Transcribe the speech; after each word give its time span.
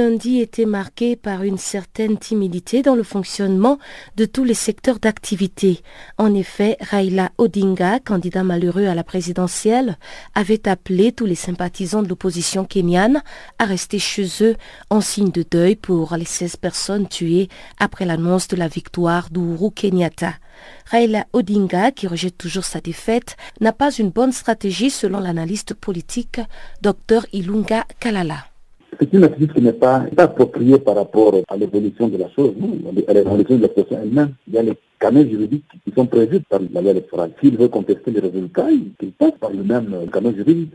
lundi 0.00 0.40
était 0.40 0.64
marqué 0.64 1.14
par 1.14 1.42
une 1.42 1.58
certaine 1.58 2.16
timidité 2.16 2.80
dans 2.80 2.94
le 2.94 3.02
fonctionnement 3.02 3.78
de 4.16 4.24
tous 4.24 4.44
les 4.44 4.54
secteurs 4.54 4.98
d'activité. 4.98 5.82
En 6.16 6.34
effet, 6.34 6.78
Raila 6.80 7.32
Odinga, 7.36 7.98
candidat 8.00 8.42
malheureux 8.42 8.86
à 8.86 8.94
la 8.94 9.04
présidentielle, 9.04 9.98
avait 10.34 10.66
appelé 10.66 11.12
tous 11.12 11.26
les 11.26 11.34
sympathisants 11.34 12.02
de 12.02 12.08
l'opposition 12.08 12.64
kenyane 12.64 13.22
à 13.58 13.66
rester 13.66 13.98
chez 13.98 14.26
eux 14.40 14.56
en 14.88 15.02
signe 15.02 15.32
de 15.32 15.44
deuil 15.48 15.76
pour 15.76 16.16
les 16.16 16.24
16 16.24 16.56
personnes 16.56 17.06
tuées 17.06 17.50
après 17.78 18.06
l'annonce 18.06 18.48
de 18.48 18.56
la 18.56 18.68
victoire 18.68 19.28
d'Uru 19.30 19.70
Kenyatta. 19.70 20.32
Raila 20.86 21.26
Odinga, 21.34 21.90
qui 21.90 22.06
rejette 22.06 22.38
toujours 22.38 22.64
sa 22.64 22.80
défaite, 22.80 23.36
n'a 23.60 23.74
pas 23.74 23.92
une 23.92 24.08
bonne 24.08 24.32
stratégie 24.32 24.88
selon 24.88 25.20
l'analyste 25.20 25.74
politique 25.74 26.40
Dr 26.80 27.26
Ilunga 27.34 27.84
Kalala 27.98 28.49
c'est 28.98 29.12
une 29.12 29.24
attitude 29.24 29.52
qui 29.52 29.62
n'est 29.62 29.72
pas, 29.72 30.04
appropriée 30.16 30.78
par 30.78 30.96
rapport 30.96 31.34
à 31.48 31.56
l'évolution 31.56 32.08
de 32.08 32.16
la 32.16 32.28
chose, 32.30 32.52
à 33.08 33.12
l'évolution 33.12 33.56
de 33.56 33.62
la 33.62 33.68
situation 33.68 33.98
elle-même. 34.02 34.34
Il 34.48 34.54
y 34.54 34.58
a 34.58 34.62
les 34.62 34.74
canaux 34.98 35.24
juridiques 35.24 35.64
qui 35.84 35.92
sont 35.94 36.06
prévus 36.06 36.40
par 36.40 36.60
la 36.72 36.80
loi 36.80 36.90
électorale. 36.90 37.32
S'il 37.40 37.56
veut 37.56 37.68
contester 37.68 38.10
les 38.10 38.20
résultats, 38.20 38.70
il 38.70 39.12
passe 39.12 39.32
par 39.40 39.50
le 39.50 39.62
même 39.62 40.08
canal 40.12 40.34
juridique. 40.34 40.72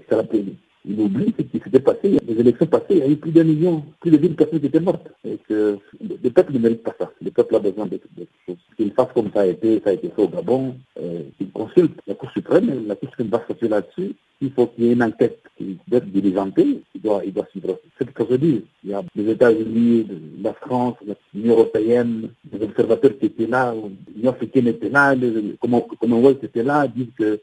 Il 0.87 0.99
oublie 0.99 1.33
ce 1.37 1.43
qui 1.43 1.59
s'était 1.63 1.79
passé. 1.79 2.19
Les 2.27 2.39
élections 2.39 2.67
passées, 2.67 2.85
il 2.91 2.97
y 2.97 3.01
a 3.01 3.07
eu 3.07 3.15
plus 3.15 3.31
d'un 3.31 3.43
million, 3.43 3.83
plus 3.99 4.11
de 4.11 4.17
1000 4.17 4.35
personnes 4.35 4.59
qui 4.59 4.67
étaient 4.67 4.79
mortes. 4.79 5.07
Et 5.25 5.37
que 5.49 5.77
le 6.01 6.29
peuple 6.29 6.53
ne 6.53 6.59
mérite 6.59 6.83
pas 6.83 6.95
ça. 6.99 7.11
Le 7.21 7.31
peuple 7.31 7.55
a 7.55 7.59
besoin 7.59 7.87
de, 7.87 7.99
choses. 8.45 8.57
Qu'il 8.77 8.91
fasse 8.91 9.07
comme 9.13 9.31
ça 9.33 9.41
a 9.41 9.45
été, 9.47 9.81
ça 9.83 9.91
a 9.91 9.93
été 9.93 10.09
fait 10.09 10.21
au 10.21 10.27
Gabon, 10.27 10.75
euh, 11.01 11.23
qu'il 11.37 11.49
consulte 11.51 11.99
la 12.07 12.13
Cour 12.13 12.29
suprême, 12.31 12.87
la 12.87 12.95
Cour 12.95 13.09
suprême 13.09 13.29
va 13.29 13.41
statuer 13.45 13.69
là-dessus. 13.69 14.15
Il 14.41 14.51
faut 14.51 14.67
qu'il 14.67 14.83
y 14.83 14.89
ait 14.89 14.93
une 14.93 15.03
enquête 15.03 15.39
qui 15.57 15.77
doit 15.87 15.99
être 15.99 16.11
diligentée, 16.11 16.81
il 16.93 17.01
doit, 17.01 17.21
il 17.25 17.33
doit 17.33 17.47
suivre. 17.51 17.79
C'est 17.97 18.05
ce 18.07 18.11
que 18.11 18.23
je 18.29 18.35
dis. 18.35 18.65
Il 18.83 18.91
y 18.91 18.93
a 18.93 19.01
les 19.15 19.31
États-Unis, 19.31 20.07
la 20.43 20.53
France, 20.53 20.95
l'Union 21.33 21.53
européenne, 21.53 22.29
les 22.51 22.63
observateurs 22.63 23.17
qui 23.17 23.27
étaient 23.27 23.47
là, 23.47 23.73
l'Union 24.13 24.31
africaine 24.31 24.67
était 24.67 24.89
là, 24.89 25.15
le 25.15 25.55
Commonwealth 25.99 26.43
était 26.43 26.63
là, 26.63 26.87
disent 26.87 27.13
que 27.17 27.39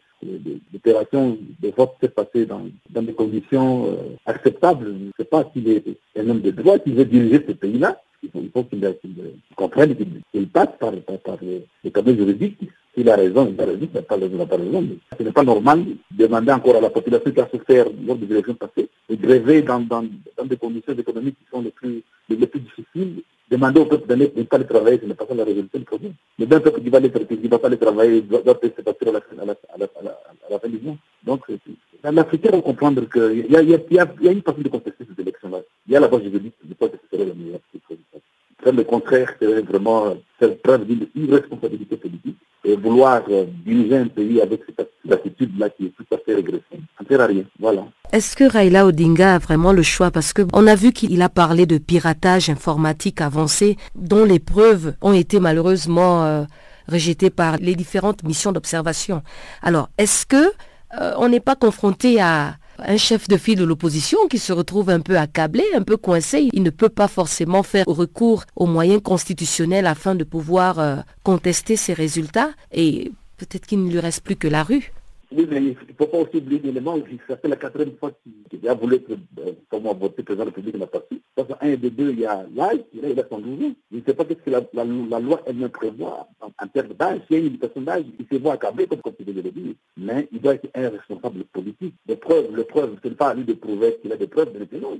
l'opération 0.72 1.38
de 1.60 1.68
vote 1.76 1.92
s'est 2.00 2.08
passée 2.08 2.46
dans, 2.46 2.62
des 3.02 3.12
conditions 3.12 3.86
euh, 3.86 3.96
acceptables. 4.26 4.86
Je 4.86 5.04
ne 5.06 5.10
sais 5.18 5.24
pas 5.24 5.48
s'il 5.52 5.68
est 5.68 5.84
un 6.16 6.28
homme 6.28 6.40
de 6.40 6.50
droit 6.50 6.78
qui 6.78 6.92
veut 6.92 7.04
diriger 7.04 7.44
ce 7.46 7.52
pays-là. 7.52 8.00
Il 8.22 8.50
faut, 8.52 8.62
qu'il 8.62 8.80
comprenne 9.56 9.96
qu'il 9.96 10.48
passe 10.48 10.68
par, 10.78 10.92
par, 10.92 11.18
par 11.18 11.38
les, 11.42 12.16
juridiques. 12.16 12.58
S'il 12.94 13.08
a 13.08 13.16
raison, 13.16 13.52
il 13.52 13.60
a 13.60 13.64
raison, 13.64 13.80
il 13.80 13.92
n'a 13.92 14.02
pas, 14.02 14.16
pas 14.16 14.56
raison. 14.62 14.88
Ce 15.18 15.22
n'est 15.24 15.32
pas 15.32 15.42
normal 15.42 15.84
de 16.12 16.26
demander 16.26 16.52
encore 16.52 16.76
à 16.76 16.80
la 16.80 16.90
population 16.90 17.32
qui 17.32 17.40
a 17.40 17.48
souffert 17.48 17.86
lors 18.06 18.16
des 18.16 18.30
élections 18.30 18.54
passées 18.54 18.88
de 19.08 19.16
gréver 19.16 19.62
dans, 19.62 19.80
dans, 19.80 20.04
dans 20.36 20.44
des 20.44 20.56
conditions 20.56 20.92
économiques 20.94 21.36
qui 21.38 21.50
sont 21.50 21.62
les 21.62 22.46
plus 22.46 22.60
difficiles 22.60 23.22
demander 23.52 23.80
au 23.80 23.86
peuple 23.86 24.08
de 24.08 24.14
ne 24.14 24.42
pas 24.44 24.56
aller 24.56 24.66
travailler, 24.66 24.98
ce 25.00 25.06
n'est 25.06 25.14
pas 25.14 25.26
ça 25.26 25.34
la 25.34 25.44
résolution 25.44 25.78
du 25.78 25.84
problème. 25.84 26.14
Mais 26.38 26.46
d'un 26.46 26.60
peuple 26.60 26.80
qui 26.82 26.88
va, 26.88 27.00
qui 27.00 27.48
va 27.48 27.58
pas 27.58 27.76
travailler 27.76 28.22
doit, 28.22 28.42
doit 28.42 28.58
ses 28.62 28.82
factures 28.82 29.14
à 29.14 29.46
la, 30.50 30.58
fin 30.58 30.68
du 30.68 30.78
mois. 30.80 30.96
Donc, 31.22 31.42
l'Africain 32.02 32.50
doit 32.50 32.62
comprendre 32.62 33.02
qu'il 33.12 33.50
y 33.50 33.56
a, 33.56 33.62
y, 33.62 33.74
a, 33.74 33.78
y, 33.90 33.98
a, 33.98 34.06
y 34.20 34.28
a 34.28 34.32
une 34.32 34.42
façon 34.42 34.62
de 34.62 34.68
contester 34.68 35.04
ces 35.08 35.22
élections-là. 35.22 35.60
Il 35.86 35.92
y 35.92 35.96
a 35.96 36.00
la 36.00 36.08
base 36.08 36.22
juridique, 36.22 36.54
je 36.66 36.74
pense 36.74 36.90
que 36.90 36.96
ce 37.02 37.16
serait 37.16 37.28
la 37.28 37.34
meilleure. 37.34 37.60
Faire 38.62 38.72
le 38.72 38.84
contraire, 38.84 39.34
c'est 39.40 39.62
vraiment 39.62 40.16
faire 40.38 40.56
preuve 40.58 40.86
d'une 40.86 41.06
politique 41.06 42.36
et 42.64 42.76
vouloir 42.76 43.22
euh, 43.28 43.44
diriger 43.66 43.96
un 43.96 44.06
pays 44.06 44.40
avec 44.40 44.62
cette 44.64 44.88
attitude-là 45.10 45.68
qui 45.70 45.86
est 45.86 45.90
tout 45.90 46.06
à 46.14 46.18
fait 46.18 46.34
régressive. 46.36 46.62
Ça 46.96 47.02
ne 47.02 47.08
sert 47.08 47.20
à 47.20 47.26
rien. 47.26 47.44
Voilà. 47.58 47.84
Est-ce 48.12 48.36
que 48.36 48.44
Raila 48.44 48.84
Odinga 48.84 49.36
a 49.36 49.38
vraiment 49.38 49.72
le 49.72 49.82
choix? 49.82 50.10
Parce 50.10 50.34
qu'on 50.34 50.66
a 50.66 50.74
vu 50.74 50.92
qu'il 50.92 51.22
a 51.22 51.30
parlé 51.30 51.64
de 51.64 51.78
piratage 51.78 52.50
informatique 52.50 53.22
avancé 53.22 53.78
dont 53.94 54.26
les 54.26 54.38
preuves 54.38 54.94
ont 55.00 55.14
été 55.14 55.40
malheureusement 55.40 56.22
euh, 56.22 56.44
rejetées 56.88 57.30
par 57.30 57.56
les 57.56 57.74
différentes 57.74 58.22
missions 58.22 58.52
d'observation. 58.52 59.22
Alors, 59.62 59.88
est-ce 59.96 60.26
que 60.26 60.52
euh, 61.00 61.14
on 61.16 61.30
n'est 61.30 61.40
pas 61.40 61.56
confronté 61.56 62.20
à 62.20 62.56
un 62.80 62.98
chef 62.98 63.28
de 63.28 63.38
file 63.38 63.58
de 63.58 63.64
l'opposition 63.64 64.18
qui 64.28 64.38
se 64.38 64.52
retrouve 64.52 64.90
un 64.90 65.00
peu 65.00 65.16
accablé, 65.16 65.64
un 65.74 65.82
peu 65.82 65.96
coincé? 65.96 66.50
Il 66.52 66.64
ne 66.64 66.70
peut 66.70 66.90
pas 66.90 67.08
forcément 67.08 67.62
faire 67.62 67.86
recours 67.86 68.44
aux 68.56 68.66
moyens 68.66 69.00
constitutionnels 69.02 69.86
afin 69.86 70.14
de 70.14 70.24
pouvoir 70.24 70.78
euh, 70.80 70.96
contester 71.22 71.76
ses 71.76 71.94
résultats 71.94 72.50
et 72.72 73.10
peut-être 73.38 73.64
qu'il 73.64 73.82
ne 73.82 73.90
lui 73.90 74.00
reste 74.00 74.22
plus 74.22 74.36
que 74.36 74.48
la 74.48 74.64
rue. 74.64 74.92
Oui, 75.34 75.46
mais 75.48 75.56
il 75.58 75.68
ne 75.70 75.94
faut 75.96 76.06
pas 76.06 76.18
aussi 76.18 76.36
oublier 76.36 76.60
l'élément, 76.60 76.96
ça 77.28 77.36
fait 77.36 77.48
la 77.48 77.56
quatrième 77.56 77.96
fois 77.96 78.12
qu'il 78.50 78.68
a 78.68 78.74
voulu 78.74 78.96
être, 78.96 79.12
pour 79.70 79.80
moi, 79.80 79.94
voter 79.94 80.22
président 80.22 80.44
de 80.44 80.50
la 80.50 80.54
République, 80.54 80.76
n'a 80.76 80.86
pas 80.86 81.02
su. 81.10 81.20
Parce 81.34 81.48
qu'un 81.48 81.66
et 81.66 81.76
de 81.76 81.88
deux, 81.88 82.10
il 82.10 82.20
y 82.20 82.26
a 82.26 82.44
l'âge, 82.54 82.80
il 82.92 83.18
a 83.18 83.28
112 83.28 83.64
ans. 83.64 83.72
Je 83.90 83.96
ne 83.96 84.02
sais 84.04 84.14
pas 84.14 84.24
ce 84.28 84.34
que 84.34 84.50
la, 84.50 84.60
la, 84.74 85.20
loi 85.20 85.40
elle-même 85.46 85.70
prévoit 85.70 86.28
en, 86.40 86.66
termes 86.68 86.94
d'âge. 86.94 87.20
S'il 87.26 87.32
y 87.32 87.34
a 87.36 87.38
une 87.38 87.44
limitation 87.46 87.80
d'âge, 87.80 88.04
il 88.18 88.26
se 88.30 88.42
voit 88.42 88.54
accablé, 88.54 88.86
comme, 88.86 89.00
viens 89.18 89.42
de 89.42 89.48
dire. 89.48 89.74
Mais 89.96 90.28
il 90.32 90.40
doit 90.40 90.54
être 90.54 90.68
un 90.74 90.90
responsable 90.90 91.44
politique. 91.44 91.94
Les 92.06 92.16
preuves, 92.16 92.54
les 92.54 92.64
preuves, 92.64 92.96
ce 93.02 93.08
n'est 93.08 93.14
pas 93.14 93.28
à 93.28 93.34
lui 93.34 93.44
de 93.44 93.54
prouver 93.54 93.98
qu'il 94.02 94.12
a 94.12 94.16
des 94.16 94.26
preuves, 94.26 94.52
mais 94.54 94.78
non. 94.78 94.98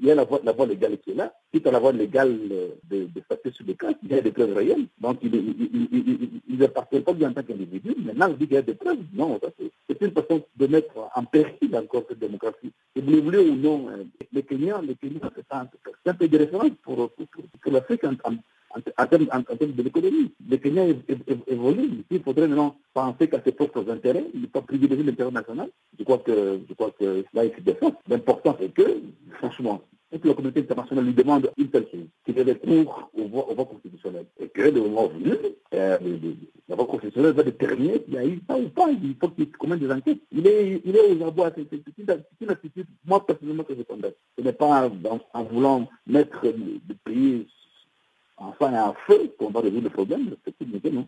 Il 0.00 0.06
y 0.06 0.10
a 0.10 0.14
la 0.14 0.24
voie, 0.24 0.40
la 0.44 0.52
voie 0.52 0.66
légale 0.66 0.98
qui 0.98 1.10
est 1.10 1.14
là. 1.14 1.32
Quitte 1.52 1.66
à 1.66 1.70
la 1.70 1.78
voie 1.78 1.92
légale 1.92 2.38
de, 2.84 3.04
de 3.06 3.20
statuer 3.22 3.52
sur 3.52 3.64
les 3.66 3.74
cas, 3.74 3.88
il 4.02 4.10
y 4.10 4.14
a 4.14 4.20
des 4.20 4.32
preuves 4.32 4.54
réelles. 4.54 4.86
Donc, 5.00 5.18
il 5.22 6.56
ne 6.58 6.64
appartient 6.64 7.00
pas 7.00 7.12
lui 7.12 7.26
en 7.26 7.32
tant 7.32 7.42
qu'individu. 7.42 7.94
Maintenant, 8.04 8.28
il 8.28 8.36
dit 8.36 8.46
qu'il 8.46 8.54
y 8.54 8.58
a 8.58 8.62
des 8.62 8.74
preuves. 8.74 8.98
Non, 9.12 9.40
c'est 9.88 10.00
une 10.00 10.12
façon 10.12 10.42
de 10.56 10.66
mettre 10.66 10.94
en 11.14 11.24
péril 11.24 11.74
encore 11.76 12.04
cette 12.08 12.18
démocratie. 12.18 12.72
Et 12.94 13.00
vous 13.00 13.10
le 13.10 13.20
voulez 13.20 13.38
ou 13.38 13.54
non, 13.56 13.88
euh, 13.90 14.04
les 14.32 14.42
Kenyans, 14.42 14.82
les 14.82 14.94
Kenyans 14.94 15.30
c'est 15.34 15.44
un, 15.50 16.14
peu 16.14 16.28
de 16.28 16.38
référence 16.38 16.70
pour, 16.82 17.10
l'Afrique 17.66 18.04
en, 18.04 18.14
termes, 19.06 19.72
de 19.72 19.82
l'économie. 19.82 20.32
Les 20.48 20.58
Kenyans 20.58 20.94
évoluent. 21.46 22.04
Il 22.10 22.22
faudrait 22.22 22.48
maintenant 22.48 22.76
penser 22.92 23.28
qu'à 23.28 23.40
ses 23.42 23.52
propres 23.52 23.88
intérêts, 23.90 24.26
ne 24.34 24.46
pas 24.46 24.62
privilégier 24.62 25.04
l'intérêt 25.04 25.30
national. 25.30 25.70
Je 25.98 26.04
crois 26.04 26.18
que, 26.18 26.60
je 26.68 26.74
crois 26.74 26.90
que 26.98 27.24
se 27.32 27.60
défend. 27.60 27.92
L'important, 28.08 28.56
c'est 28.60 28.72
que, 28.72 29.00
franchement, 29.48 29.82
toute 30.10 30.24
la 30.24 30.34
communauté 30.34 30.60
internationale 30.60 31.04
lui 31.04 31.14
demande 31.14 31.50
une 31.56 31.70
seule 31.70 31.86
chose, 31.90 32.06
qu'il 32.24 32.38
ait 32.38 32.42
recours 32.42 33.10
aux 33.14 33.24
voies, 33.28 33.48
aux 33.50 33.64
constitutionnelles. 33.64 34.26
Et 34.40 34.48
que, 34.48 34.62
le 34.62 34.80
moment 34.80 35.08
venu, 35.08 35.34
euh, 35.74 35.98
la 36.68 36.76
voie 36.76 36.86
constitutionnelle 36.86 37.32
va 37.32 37.42
déterminer 37.42 38.02
s'il 38.04 38.14
y 38.14 38.18
a 38.18 38.26
eu 38.26 38.40
ça 38.48 38.56
ou 38.56 38.68
pas. 38.70 38.90
Il 38.90 39.16
faut 39.20 39.28
qu'il 39.28 39.50
commande 39.52 39.80
des 39.80 39.90
enquêtes. 39.90 40.20
Il 40.32 40.46
est, 40.46 40.80
il 40.84 40.96
est 40.96 41.12
aux 41.12 41.26
abois. 41.26 41.50
C'est 41.54 41.68
une 42.40 42.50
attitude, 42.50 42.86
moi, 43.04 43.24
personnellement, 43.24 43.64
que 43.64 43.74
je 43.74 43.82
condamne. 43.82 44.12
Ce 44.38 44.42
n'est 44.42 44.52
pas 44.52 44.90
en, 45.34 45.44
voulant 45.44 45.88
mettre 46.06 46.40
le, 46.42 46.94
pays 47.04 47.46
en 48.38 48.52
fin 48.52 48.72
et 48.72 48.78
en 48.78 48.94
feu 49.06 49.34
qu'on 49.38 49.50
va 49.50 49.60
résoudre 49.60 49.84
le 49.84 49.90
problème. 49.90 50.36
C'est 50.44 50.56
tout 50.56 50.90
non. 50.90 51.06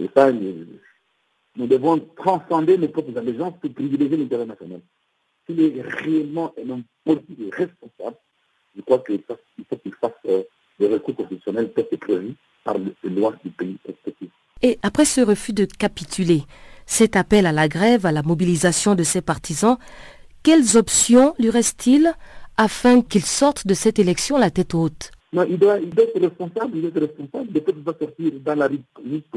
Et 0.00 0.08
ça, 0.14 0.32
nous 0.32 1.66
devons 1.66 1.98
transcender 2.16 2.78
nos 2.78 2.88
propres 2.88 3.16
allégeances 3.16 3.54
pour 3.60 3.72
privilégier 3.72 4.16
l'intérêt 4.16 4.46
national 4.46 4.80
s'il 5.48 5.60
est 5.60 5.82
réellement 5.82 6.52
un 6.62 6.70
homme 6.70 6.82
politique 7.04 7.38
et 7.40 7.50
responsable, 7.50 8.16
je 8.76 8.82
crois 8.82 8.98
qu'il 9.00 9.22
faut 9.22 9.76
qu'il 9.76 9.94
fasse 9.94 10.12
euh, 10.26 10.42
des 10.78 10.86
recours 10.86 11.16
constitutionnels 11.16 11.72
peut 11.72 11.84
prévus 11.98 12.34
par 12.64 12.76
les 12.78 13.10
lois 13.10 13.34
du 13.44 13.50
pays 13.50 13.76
respectif. 13.86 14.30
Et 14.62 14.78
après 14.82 15.04
ce 15.04 15.20
refus 15.20 15.52
de 15.52 15.64
capituler, 15.64 16.42
cet 16.86 17.16
appel 17.16 17.46
à 17.46 17.52
la 17.52 17.68
grève, 17.68 18.06
à 18.06 18.12
la 18.12 18.22
mobilisation 18.22 18.94
de 18.94 19.02
ses 19.02 19.22
partisans, 19.22 19.78
quelles 20.42 20.76
options 20.76 21.34
lui 21.38 21.50
reste-t-il 21.50 22.12
afin 22.56 23.02
qu'il 23.02 23.24
sorte 23.24 23.66
de 23.66 23.74
cette 23.74 23.98
élection 23.98 24.38
la 24.38 24.50
tête 24.50 24.74
haute? 24.74 25.12
Non, 25.32 25.44
il 25.44 25.58
doit, 25.58 25.78
il 25.78 25.90
doit 25.90 26.04
être 26.04 26.20
responsable, 26.20 26.70
il 26.74 26.80
doit 26.80 26.90
être 26.90 27.00
responsable. 27.00 27.52
De 27.52 27.62
il 27.66 27.82
va 27.82 27.94
sortir 27.98 28.32
dans 28.40 28.54
la 28.54 28.66
rue 28.66 28.80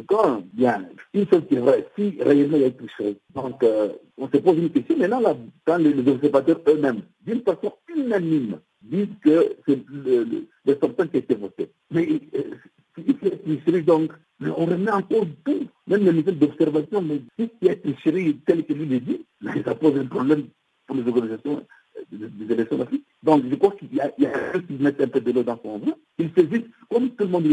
quand 0.08 0.44
Bien. 0.54 0.88
Une 1.14 1.28
chose 1.28 1.44
qui 1.50 1.58
vraie, 1.58 1.86
si 1.98 2.18
réellement 2.22 2.58
il 2.58 2.64
y 2.64 2.66
a 2.66 2.72
touché. 2.72 3.18
Donc, 3.36 3.62
euh, 3.64 3.90
on 4.18 4.28
se 4.30 4.38
pose 4.38 4.58
une 4.58 4.70
question. 4.70 4.98
Maintenant, 4.98 5.20
là, 5.20 5.36
quand 5.66 5.78
les, 5.78 5.94
observateurs 6.08 6.62
eux-mêmes, 6.68 7.02
d'une 7.26 7.42
façon 7.42 7.74
unanime, 7.94 8.60
disent 8.82 9.08
que 9.22 9.56
c'est 9.68 9.84
le, 9.90 10.24
le, 10.24 10.48
le 10.66 10.74
qui 10.74 11.18
a 11.18 11.20
été 11.20 11.36
voté. 11.36 11.70
Mais 11.92 12.08
euh, 12.36 13.44
tricherie, 13.46 13.84
donc, 13.84 14.14
on 14.40 14.66
remet 14.66 14.92
en 14.92 15.02
cause 15.02 15.28
tout, 15.44 15.68
même 15.88 16.06
les 16.06 16.14
niveaux 16.14 16.32
d'observation, 16.32 17.02
mais 17.02 17.22
si 17.38 17.50
il 17.62 17.68
y 17.68 17.70
a 17.70 17.76
tricherie 17.76 18.38
tel 18.46 18.66
que 18.66 18.74
lui 18.74 18.86
le 18.86 19.00
dit, 19.02 19.26
ça 19.66 19.76
pose 19.76 19.98
un 19.98 20.06
problème 20.06 20.46
pour 20.88 20.96
les 20.96 21.08
organisations 21.08 21.66
des 22.12 22.54
élections 22.54 22.78
d'Afrique. 22.78 23.06
Donc, 23.24 23.44
je 23.50 23.56
crois 23.56 23.72
qu'il 23.72 23.94
y 23.94 24.00
a, 24.02 24.12
il 24.18 24.24
y 24.24 24.28
qui 24.28 25.04
un 25.04 25.08
peu 25.08 25.22
de 25.22 25.32
l'eau 25.32 25.44
dans 25.44 25.60
son 25.62 25.80
vin. 25.80 25.94
Il 26.18 26.32
saisisse, 26.36 26.66
comme 26.90 27.10
tout 27.12 27.24
le 27.24 27.30
monde 27.30 27.46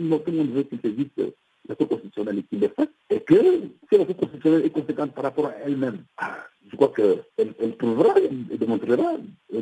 le 0.00 0.08
monde, 0.08 0.24
tout 0.24 0.30
le 0.30 0.38
monde 0.38 0.50
veut 0.50 0.62
qu'il 0.64 0.80
saisisse 0.80 1.06
euh, 1.18 1.30
la 1.70 1.76
Cour 1.76 1.88
constitutionnelle 1.88 2.42
fasse, 2.76 2.88
et 3.08 3.20
que 3.20 3.34
si 3.90 3.98
la 3.98 4.04
Cour 4.04 4.16
constitutionnelle 4.16 4.66
est 4.66 4.70
conséquente 4.70 5.12
par 5.12 5.24
rapport 5.24 5.46
à 5.46 5.54
elle-même, 5.64 6.04
je 6.70 6.76
crois 6.76 6.92
qu'elle 6.94 7.22
elle 7.38 7.76
prouvera 7.76 8.14
et 8.20 8.58
démontrera, 8.58 9.12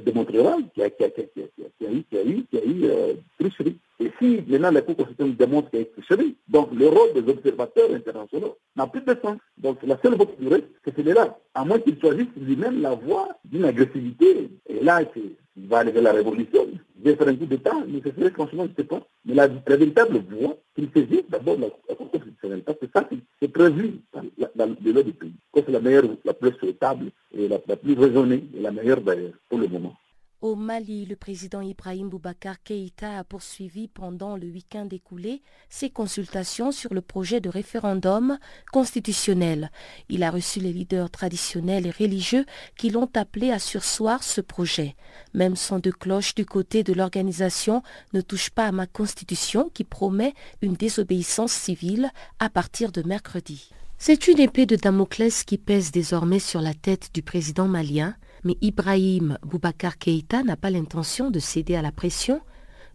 démontrera 0.04 0.56
qu'il 0.74 0.82
y 0.82 0.84
a, 0.84 0.88
eu, 0.88 2.02
qu'il 2.08 2.18
a 2.18 2.24
eu, 2.24 2.44
qu'il 2.44 2.58
y 2.58 2.62
a 2.62 2.64
eu 2.64 2.84
euh, 2.84 3.14
tricherie. 3.38 3.78
Et 4.00 4.10
si 4.18 4.42
maintenant 4.48 4.70
la 4.70 4.82
Cour 4.82 4.96
constitutionnelle 4.96 5.36
démontre 5.36 5.70
qu'il 5.70 5.80
y 5.80 5.82
a 5.82 5.86
eu 5.86 5.90
tricherie, 5.90 6.36
donc 6.48 6.70
le 6.72 6.88
rôle 6.88 7.12
des 7.14 7.30
observateurs 7.30 7.94
internationaux 7.94 8.56
n'a 8.74 8.86
plus 8.86 9.02
de 9.02 9.14
sens. 9.22 9.38
Donc 9.58 9.78
la 9.82 9.98
seule 10.02 10.14
voie 10.14 10.26
qui 10.26 10.48
reste, 10.48 10.68
c'est 10.84 10.96
celui-là. 10.96 11.38
À 11.54 11.64
moins 11.64 11.78
qu'il 11.78 12.00
choisisse 12.00 12.28
lui-même 12.36 12.80
la 12.80 12.94
voie 12.94 13.28
d'une 13.44 13.64
agressivité. 13.64 14.50
Et 14.66 14.80
là, 14.82 15.00
c'est 15.14 15.22
va 15.66 15.78
aller 15.78 15.92
vers 15.92 16.02
la 16.02 16.12
révolution, 16.12 16.66
un 17.06 17.36
coup 17.36 17.46
d'État, 17.46 17.74
mais 17.86 18.00
ce 18.04 18.10
serait 18.10 18.30
franchement, 18.30 18.64
je 18.64 18.70
ne 18.70 18.76
sais 18.76 18.84
pas. 18.84 19.06
Mais 19.24 19.34
la, 19.34 19.46
véritable 19.46 20.18
voie, 20.30 20.56
qu'il 20.74 20.88
faisait 20.88 21.24
d'abord 21.28 21.58
la, 21.58 21.68
la 21.88 21.94
Cour 21.94 22.10
constitutionnelle, 22.10 22.62
parce 22.62 22.78
que 22.78 22.86
ça, 22.92 23.08
c'est 23.40 23.48
prévu 23.48 24.00
dans, 24.12 24.66
le 24.66 24.92
le 24.92 25.02
du 25.04 25.12
pays. 25.12 25.34
C'est 25.54 25.68
la 25.68 25.80
meilleure, 25.80 26.04
la 26.24 26.34
plus 26.34 26.52
souhaitable, 26.52 27.10
et 27.32 27.48
la, 27.48 27.58
plus 27.58 27.94
raisonnée, 27.98 28.44
et 28.54 28.60
la 28.60 28.70
meilleure 28.70 29.00
pour 29.48 29.58
le 29.58 29.68
moment. 29.68 29.94
Au 30.40 30.54
Mali, 30.54 31.04
le 31.04 31.16
président 31.16 31.60
Ibrahim 31.62 32.08
Boubacar 32.08 32.62
Keïta 32.62 33.18
a 33.18 33.24
poursuivi 33.24 33.88
pendant 33.88 34.36
le 34.36 34.46
week-end 34.46 34.86
écoulé 34.92 35.42
ses 35.68 35.90
consultations 35.90 36.70
sur 36.70 36.94
le 36.94 37.00
projet 37.00 37.40
de 37.40 37.48
référendum 37.48 38.38
constitutionnel. 38.70 39.72
Il 40.08 40.22
a 40.22 40.30
reçu 40.30 40.60
les 40.60 40.72
leaders 40.72 41.10
traditionnels 41.10 41.88
et 41.88 41.90
religieux 41.90 42.46
qui 42.76 42.90
l'ont 42.90 43.10
appelé 43.16 43.50
à 43.50 43.58
sursoir 43.58 44.22
ce 44.22 44.40
projet. 44.40 44.94
Même 45.34 45.56
son 45.56 45.80
de 45.80 45.90
cloche 45.90 46.36
du 46.36 46.46
côté 46.46 46.84
de 46.84 46.92
l'organisation 46.92 47.82
ne 48.12 48.20
touche 48.20 48.50
pas 48.50 48.66
à 48.66 48.72
ma 48.72 48.86
constitution 48.86 49.68
qui 49.74 49.82
promet 49.82 50.34
une 50.62 50.74
désobéissance 50.74 51.52
civile 51.52 52.12
à 52.38 52.48
partir 52.48 52.92
de 52.92 53.02
mercredi. 53.02 53.70
C'est 53.98 54.28
une 54.28 54.38
épée 54.38 54.66
de 54.66 54.76
Damoclès 54.76 55.42
qui 55.42 55.58
pèse 55.58 55.90
désormais 55.90 56.38
sur 56.38 56.60
la 56.60 56.74
tête 56.74 57.10
du 57.12 57.22
président 57.22 57.66
malien 57.66 58.14
mais 58.48 58.56
Ibrahim 58.62 59.36
Boubacar 59.42 59.98
Keïta 59.98 60.42
n'a 60.42 60.56
pas 60.56 60.70
l'intention 60.70 61.30
de 61.30 61.38
céder 61.38 61.76
à 61.76 61.82
la 61.82 61.92
pression. 61.92 62.40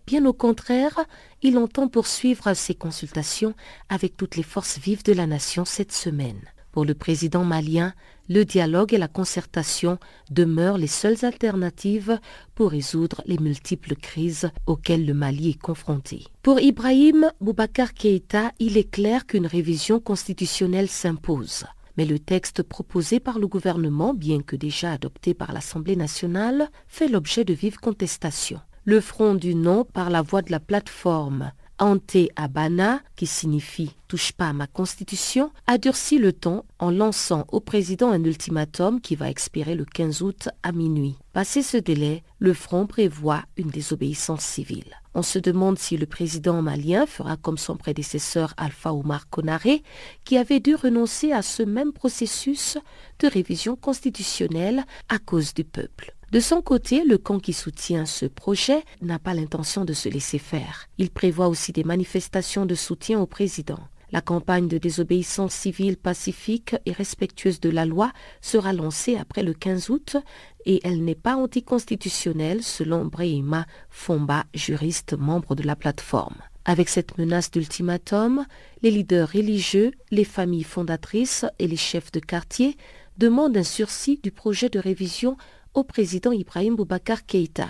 Bien 0.07 0.25
au 0.25 0.33
contraire, 0.33 0.99
il 1.43 1.59
entend 1.59 1.87
poursuivre 1.87 2.55
ses 2.55 2.73
consultations 2.73 3.53
avec 3.87 4.17
toutes 4.17 4.35
les 4.35 4.41
forces 4.41 4.79
vives 4.79 5.03
de 5.03 5.13
la 5.13 5.27
nation 5.27 5.63
cette 5.63 5.91
semaine. 5.91 6.41
Pour 6.71 6.85
le 6.85 6.95
président 6.95 7.43
malien, 7.43 7.93
le 8.29 8.45
dialogue 8.45 8.95
et 8.95 8.97
la 8.97 9.07
concertation 9.07 9.99
demeurent 10.31 10.79
les 10.79 10.87
seules 10.87 11.23
alternatives 11.23 12.19
pour 12.55 12.71
résoudre 12.71 13.21
les 13.27 13.37
multiples 13.37 13.95
crises 13.95 14.49
auxquelles 14.65 15.05
le 15.05 15.13
Mali 15.13 15.51
est 15.51 15.61
confronté. 15.61 16.25
Pour 16.41 16.59
Ibrahim 16.61 17.29
Boubacar 17.41 17.93
Keïta, 17.93 18.53
il 18.57 18.75
est 18.75 18.89
clair 18.89 19.27
qu'une 19.27 19.45
révision 19.45 19.99
constitutionnelle 19.99 20.89
s'impose 20.89 21.65
mais 21.97 22.05
le 22.05 22.19
texte 22.19 22.63
proposé 22.63 23.19
par 23.19 23.39
le 23.39 23.47
gouvernement, 23.47 24.13
bien 24.13 24.41
que 24.41 24.55
déjà 24.55 24.91
adopté 24.91 25.33
par 25.33 25.53
l'Assemblée 25.53 25.95
nationale, 25.95 26.69
fait 26.87 27.07
l'objet 27.07 27.45
de 27.45 27.53
vives 27.53 27.77
contestations. 27.77 28.61
Le 28.85 28.99
front 28.99 29.35
du 29.35 29.55
non 29.55 29.85
par 29.85 30.09
la 30.09 30.21
voie 30.21 30.41
de 30.41 30.51
la 30.51 30.59
plateforme 30.59 31.51
Ante 31.79 32.29
Abana, 32.35 33.01
qui 33.15 33.25
signifie 33.25 33.95
touche 34.07 34.31
pas 34.31 34.49
à 34.49 34.53
ma 34.53 34.67
constitution, 34.67 35.51
a 35.65 35.79
durci 35.79 36.19
le 36.19 36.33
ton 36.33 36.63
en 36.77 36.91
lançant 36.91 37.45
au 37.51 37.59
président 37.59 38.11
un 38.11 38.23
ultimatum 38.23 39.01
qui 39.01 39.15
va 39.15 39.29
expirer 39.29 39.73
le 39.73 39.85
15 39.85 40.21
août 40.21 40.49
à 40.61 40.71
minuit. 40.71 41.15
Passé 41.33 41.63
ce 41.63 41.77
délai, 41.77 42.23
le 42.37 42.53
front 42.53 42.85
prévoit 42.85 43.43
une 43.57 43.69
désobéissance 43.69 44.43
civile. 44.43 44.95
On 45.15 45.23
se 45.23 45.39
demande 45.39 45.79
si 45.79 45.97
le 45.97 46.05
président 46.05 46.61
malien 46.61 47.07
fera 47.07 47.37
comme 47.37 47.57
son 47.57 47.75
prédécesseur 47.75 48.53
Alpha 48.57 48.93
Omar 48.93 49.29
Konaré, 49.29 49.81
qui 50.25 50.37
avait 50.37 50.59
dû 50.59 50.75
renoncer 50.75 51.31
à 51.31 51.41
ce 51.41 51.63
même 51.63 51.91
processus 51.91 52.77
de 53.19 53.27
révision 53.27 53.75
constitutionnelle 53.75 54.83
à 55.09 55.17
cause 55.17 55.53
du 55.53 55.63
peuple. 55.63 56.13
De 56.33 56.39
son 56.39 56.63
côté, 56.63 57.03
le 57.05 57.19
camp 57.19 57.37
qui 57.37 57.53
soutient 57.53 58.07
ce 58.07 58.25
projet 58.25 58.83
n'a 59.03 59.19
pas 59.19 59.35
l'intention 59.35 59.85
de 59.85 59.93
se 59.93 60.09
laisser 60.09 60.39
faire. 60.39 60.87
Il 60.97 61.11
prévoit 61.11 61.47
aussi 61.47 61.71
des 61.73 61.83
manifestations 61.83 62.65
de 62.65 62.73
soutien 62.73 63.19
au 63.19 63.27
président. 63.27 63.77
La 64.11 64.21
campagne 64.21 64.67
de 64.67 64.79
désobéissance 64.79 65.53
civile 65.53 65.95
pacifique 65.95 66.75
et 66.87 66.91
respectueuse 66.91 67.59
de 67.59 67.69
la 67.69 67.85
loi 67.85 68.11
sera 68.41 68.73
lancée 68.73 69.15
après 69.15 69.43
le 69.43 69.53
15 69.53 69.91
août 69.91 70.17
et 70.65 70.81
elle 70.83 71.03
n'est 71.03 71.13
pas 71.13 71.35
anticonstitutionnelle 71.35 72.63
selon 72.63 73.05
Brehima 73.05 73.67
Fomba, 73.91 74.45
juriste 74.55 75.13
membre 75.13 75.53
de 75.53 75.61
la 75.61 75.75
plateforme. 75.75 76.37
Avec 76.65 76.89
cette 76.89 77.19
menace 77.19 77.51
d'ultimatum, 77.51 78.47
les 78.81 78.89
leaders 78.89 79.29
religieux, 79.29 79.91
les 80.09 80.25
familles 80.25 80.63
fondatrices 80.63 81.45
et 81.59 81.67
les 81.67 81.77
chefs 81.77 82.11
de 82.11 82.19
quartier 82.19 82.75
demandent 83.19 83.57
un 83.57 83.63
sursis 83.63 84.19
du 84.23 84.31
projet 84.31 84.69
de 84.69 84.79
révision 84.79 85.37
au 85.73 85.83
président 85.83 86.31
Ibrahim 86.31 86.75
Boubacar 86.75 87.25
Keïta. 87.25 87.67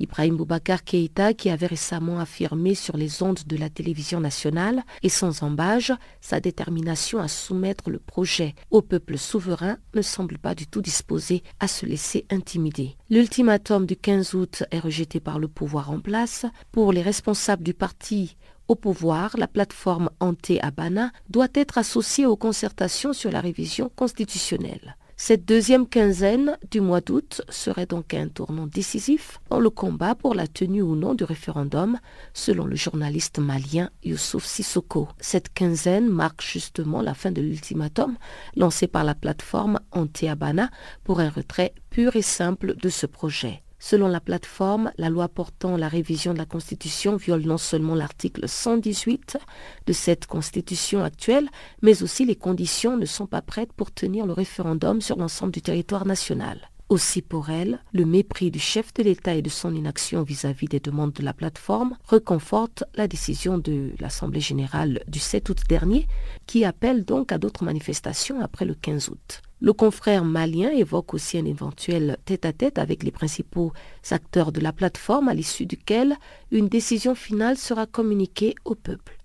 Ibrahim 0.00 0.36
Boubacar 0.36 0.84
Keïta, 0.84 1.34
qui 1.34 1.50
avait 1.50 1.66
récemment 1.66 2.20
affirmé 2.20 2.74
sur 2.74 2.96
les 2.96 3.22
ondes 3.22 3.40
de 3.46 3.56
la 3.56 3.68
télévision 3.68 4.20
nationale 4.20 4.84
et 5.02 5.08
sans 5.08 5.42
embâge 5.42 5.92
sa 6.20 6.40
détermination 6.40 7.18
à 7.18 7.28
soumettre 7.28 7.90
le 7.90 7.98
projet 7.98 8.54
au 8.70 8.80
peuple 8.80 9.18
souverain, 9.18 9.78
ne 9.94 10.02
semble 10.02 10.38
pas 10.38 10.54
du 10.54 10.66
tout 10.66 10.82
disposé 10.82 11.42
à 11.58 11.66
se 11.66 11.84
laisser 11.84 12.26
intimider. 12.30 12.96
L'ultimatum 13.10 13.86
du 13.86 13.96
15 13.96 14.34
août 14.34 14.62
est 14.70 14.78
rejeté 14.78 15.18
par 15.18 15.38
le 15.38 15.48
pouvoir 15.48 15.90
en 15.90 16.00
place. 16.00 16.46
Pour 16.70 16.92
les 16.92 17.02
responsables 17.02 17.64
du 17.64 17.74
parti 17.74 18.36
au 18.68 18.74
pouvoir, 18.74 19.34
la 19.38 19.48
plateforme 19.48 20.10
Ante-Abana 20.20 21.10
doit 21.30 21.48
être 21.54 21.78
associée 21.78 22.26
aux 22.26 22.36
concertations 22.36 23.14
sur 23.14 23.32
la 23.32 23.40
révision 23.40 23.90
constitutionnelle. 23.96 24.97
Cette 25.20 25.44
deuxième 25.44 25.88
quinzaine 25.88 26.56
du 26.70 26.80
mois 26.80 27.00
d'août 27.00 27.42
serait 27.48 27.86
donc 27.86 28.14
un 28.14 28.28
tournant 28.28 28.68
décisif 28.68 29.40
dans 29.50 29.58
le 29.58 29.68
combat 29.68 30.14
pour 30.14 30.32
la 30.32 30.46
tenue 30.46 30.80
ou 30.80 30.94
non 30.94 31.14
du 31.14 31.24
référendum, 31.24 31.98
selon 32.34 32.66
le 32.66 32.76
journaliste 32.76 33.40
malien 33.40 33.90
Youssouf 34.04 34.44
Sissoko. 34.44 35.08
Cette 35.18 35.52
quinzaine 35.52 36.08
marque 36.08 36.40
justement 36.40 37.02
la 37.02 37.14
fin 37.14 37.32
de 37.32 37.42
l'ultimatum 37.42 38.16
lancé 38.54 38.86
par 38.86 39.02
la 39.02 39.16
plateforme 39.16 39.80
Anti-Abana 39.90 40.70
pour 41.02 41.18
un 41.18 41.30
retrait 41.30 41.74
pur 41.90 42.14
et 42.14 42.22
simple 42.22 42.76
de 42.76 42.88
ce 42.88 43.06
projet. 43.06 43.64
Selon 43.78 44.08
la 44.08 44.20
plateforme, 44.20 44.90
la 44.98 45.08
loi 45.08 45.28
portant 45.28 45.76
la 45.76 45.88
révision 45.88 46.32
de 46.32 46.38
la 46.38 46.46
Constitution 46.46 47.16
viole 47.16 47.42
non 47.42 47.58
seulement 47.58 47.94
l'article 47.94 48.48
118 48.48 49.38
de 49.86 49.92
cette 49.92 50.26
Constitution 50.26 51.04
actuelle, 51.04 51.48
mais 51.82 52.02
aussi 52.02 52.24
les 52.24 52.36
conditions 52.36 52.96
ne 52.96 53.06
sont 53.06 53.26
pas 53.26 53.42
prêtes 53.42 53.72
pour 53.72 53.92
tenir 53.92 54.26
le 54.26 54.32
référendum 54.32 55.00
sur 55.00 55.16
l'ensemble 55.16 55.52
du 55.52 55.62
territoire 55.62 56.06
national. 56.06 56.70
Aussi 56.88 57.20
pour 57.20 57.50
elle, 57.50 57.80
le 57.92 58.06
mépris 58.06 58.50
du 58.50 58.58
chef 58.58 58.94
de 58.94 59.02
l'État 59.02 59.34
et 59.34 59.42
de 59.42 59.50
son 59.50 59.74
inaction 59.74 60.22
vis-à-vis 60.22 60.68
des 60.68 60.80
demandes 60.80 61.12
de 61.12 61.22
la 61.22 61.34
plateforme 61.34 61.96
reconforte 62.06 62.82
la 62.94 63.06
décision 63.06 63.58
de 63.58 63.92
l'Assemblée 64.00 64.40
générale 64.40 65.00
du 65.06 65.18
7 65.18 65.50
août 65.50 65.58
dernier, 65.68 66.08
qui 66.46 66.64
appelle 66.64 67.04
donc 67.04 67.30
à 67.30 67.36
d'autres 67.36 67.62
manifestations 67.62 68.40
après 68.40 68.64
le 68.64 68.74
15 68.74 69.10
août. 69.10 69.42
Le 69.60 69.72
confrère 69.72 70.24
malien 70.24 70.70
évoque 70.70 71.14
aussi 71.14 71.36
un 71.36 71.44
éventuel 71.44 72.16
tête-à-tête 72.24 72.78
avec 72.78 73.02
les 73.02 73.10
principaux 73.10 73.72
acteurs 74.10 74.52
de 74.52 74.60
la 74.60 74.72
plateforme 74.72 75.28
à 75.28 75.34
l'issue 75.34 75.66
duquel 75.66 76.16
une 76.52 76.68
décision 76.68 77.16
finale 77.16 77.58
sera 77.58 77.86
communiquée 77.86 78.54
au 78.64 78.76
peuple. 78.76 79.18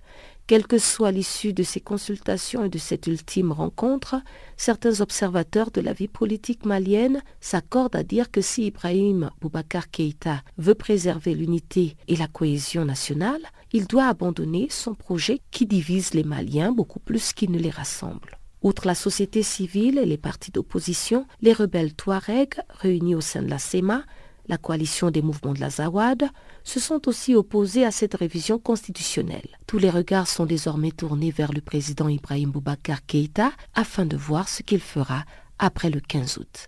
Quelle 0.46 0.68
que 0.68 0.80
soit 0.80 1.12
l'issue 1.12 1.54
de 1.54 1.64
ces 1.64 1.80
consultations 1.80 2.66
et 2.66 2.70
de 2.70 2.78
cette 2.78 3.08
ultime 3.08 3.52
rencontre, 3.52 4.16
certains 4.58 5.00
observateurs 5.00 5.72
de 5.72 5.80
la 5.80 5.94
vie 5.94 6.10
politique 6.10 6.66
malienne 6.66 7.22
s'accordent 7.40 7.96
à 7.96 8.04
dire 8.04 8.30
que 8.30 8.42
si 8.42 8.66
Ibrahim 8.66 9.30
Boubacar 9.40 9.90
Keïta 9.90 10.42
veut 10.58 10.76
préserver 10.76 11.34
l'unité 11.34 11.96
et 12.08 12.18
la 12.18 12.28
cohésion 12.28 12.84
nationale, 12.84 13.42
il 13.72 13.88
doit 13.88 14.08
abandonner 14.08 14.68
son 14.70 14.96
projet 14.96 15.40
qui 15.52 15.66
divise 15.66 16.14
les 16.14 16.24
Maliens 16.24 16.74
beaucoup 16.74 17.00
plus 17.00 17.34
qu'il 17.34 17.52
ne 17.52 17.60
les 17.60 17.70
rassemble. 17.70 18.40
Outre 18.64 18.88
la 18.88 18.96
société 18.96 19.44
civile 19.44 19.98
et 19.98 20.06
les 20.06 20.18
partis 20.18 20.50
d'opposition, 20.50 21.28
les 21.42 21.52
rebelles 21.52 21.94
Touaregs, 21.94 22.62
réunis 22.70 23.14
au 23.14 23.20
sein 23.20 23.42
de 23.42 23.50
la 23.50 23.60
SEMA, 23.60 24.06
la 24.48 24.58
coalition 24.58 25.12
des 25.12 25.22
mouvements 25.22 25.54
de 25.54 25.60
la 25.60 25.70
Zawad, 25.70 26.30
se 26.64 26.80
sont 26.80 27.10
aussi 27.10 27.36
opposés 27.36 27.86
à 27.86 27.92
cette 27.92 28.14
révision 28.14 28.60
constitutionnelle. 28.60 29.58
Tous 29.68 29.78
les 29.80 29.90
regards 29.90 30.28
sont 30.28 30.46
désormais 30.46 30.92
tournés 30.92 31.32
vers 31.32 31.52
le 31.52 31.60
président 31.60 32.08
Ibrahim 32.08 32.52
Boubacar 32.52 33.06
Keïta 33.06 33.52
afin 33.76 34.06
de 34.06 34.16
voir 34.16 34.48
ce 34.48 34.64
qu'il 34.64 34.80
fera 34.80 35.26
après 35.60 35.90
le 35.90 36.00
15 36.00 36.38
août. 36.38 36.68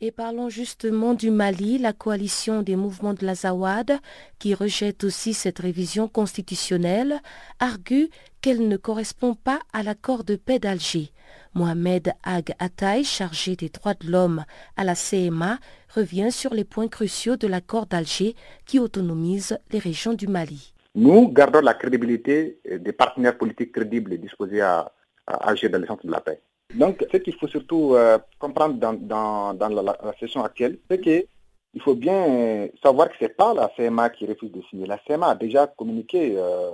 Et 0.00 0.12
parlons 0.12 0.48
justement 0.48 1.12
du 1.12 1.32
Mali, 1.32 1.76
la 1.76 1.92
coalition 1.92 2.62
des 2.62 2.76
mouvements 2.76 3.14
de 3.14 3.26
la 3.26 3.34
Zawad, 3.34 3.98
qui 4.38 4.54
rejette 4.54 5.02
aussi 5.02 5.34
cette 5.34 5.58
révision 5.58 6.06
constitutionnelle, 6.06 7.20
argue 7.58 8.08
qu'elle 8.40 8.68
ne 8.68 8.76
correspond 8.76 9.34
pas 9.34 9.58
à 9.72 9.82
l'accord 9.82 10.22
de 10.22 10.36
paix 10.36 10.60
d'Alger. 10.60 11.10
Mohamed 11.54 12.12
Ag 12.22 12.54
Ataï, 12.60 13.02
chargé 13.02 13.56
des 13.56 13.70
droits 13.70 13.94
de 13.94 14.08
l'homme 14.08 14.44
à 14.76 14.84
la 14.84 14.94
CMA, 14.94 15.58
revient 15.92 16.30
sur 16.30 16.54
les 16.54 16.62
points 16.62 16.86
cruciaux 16.86 17.34
de 17.34 17.48
l'accord 17.48 17.86
d'Alger 17.86 18.36
qui 18.66 18.78
autonomise 18.78 19.58
les 19.72 19.80
régions 19.80 20.14
du 20.14 20.28
Mali. 20.28 20.74
Nous 20.94 21.28
gardons 21.32 21.60
la 21.60 21.74
crédibilité 21.74 22.60
des 22.70 22.92
partenaires 22.92 23.36
politiques 23.36 23.72
crédibles 23.72 24.16
disposés 24.18 24.60
à, 24.60 24.92
agir 25.26 25.70
dans 25.70 25.80
le 25.80 25.86
centre 25.88 26.06
de 26.06 26.12
la 26.12 26.20
paix. 26.20 26.40
Donc, 26.74 27.04
ce 27.10 27.16
qu'il 27.16 27.34
faut 27.34 27.48
surtout 27.48 27.94
euh, 27.94 28.18
comprendre 28.38 28.74
dans, 28.74 29.56
la, 29.58 30.14
session 30.20 30.44
actuelle, 30.44 30.78
c'est 30.90 31.00
qu'il 31.00 31.82
faut 31.82 31.94
bien 31.94 32.68
savoir 32.82 33.08
que 33.08 33.16
ce 33.18 33.24
n'est 33.24 33.30
pas 33.30 33.54
la 33.54 33.68
CMA 33.76 34.10
qui 34.10 34.26
refuse 34.26 34.52
de 34.52 34.60
signer. 34.68 34.86
La 34.86 34.98
CMA 34.98 35.28
a 35.28 35.34
déjà 35.34 35.66
communiqué 35.66 36.34
euh, 36.36 36.72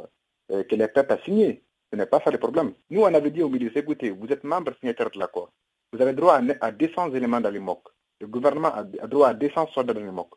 euh, 0.50 0.64
que 0.64 0.74
les 0.74 0.88
peuples 0.88 1.12
a 1.12 1.18
signé. 1.24 1.62
Ce 1.92 1.96
n'est 1.96 2.06
pas 2.06 2.20
ça 2.24 2.32
le 2.32 2.38
problème. 2.38 2.72
Nous, 2.90 3.02
on 3.02 3.14
avait 3.14 3.30
dit 3.30 3.42
au 3.42 3.48
milieu, 3.48 3.70
écoutez, 3.76 4.10
vous 4.10 4.26
êtes 4.26 4.42
membre 4.42 4.72
signataire 4.80 5.10
de 5.10 5.18
l'accord. 5.18 5.50
Vous 5.92 6.02
avez 6.02 6.12
droit 6.12 6.40
à, 6.40 6.66
à 6.66 6.72
200 6.72 7.14
éléments 7.14 7.40
dans 7.40 7.50
les 7.50 7.60
MOC. 7.60 7.82
le 8.20 8.26
gouvernement 8.26 8.74
a, 8.74 8.82
droit 8.82 9.28
à 9.28 9.34
200 9.34 9.68
soldats 9.72 9.94
de 9.94 10.00
Nemok. 10.00 10.30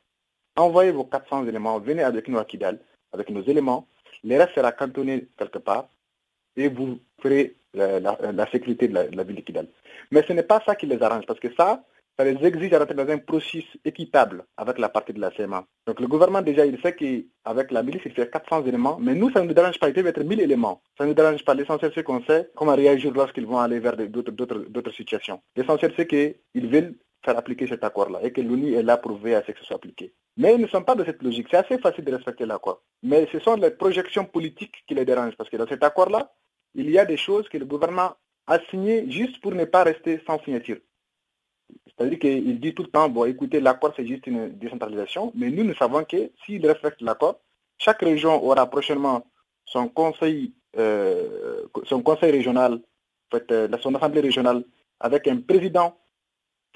Envoyez 0.55 0.91
vos 0.91 1.05
400 1.05 1.47
éléments, 1.47 1.79
venez 1.79 2.03
avec 2.03 2.27
nous 2.27 2.37
à 2.37 2.45
Kidal, 2.45 2.79
avec 3.11 3.29
nos 3.31 3.43
éléments, 3.43 3.87
les 4.23 4.37
restes 4.37 4.55
sera 4.55 4.71
cantonné 4.71 5.27
quelque 5.37 5.59
part 5.59 5.87
et 6.55 6.67
vous 6.67 6.99
ferez 7.21 7.55
la, 7.77 8.51
sécurité 8.51 8.87
de 8.87 8.93
la, 8.93 9.23
ville 9.23 9.37
de 9.37 9.41
Kidal. 9.41 9.67
Mais 10.11 10.23
ce 10.27 10.33
n'est 10.33 10.43
pas 10.43 10.61
ça 10.65 10.75
qui 10.75 10.85
les 10.85 11.01
arrange, 11.01 11.25
parce 11.25 11.39
que 11.39 11.53
ça, 11.57 11.83
ça 12.17 12.25
les 12.25 12.43
exige 12.45 12.73
à 12.73 12.79
rentrer 12.79 12.95
dans 12.95 13.07
un 13.07 13.19
processus 13.19 13.65
équitable 13.85 14.43
avec 14.57 14.79
la 14.79 14.89
partie 14.89 15.13
de 15.13 15.21
la 15.21 15.31
CMA. 15.31 15.65
Donc 15.85 15.99
le 15.99 16.07
gouvernement 16.07 16.41
déjà, 16.41 16.65
il 16.65 16.79
sait 16.81 16.95
qu'avec 16.95 17.71
la 17.71 17.83
milice, 17.83 18.01
il 18.05 18.11
fait 18.11 18.29
400 18.29 18.65
éléments, 18.65 18.97
mais 18.99 19.13
nous, 19.13 19.31
ça 19.31 19.41
ne 19.41 19.47
nous 19.47 19.53
dérange 19.53 19.79
pas, 19.79 19.87
il 19.89 19.93
peut 19.93 20.05
être 20.05 20.23
1000 20.23 20.41
éléments. 20.41 20.81
Ça 20.97 21.03
ne 21.03 21.09
nous 21.09 21.15
dérange 21.15 21.45
pas. 21.45 21.53
L'essentiel, 21.53 21.91
c'est 21.93 22.03
qu'on 22.03 22.23
sait 22.23 22.49
comment 22.55 22.75
réagir 22.75 23.13
lorsqu'ils 23.13 23.45
vont 23.45 23.59
aller 23.59 23.79
vers 23.79 23.95
d'autres 23.97 24.91
situations. 24.91 25.41
L'essentiel, 25.55 25.93
c'est 25.95 26.07
qu'ils 26.07 26.35
veulent 26.69 26.95
faire 27.23 27.37
appliquer 27.37 27.67
cet 27.67 27.83
accord-là 27.83 28.19
et 28.23 28.31
que 28.31 28.41
l'ONU 28.41 28.73
est 28.73 28.83
là 28.83 28.97
pour 28.97 29.17
veiller 29.17 29.35
à 29.35 29.43
ce 29.45 29.51
que 29.51 29.59
ce 29.59 29.65
soit 29.65 29.75
appliqué. 29.75 30.13
Mais 30.37 30.53
ils 30.53 30.61
ne 30.61 30.67
sont 30.67 30.83
pas 30.83 30.95
de 30.95 31.03
cette 31.03 31.21
logique. 31.23 31.47
C'est 31.49 31.57
assez 31.57 31.77
facile 31.79 32.05
de 32.05 32.13
respecter 32.13 32.45
l'accord. 32.45 32.81
Mais 33.03 33.27
ce 33.31 33.39
sont 33.39 33.55
les 33.55 33.71
projections 33.71 34.23
politiques 34.25 34.83
qui 34.87 34.93
les 34.93 35.03
dérangent 35.03 35.35
parce 35.35 35.49
que 35.49 35.57
dans 35.57 35.67
cet 35.67 35.83
accord-là, 35.83 36.31
il 36.77 36.91
y 36.91 36.99
a 36.99 37.05
des 37.05 37.17
choses 37.17 37.49
que 37.49 37.57
le 37.57 37.65
gouvernement 37.65 38.15
a 38.45 38.59
signées 38.69 39.09
juste 39.11 39.41
pour 39.41 39.53
ne 39.53 39.65
pas 39.65 39.83
rester 39.83 40.21
sans 40.25 40.39
signature. 40.43 40.77
C'est-à-dire 41.87 42.19
qu'il 42.19 42.59
dit 42.59 42.73
tout 42.73 42.83
le 42.83 42.89
temps, 42.89 43.09
bon 43.09 43.25
écoutez, 43.25 43.59
l'accord 43.59 43.93
c'est 43.95 44.05
juste 44.05 44.27
une 44.27 44.49
décentralisation, 44.57 45.33
mais 45.35 45.49
nous, 45.49 45.63
nous 45.63 45.73
savons 45.73 46.05
que 46.05 46.31
s'il 46.45 46.65
respecte 46.65 47.01
l'accord, 47.01 47.39
chaque 47.79 48.01
région 48.01 48.41
aura 48.43 48.69
prochainement 48.69 49.25
son 49.65 49.89
conseil, 49.89 50.53
euh, 50.77 51.63
son 51.85 52.01
conseil 52.01 52.31
régional, 52.31 52.73
en 52.73 53.37
fait, 53.37 53.51
euh, 53.51 53.67
son 53.81 53.93
assemblée 53.95 54.21
régionale, 54.21 54.63
avec 54.99 55.27
un 55.27 55.37
président 55.37 55.97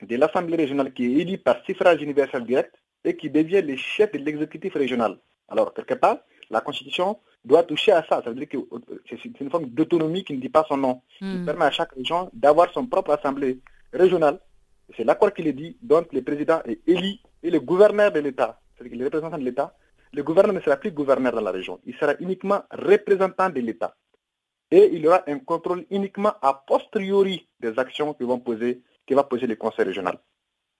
de 0.01 0.15
l'assemblée 0.15 0.57
régionale 0.57 0.91
qui 0.93 1.05
est 1.05 1.21
élu 1.21 1.37
par 1.37 1.63
suffrage 1.63 2.01
universel 2.01 2.43
direct 2.43 2.75
et 3.05 3.15
qui 3.15 3.29
devient 3.29 3.61
le 3.61 3.75
chef 3.77 4.11
de 4.11 4.17
l'exécutif 4.17 4.73
régional. 4.73 5.19
Alors, 5.47 5.73
quelque 5.73 5.93
part, 5.93 6.17
la 6.51 6.61
Constitution 6.61 7.17
doit 7.43 7.63
toucher 7.63 7.91
à 7.91 8.03
ça. 8.07 8.21
Ça 8.23 8.29
veut 8.29 8.35
dire 8.35 8.49
que 8.49 8.57
euh, 8.57 9.01
c'est 9.09 9.39
une 9.39 9.49
forme 9.49 9.65
d'autonomie 9.67 10.23
qui 10.23 10.33
ne 10.33 10.41
dit 10.41 10.49
pas 10.49 10.65
son 10.67 10.77
nom. 10.77 11.01
Qui 11.17 11.25
hmm. 11.25 11.45
permet 11.45 11.65
à 11.65 11.71
chaque 11.71 11.93
région 11.93 12.29
d'avoir 12.33 12.71
son 12.73 12.85
propre 12.85 13.11
assemblée 13.11 13.59
régionale. 13.93 14.39
C'est 14.95 15.05
l'accord 15.05 15.33
qui 15.33 15.41
le 15.41 15.53
dit, 15.53 15.77
donc 15.81 16.11
le 16.11 16.21
président 16.21 16.61
est 16.65 16.81
élu 16.85 17.15
et 17.43 17.49
le 17.49 17.59
gouverneur 17.59 18.11
de 18.11 18.19
l'État, 18.19 18.59
c'est-à-dire 18.77 18.99
le 18.99 19.05
représentant 19.05 19.37
de 19.37 19.43
l'État, 19.43 19.73
le 20.13 20.23
gouverneur 20.23 20.53
ne 20.53 20.59
sera 20.59 20.75
plus 20.75 20.91
gouverneur 20.91 21.31
dans 21.31 21.41
la 21.41 21.51
région. 21.51 21.79
Il 21.85 21.95
sera 21.95 22.13
uniquement 22.19 22.61
représentant 22.71 23.49
de 23.49 23.61
l'État. 23.61 23.95
Et 24.69 24.89
il 24.93 25.07
aura 25.07 25.23
un 25.27 25.39
contrôle 25.39 25.85
uniquement 25.89 26.33
a 26.41 26.53
posteriori 26.53 27.47
des 27.59 27.77
actions 27.79 28.13
que, 28.13 28.23
vont 28.25 28.39
poser, 28.39 28.81
que 29.07 29.15
va 29.15 29.23
poser 29.23 29.47
le 29.47 29.55
conseil 29.55 29.85
régional. 29.85 30.17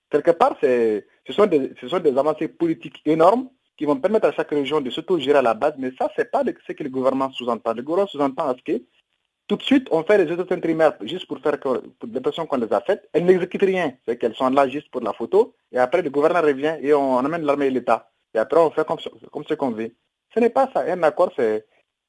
Quelque 0.10 0.32
part, 0.32 0.58
ce 0.62 1.04
sont, 1.30 1.46
des, 1.46 1.74
ce 1.80 1.88
sont 1.88 2.00
des 2.00 2.18
avancées 2.18 2.50
politiques 2.50 3.02
énormes 3.06 3.50
qui 3.78 3.86
vont 3.86 3.98
permettre 3.98 4.28
à 4.28 4.32
chaque 4.32 4.50
région 4.50 4.82
de 4.82 4.90
s'auto-gérer 4.90 5.40
à 5.40 5.42
la 5.42 5.54
base, 5.54 5.74
mais 5.78 5.92
ça, 5.98 6.10
ce 6.16 6.22
n'est 6.22 6.28
pas 6.28 6.44
ce 6.68 6.74
que 6.74 6.84
le 6.84 6.90
gouvernement 6.90 7.32
sous-entend. 7.32 7.74
Le 7.74 7.82
gouvernement 7.82 8.10
sous-entend 8.10 8.48
à 8.48 8.56
ce 8.56 8.62
que 8.62 8.82
tout 9.52 9.58
de 9.58 9.64
suite, 9.64 9.90
on 9.92 10.02
fait 10.04 10.18
les 10.24 10.32
autres 10.32 10.56
intérimaires 10.56 10.94
juste 11.02 11.28
pour 11.28 11.38
faire 11.40 11.58
l'impression 12.10 12.46
qu'on 12.46 12.56
les 12.56 12.72
a 12.72 12.80
faites. 12.80 13.10
Elles 13.12 13.26
n'exécutent 13.26 13.64
rien. 13.64 13.94
C'est 14.06 14.18
qu'elles 14.18 14.34
sont 14.34 14.50
là 14.50 14.66
juste 14.70 14.90
pour 14.90 15.02
la 15.02 15.12
photo. 15.12 15.56
Et 15.74 15.78
après, 15.78 16.02
le 16.02 16.10
gouvernement 16.10 16.48
revient 16.48 16.78
et 16.82 16.94
on, 16.94 17.18
amène 17.18 17.44
l'armée 17.44 17.66
et 17.66 17.70
l'État. 17.70 18.10
Et 18.34 18.38
après, 18.38 18.62
on 18.62 18.72
fait 18.72 18.88
comme, 18.88 19.00
comme 19.30 19.44
ce 19.44 19.54
qu'on 19.56 19.72
veut. 19.72 19.94
Ce 20.34 20.40
n'est 20.40 20.52
pas 20.52 20.70
ça. 20.74 20.86
Un 20.88 21.04
accord, 21.04 21.34
c'est 21.36 21.66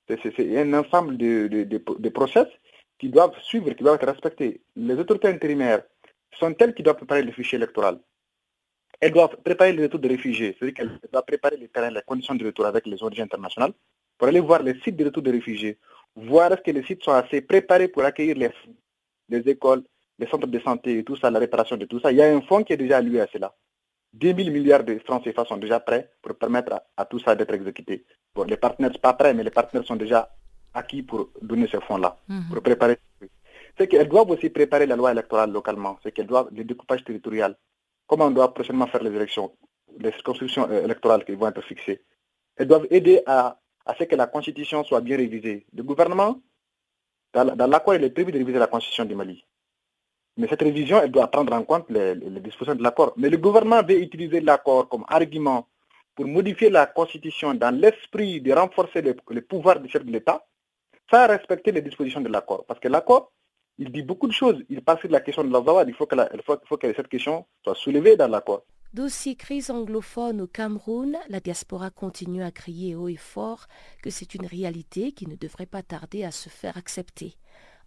un 0.08 0.72
ensemble 0.74 1.16
de, 1.16 1.48
de, 1.48 1.64
de, 1.64 2.08
process 2.10 2.46
qui 3.00 3.08
doivent 3.08 3.36
suivre, 3.42 3.72
qui 3.72 3.82
doivent 3.82 3.96
être 3.96 4.06
respectés. 4.06 4.60
Les 4.76 4.94
autorités 4.94 5.26
intérimaires 5.26 5.82
sont 6.38 6.54
elles 6.60 6.74
qui 6.74 6.84
doivent 6.84 6.98
préparer 6.98 7.24
le 7.24 7.32
fichier 7.32 7.56
électoral. 7.56 7.98
Elles 9.02 9.10
doivent 9.12 9.36
préparer 9.42 9.72
le 9.72 9.82
retour 9.82 9.98
des 9.98 10.06
réfugiés, 10.06 10.54
c'est-à-dire 10.56 10.74
qu'elles 10.76 11.00
doivent 11.12 11.24
préparer 11.24 11.56
les 11.56 11.66
terrains, 11.66 11.90
les 11.90 12.02
conditions 12.06 12.36
de 12.36 12.46
retour 12.46 12.66
avec 12.66 12.86
les 12.86 13.02
ONG 13.02 13.18
internationales, 13.18 13.72
pour 14.16 14.28
aller 14.28 14.38
voir 14.38 14.62
les 14.62 14.78
sites 14.82 14.94
de 14.94 15.06
retour 15.06 15.24
des 15.24 15.32
réfugiés, 15.32 15.76
voir 16.14 16.52
est-ce 16.52 16.62
que 16.62 16.70
les 16.70 16.84
sites 16.84 17.02
sont 17.02 17.10
assez 17.10 17.40
préparés 17.40 17.88
pour 17.88 18.04
accueillir 18.04 18.36
les, 18.36 18.50
les 19.28 19.50
écoles, 19.50 19.82
les 20.20 20.28
centres 20.28 20.46
de 20.46 20.58
santé 20.60 20.98
et 20.98 21.02
tout 21.02 21.16
ça, 21.16 21.32
la 21.32 21.40
réparation 21.40 21.76
de 21.76 21.84
tout 21.84 21.98
ça. 21.98 22.12
Il 22.12 22.18
y 22.18 22.22
a 22.22 22.32
un 22.32 22.42
fonds 22.42 22.62
qui 22.62 22.74
est 22.74 22.76
déjà 22.76 22.98
alloué 22.98 23.20
à 23.20 23.26
cela. 23.32 23.52
10 24.12 24.36
000 24.36 24.50
milliards 24.50 24.84
de 24.84 24.96
francs 25.00 25.24
CFA 25.24 25.46
sont 25.46 25.56
déjà 25.56 25.80
prêts 25.80 26.08
pour 26.22 26.36
permettre 26.36 26.80
à, 26.96 27.04
tout 27.04 27.18
ça 27.18 27.34
d'être 27.34 27.54
exécuté. 27.54 28.04
Bon, 28.36 28.44
les 28.44 28.56
partenaires 28.56 28.90
ne 28.90 28.94
sont 28.94 29.00
pas 29.00 29.14
prêts, 29.14 29.34
mais 29.34 29.42
les 29.42 29.50
partenaires 29.50 29.84
sont 29.84 29.96
déjà 29.96 30.30
acquis 30.74 31.02
pour 31.02 31.30
donner 31.40 31.66
ce 31.66 31.80
fonds-là, 31.80 32.16
mhm. 32.28 32.50
pour 32.52 32.62
préparer. 32.62 32.98
C'est 33.76 33.88
qu'elles 33.88 34.08
doivent 34.08 34.30
aussi 34.30 34.48
préparer 34.48 34.86
la 34.86 34.94
loi 34.94 35.10
électorale 35.10 35.50
localement, 35.50 35.98
c'est 36.04 36.12
qu'elles 36.12 36.28
doivent 36.28 36.50
le 36.52 36.62
découpage 36.62 37.02
territorial. 37.02 37.56
Comment 38.12 38.26
on 38.26 38.30
doit 38.30 38.52
prochainement 38.52 38.86
faire 38.88 39.02
les 39.02 39.14
élections, 39.16 39.56
les 39.98 40.12
circonscriptions 40.12 40.68
euh, 40.70 40.84
électorales 40.84 41.24
qui 41.24 41.32
vont 41.32 41.48
être 41.48 41.62
fixées. 41.62 42.02
Elles 42.56 42.68
doivent 42.68 42.86
aider 42.90 43.22
à 43.24 43.58
à 43.84 43.94
ce 43.94 44.04
que 44.04 44.16
la 44.16 44.26
Constitution 44.26 44.84
soit 44.84 45.00
bien 45.00 45.16
révisée. 45.16 45.66
Le 45.74 45.82
gouvernement, 45.82 46.40
dans, 47.32 47.66
l'accord, 47.66 47.94
il 47.94 48.04
est 48.04 48.10
prévu 48.10 48.32
de 48.32 48.38
réviser 48.38 48.58
la 48.58 48.66
Constitution 48.66 49.04
du 49.04 49.14
Mali. 49.14 49.44
Mais 50.36 50.46
cette 50.48 50.62
révision, 50.62 51.00
elle 51.02 51.10
doit 51.10 51.28
prendre 51.28 51.52
en 51.52 51.62
compte 51.64 51.90
les, 51.90 52.14
dispositions 52.40 52.74
de 52.74 52.82
l'accord. 52.82 53.12
Mais 53.16 53.28
le 53.28 53.38
gouvernement 53.38 53.82
veut 53.82 54.00
utiliser 54.00 54.40
l'accord 54.40 54.88
comme 54.88 55.04
argument 55.08 55.66
pour 56.14 56.26
modifier 56.26 56.70
la 56.70 56.86
Constitution 56.86 57.54
dans 57.54 57.74
l'esprit 57.74 58.40
de 58.40 58.52
renforcer 58.52 59.02
les, 59.02 59.40
pouvoirs 59.40 59.80
du 59.80 59.88
chef 59.88 60.04
de 60.04 60.12
l'État, 60.12 60.44
sans 61.10 61.26
respecter 61.26 61.72
les 61.72 61.82
dispositions 61.82 62.20
de 62.20 62.28
l'accord. 62.28 62.64
Parce 62.66 62.80
que 62.80 62.88
l'accord, 62.88 63.32
il 63.82 63.90
dit 63.90 64.02
beaucoup 64.02 64.28
de 64.28 64.32
choses. 64.32 64.62
Il 64.70 64.80
passe 64.82 65.00
sur 65.00 65.10
la 65.10 65.20
question 65.20 65.42
de 65.42 65.52
la 65.52 65.84
il 65.86 65.94
faut 65.94 66.06
que, 66.06 66.14
il 66.14 66.42
faut 66.42 66.76
que 66.76 66.94
cette 66.94 67.08
question 67.08 67.46
soit 67.64 67.74
soulevée 67.74 68.16
dans 68.16 68.28
l'accord. 68.28 68.62
D'aussi 68.94 69.36
crise 69.36 69.70
anglophone 69.70 70.42
au 70.42 70.46
Cameroun, 70.46 71.16
la 71.28 71.40
diaspora 71.40 71.90
continue 71.90 72.44
à 72.44 72.50
crier 72.50 72.94
haut 72.94 73.08
et 73.08 73.16
fort 73.16 73.66
que 74.02 74.10
c'est 74.10 74.34
une 74.34 74.46
réalité 74.46 75.12
qui 75.12 75.26
ne 75.26 75.34
devrait 75.34 75.66
pas 75.66 75.82
tarder 75.82 76.24
à 76.24 76.30
se 76.30 76.48
faire 76.48 76.76
accepter. 76.76 77.34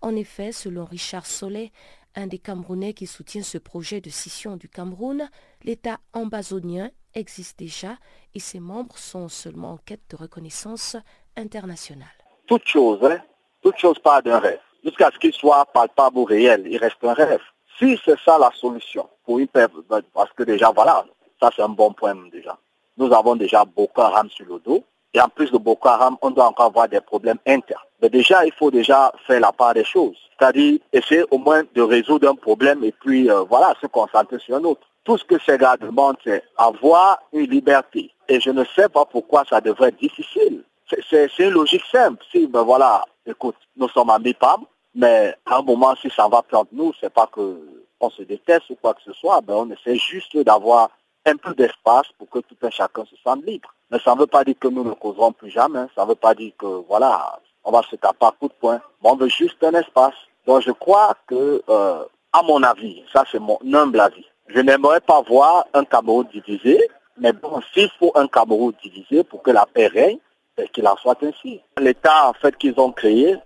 En 0.01 0.15
effet, 0.15 0.51
selon 0.51 0.83
Richard 0.83 1.25
Solé, 1.25 1.71
un 2.15 2.27
des 2.27 2.39
Camerounais 2.39 2.93
qui 2.93 3.07
soutient 3.07 3.43
ce 3.43 3.57
projet 3.57 4.01
de 4.01 4.09
scission 4.09 4.57
du 4.57 4.67
Cameroun, 4.67 5.29
l'État 5.63 5.99
ambazonien 6.13 6.89
existe 7.13 7.59
déjà 7.59 7.97
et 8.33 8.39
ses 8.39 8.59
membres 8.59 8.97
sont 8.97 9.29
seulement 9.29 9.73
en 9.73 9.77
quête 9.77 10.03
de 10.09 10.15
reconnaissance 10.17 10.97
internationale. 11.37 12.07
Toute 12.47 12.67
chose, 12.67 12.99
hein, 13.03 13.21
toute 13.61 13.77
chose 13.77 13.99
part 13.99 14.23
d'un 14.23 14.39
rêve. 14.39 14.59
Jusqu'à 14.85 15.09
ce 15.11 15.17
qu'il 15.17 15.33
soit 15.33 15.65
palpable 15.73 16.19
ou 16.19 16.25
réel, 16.25 16.63
il 16.69 16.77
reste 16.77 17.03
un 17.03 17.13
rêve. 17.13 17.41
Si 17.79 17.99
c'est 18.05 18.19
ça 18.23 18.37
la 18.37 18.51
solution 18.53 19.09
pour 19.25 19.39
une 19.39 19.47
parce 19.47 20.31
que 20.33 20.43
déjà, 20.43 20.71
voilà, 20.71 21.03
ça 21.41 21.49
c'est 21.55 21.63
un 21.63 21.69
bon 21.69 21.91
point 21.91 22.15
déjà. 22.31 22.55
Nous 22.95 23.11
avons 23.11 23.35
déjà 23.35 23.65
Boko 23.65 24.01
Haram 24.01 24.29
sur 24.29 24.45
le 24.45 24.59
dos. 24.59 24.83
Et 25.13 25.19
en 25.19 25.27
plus 25.29 25.51
de 25.51 25.57
Boko 25.57 25.87
Haram, 25.87 26.17
on 26.21 26.29
doit 26.29 26.47
encore 26.47 26.67
avoir 26.67 26.87
des 26.87 27.01
problèmes 27.01 27.39
internes. 27.47 27.81
Mais 28.01 28.09
déjà, 28.09 28.45
il 28.45 28.51
faut 28.51 28.69
déjà 28.69 29.11
faire 29.25 29.39
la 29.39 29.51
part 29.51 29.73
des 29.73 29.83
choses. 29.83 30.17
C'est-à-dire 30.37 30.79
essayer 30.93 31.23
au 31.31 31.37
moins 31.37 31.63
de 31.73 31.81
résoudre 31.81 32.29
un 32.29 32.35
problème 32.35 32.83
et 32.83 32.91
puis 32.91 33.29
euh, 33.29 33.41
voilà, 33.43 33.73
se 33.81 33.87
concentrer 33.87 34.37
sur 34.39 34.55
un 34.55 34.63
autre. 34.65 34.81
Tout 35.03 35.17
ce 35.17 35.23
que 35.23 35.39
ces 35.39 35.57
gars 35.57 35.77
demandent, 35.77 36.17
c'est 36.23 36.43
avoir 36.57 37.19
une 37.33 37.49
liberté. 37.49 38.11
Et 38.27 38.39
je 38.39 38.51
ne 38.51 38.63
sais 38.75 38.89
pas 38.89 39.05
pourquoi 39.05 39.45
ça 39.49 39.61
devrait 39.61 39.89
être 39.89 39.99
difficile. 39.99 40.63
C'est 41.09 41.39
une 41.39 41.49
logique 41.49 41.85
simple. 41.91 42.23
Si, 42.31 42.45
ben 42.45 42.63
voilà, 42.63 43.03
écoute, 43.25 43.55
nous 43.77 43.89
sommes 43.89 44.09
amis 44.09 44.33
PAM, 44.33 44.65
mais 44.95 45.35
à 45.45 45.57
un 45.57 45.61
moment, 45.61 45.93
si 45.95 46.09
ça 46.09 46.27
va 46.27 46.41
prendre 46.41 46.69
nous, 46.71 46.93
c'est 46.99 47.13
pas 47.13 47.27
que 47.27 47.83
on 47.99 48.09
se 48.09 48.23
déteste 48.23 48.69
ou 48.69 48.75
quoi 48.75 48.93
que 48.93 49.01
ce 49.03 49.13
soit, 49.13 49.41
ben 49.41 49.53
on 49.53 49.69
essaie 49.71 49.95
juste 49.95 50.37
d'avoir 50.37 50.89
un 51.25 51.35
peu 51.37 51.53
d'espace 51.53 52.07
pour 52.17 52.29
que 52.29 52.39
tout 52.39 52.57
un 52.61 52.69
chacun 52.69 53.03
se 53.05 53.15
sente 53.23 53.45
libre. 53.45 53.73
Mais 53.91 53.99
ça 53.99 54.13
ne 54.13 54.19
veut 54.19 54.27
pas 54.27 54.43
dire 54.43 54.55
que 54.59 54.67
nous 54.67 54.83
ne 54.83 54.93
causerons 54.93 55.31
plus 55.31 55.49
jamais. 55.49 55.85
Ça 55.95 56.03
ne 56.03 56.09
veut 56.09 56.15
pas 56.15 56.33
dire 56.33 56.51
que, 56.57 56.65
voilà, 56.87 57.39
on 57.63 57.71
va 57.71 57.81
se 57.83 57.95
taper 57.95 58.25
à 58.25 58.31
coup 58.31 58.47
de 58.47 58.53
poing. 58.53 58.79
on 59.03 59.15
veut 59.15 59.29
juste 59.29 59.63
un 59.63 59.73
espace. 59.73 60.15
Donc 60.45 60.61
je 60.61 60.71
crois 60.71 61.15
que, 61.27 61.61
euh, 61.67 62.03
à 62.33 62.43
mon 62.43 62.61
avis, 62.63 63.03
ça 63.11 63.23
c'est 63.31 63.39
mon 63.39 63.57
humble 63.73 63.99
avis, 63.99 64.25
je 64.47 64.59
n'aimerais 64.59 65.01
pas 65.01 65.21
voir 65.21 65.65
un 65.73 65.83
Cameroun 65.85 66.27
divisé, 66.31 66.79
mais 67.17 67.33
bon, 67.33 67.61
s'il 67.73 67.89
faut 67.97 68.11
un 68.15 68.27
Cameroun 68.27 68.73
divisé 68.83 69.23
pour 69.23 69.41
que 69.41 69.51
la 69.51 69.65
paix 69.65 69.87
règne, 69.87 70.19
ben, 70.55 70.67
qu'il 70.69 70.87
en 70.87 70.95
soit 70.97 71.21
ainsi. 71.23 71.61
L'État, 71.79 72.29
en 72.29 72.33
fait, 72.33 72.55
qu'ils 72.57 72.79
ont 72.79 72.91
créé, 72.91 73.37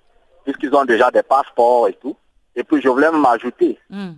puisqu'ils 0.50 0.75
ont 0.75 0.86
déjà 0.86 1.12
des 1.12 1.22
passeports 1.22 1.89
et 1.89 1.94
tout. 1.94 2.15
Et 2.56 2.63
puis 2.63 2.82
je 2.82 2.89
voulais 2.89 3.12
m'ajouter, 3.12 3.79
hmm. 3.89 4.13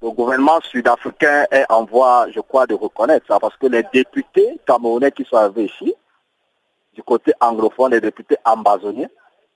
le 0.00 0.10
gouvernement 0.10 0.60
sud-africain 0.62 1.44
est 1.50 1.66
en 1.68 1.84
voie, 1.84 2.26
je 2.30 2.38
crois, 2.38 2.66
de 2.66 2.74
reconnaître 2.74 3.26
ça, 3.26 3.40
parce 3.40 3.56
que 3.56 3.66
les 3.66 3.82
députés 3.92 4.60
camerounais 4.64 5.10
qui 5.10 5.24
sont 5.24 5.36
arrivés 5.36 5.64
ici, 5.64 5.92
du 6.94 7.02
côté 7.02 7.32
anglophone, 7.40 7.90
les 7.90 8.00
députés 8.00 8.36
ambazoniens, 8.44 9.08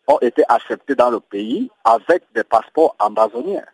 ont 0.08 0.18
été 0.20 0.42
acceptés 0.48 0.96
dans 0.96 1.10
le 1.10 1.20
pays 1.20 1.70
avec 1.84 2.24
des 2.34 2.42
passeports 2.42 2.96
ambazoniens. 2.98 3.64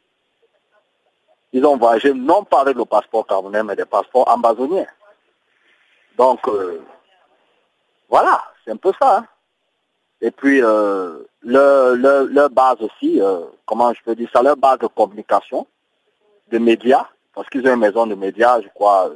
Ils 1.52 1.64
ont 1.64 1.78
voyagé 1.78 2.12
non 2.12 2.44
pas 2.44 2.60
avec 2.60 2.76
le 2.76 2.84
passeport 2.84 3.26
camerounais, 3.26 3.62
mais 3.62 3.76
des 3.76 3.86
passeports 3.86 4.28
ambazoniens. 4.28 4.86
Donc, 6.18 6.46
euh, 6.48 6.84
voilà, 8.10 8.44
c'est 8.62 8.72
un 8.72 8.76
peu 8.76 8.92
ça. 9.00 9.18
Hein. 9.18 9.26
Et 10.20 10.30
puis, 10.30 10.62
euh, 10.62 11.18
leur, 11.42 12.50
base 12.50 12.80
aussi, 12.80 13.20
euh, 13.20 13.40
comment 13.66 13.92
je 13.92 14.02
peux 14.02 14.14
dire 14.14 14.28
ça, 14.32 14.42
leur 14.42 14.56
base 14.56 14.78
de 14.78 14.86
communication, 14.86 15.66
de 16.50 16.58
médias, 16.58 17.06
parce 17.34 17.48
qu'ils 17.50 17.66
ont 17.68 17.74
une 17.74 17.80
maison 17.80 18.06
de 18.06 18.14
médias, 18.14 18.60
je 18.62 18.68
crois, 18.68 19.10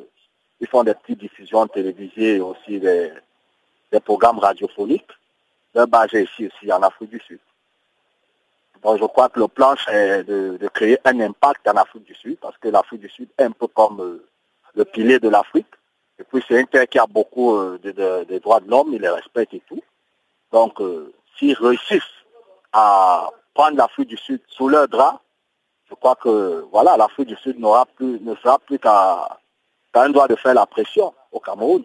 ils 0.61 0.67
font 0.69 0.85
des 0.85 0.95
petites 0.95 1.21
diffusions 1.21 1.67
télévisées 1.67 2.37
et 2.37 2.41
aussi 2.41 2.79
des, 2.79 3.13
programmes 4.05 4.39
radiophoniques. 4.39 5.11
Leur 5.75 5.89
base 5.89 6.13
est 6.15 6.25
ici 6.25 6.49
aussi 6.49 6.73
en 6.73 6.83
Afrique 6.83 7.11
du 7.11 7.21
Sud. 7.21 7.41
Donc 8.83 8.99
je 8.99 9.05
crois 9.05 9.29
que 9.29 9.39
le 9.39 9.49
plan 9.49 9.75
c'est 9.85 10.25
de, 10.25 10.69
créer 10.73 10.99
un 11.05 11.21
impact 11.21 11.67
en 11.69 11.73
Afrique 11.73 12.05
du 12.05 12.15
Sud, 12.15 12.39
parce 12.41 12.57
que 12.59 12.69
l'Afrique 12.69 13.01
du 13.01 13.09
Sud 13.09 13.29
est 13.39 13.45
un 13.45 13.51
peu 13.51 13.67
comme 13.67 14.01
euh, 14.01 14.27
le 14.75 14.85
pilier 14.85 15.19
de 15.19 15.29
l'Afrique. 15.29 15.67
Et 16.19 16.25
puis 16.25 16.43
c'est 16.47 16.59
un 16.59 16.65
terre 16.65 16.89
qui 16.89 16.99
a 16.99 17.07
beaucoup 17.07 17.57
euh, 17.57 17.79
de, 17.83 18.39
droits 18.39 18.61
de 18.61 18.71
l'homme, 18.71 18.93
il 18.93 19.01
les 19.01 19.09
respecte 19.09 19.55
et 19.55 19.63
tout. 19.69 19.83
Donc 20.53 20.81
euh, 20.81 21.13
s'ils 21.37 21.55
réussissent 21.55 22.03
à 22.73 23.31
prendre 23.55 23.77
l'Afrique 23.77 24.09
du 24.09 24.17
Sud 24.17 24.41
sous 24.49 24.69
leur 24.69 24.89
drap, 24.89 25.21
je 25.89 25.95
crois 25.95 26.15
que 26.15 26.67
voilà, 26.71 26.97
l'Afrique 26.97 27.29
du 27.29 27.37
Sud 27.37 27.59
n'aura 27.59 27.87
plus, 27.87 28.21
ne 28.21 28.35
sera 28.37 28.59
plus 28.59 28.79
qu'à 28.79 29.39
un 29.95 30.11
droit 30.11 30.29
de 30.29 30.37
faire 30.37 30.55
la 30.55 30.67
pression 30.67 31.13
au 31.33 31.41
Cameroun. 31.41 31.85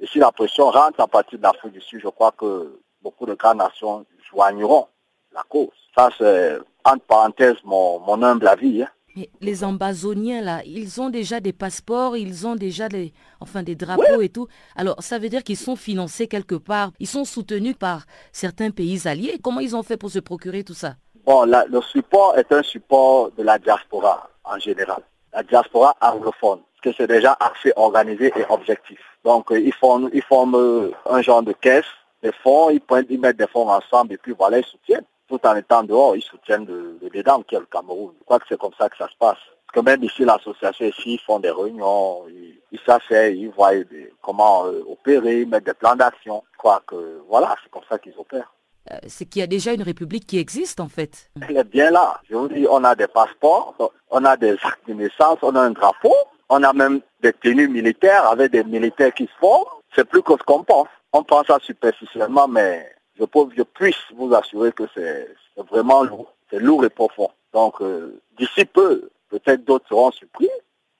Et 0.00 0.06
si 0.06 0.18
la 0.18 0.32
pression 0.32 0.70
rentre 0.70 1.00
à 1.00 1.06
partir 1.06 1.38
de 1.38 1.42
l'Afrique 1.42 1.72
du 1.72 1.80
Sud, 1.80 2.00
je 2.02 2.08
crois 2.08 2.32
que 2.32 2.80
beaucoup 3.02 3.26
de 3.26 3.34
grandes 3.34 3.58
nations 3.58 4.04
joigneront 4.30 4.88
la 5.32 5.42
cause. 5.48 5.68
Ça, 5.94 6.10
c'est, 6.18 6.58
entre 6.84 7.04
parenthèses, 7.04 7.62
mon, 7.64 8.22
humble 8.22 8.48
avis. 8.48 8.82
Hein. 8.82 8.88
Mais 9.14 9.28
les 9.40 9.62
ambazoniens, 9.62 10.40
là, 10.40 10.62
ils 10.64 11.00
ont 11.00 11.10
déjà 11.10 11.40
des 11.40 11.52
passeports, 11.52 12.16
ils 12.16 12.46
ont 12.46 12.54
déjà 12.54 12.88
des, 12.88 13.12
enfin, 13.40 13.62
des 13.62 13.74
drapeaux 13.74 14.22
et 14.22 14.30
tout. 14.30 14.48
Alors, 14.74 15.02
ça 15.02 15.18
veut 15.18 15.28
dire 15.28 15.42
qu'ils 15.42 15.58
sont 15.58 15.76
financés 15.76 16.28
quelque 16.28 16.54
part, 16.54 16.92
ils 16.98 17.06
sont 17.06 17.24
soutenus 17.24 17.76
par 17.76 18.06
certains 18.32 18.70
pays 18.70 19.06
alliés. 19.06 19.38
Comment 19.42 19.60
ils 19.60 19.76
ont 19.76 19.82
fait 19.82 19.98
pour 19.98 20.10
se 20.10 20.18
procurer 20.18 20.64
tout 20.64 20.74
ça? 20.74 20.94
Bon, 21.26 21.44
le 21.44 21.80
support 21.82 22.38
est 22.38 22.50
un 22.52 22.62
support 22.62 23.30
de 23.32 23.42
la 23.42 23.58
diaspora 23.58 24.30
en 24.44 24.58
général. 24.58 25.02
La 25.32 25.42
diaspora 25.42 25.94
anglophone, 26.00 26.60
parce 26.60 26.80
que 26.82 26.92
c'est 26.96 27.06
déjà 27.06 27.36
assez 27.38 27.72
organisé 27.76 28.32
et 28.36 28.44
objectif. 28.48 28.98
Donc, 29.24 29.52
euh, 29.52 29.60
ils 29.60 29.74
forment, 29.74 30.10
ils 30.12 30.22
forment 30.22 30.56
euh, 30.56 30.90
un 31.08 31.22
genre 31.22 31.42
de 31.42 31.52
caisse, 31.52 31.84
des 32.22 32.32
fonds, 32.42 32.70
ils, 32.70 32.80
prennent, 32.80 33.06
ils 33.08 33.20
mettent 33.20 33.36
des 33.36 33.46
fonds 33.46 33.68
ensemble 33.68 34.14
et 34.14 34.16
puis 34.18 34.34
voilà, 34.36 34.58
ils 34.58 34.64
soutiennent 34.64 35.04
tout 35.32 35.46
en 35.46 35.56
étant 35.56 35.82
dehors, 35.82 36.14
ils 36.14 36.22
soutiennent 36.22 36.66
le, 36.66 36.98
le 37.00 37.08
dedans 37.08 37.42
qui 37.42 37.54
est 37.54 37.60
le 37.60 37.66
Cameroun. 37.66 38.12
Je 38.18 38.24
crois 38.24 38.38
que 38.38 38.44
c'est 38.48 38.58
comme 38.60 38.74
ça 38.78 38.90
que 38.90 38.98
ça 38.98 39.08
se 39.08 39.16
passe. 39.18 39.38
Parce 39.66 39.74
que 39.74 39.80
même 39.80 40.04
ici, 40.04 40.24
l'association 40.26 40.84
ici, 40.84 41.14
ils 41.14 41.20
font 41.20 41.38
des 41.38 41.50
réunions, 41.50 42.24
ils, 42.28 42.60
ils 42.70 42.80
s'asseyent, 42.84 43.38
ils 43.38 43.48
voient 43.48 43.72
comment 44.20 44.66
euh, 44.66 44.84
opérer, 44.86 45.40
ils 45.40 45.48
mettent 45.48 45.64
des 45.64 45.72
plans 45.72 45.96
d'action. 45.96 46.42
Je 46.52 46.58
crois 46.58 46.82
que 46.86 47.22
voilà, 47.28 47.56
c'est 47.62 47.70
comme 47.70 47.82
ça 47.88 47.98
qu'ils 47.98 48.12
opèrent. 48.18 48.52
Euh, 48.90 48.98
c'est 49.06 49.24
qu'il 49.24 49.40
y 49.40 49.42
a 49.42 49.46
déjà 49.46 49.72
une 49.72 49.82
république 49.82 50.26
qui 50.26 50.38
existe 50.38 50.80
en 50.80 50.88
fait. 50.88 51.30
Elle 51.48 51.56
est 51.56 51.64
bien 51.64 51.90
là. 51.90 52.20
Je 52.28 52.34
vous 52.34 52.48
dis, 52.48 52.66
on 52.68 52.84
a 52.84 52.94
des 52.94 53.06
passeports, 53.06 53.74
on 54.10 54.24
a 54.26 54.36
des 54.36 54.52
actes 54.52 54.86
de 54.86 54.92
naissance, 54.92 55.38
on 55.40 55.56
a 55.56 55.60
un 55.60 55.70
drapeau, 55.70 56.14
on 56.50 56.62
a 56.62 56.72
même 56.74 57.00
des 57.22 57.32
tenues 57.32 57.68
militaires 57.68 58.26
avec 58.26 58.52
des 58.52 58.64
militaires 58.64 59.14
qui 59.14 59.24
se 59.24 59.38
font. 59.40 59.64
C'est 59.94 60.04
plus 60.04 60.22
que 60.22 60.32
ce 60.32 60.42
qu'on 60.42 60.62
pense. 60.62 60.88
On 61.14 61.22
pense 61.22 61.46
ça 61.46 61.58
superficiellement, 61.62 62.48
mais 62.48 62.92
je, 63.18 63.24
peux, 63.24 63.48
je 63.56 63.62
puisse 63.62 64.02
vous 64.14 64.34
assurer 64.34 64.72
que 64.72 64.84
c'est 64.94 65.28
vraiment 65.56 66.02
lourd. 66.02 66.32
C'est 66.50 66.58
lourd 66.58 66.84
et 66.84 66.90
profond. 66.90 67.30
Donc, 67.52 67.80
euh, 67.80 68.20
d'ici 68.38 68.64
peu, 68.64 69.10
peut-être 69.28 69.64
d'autres 69.64 69.88
seront 69.88 70.10
surpris, 70.10 70.50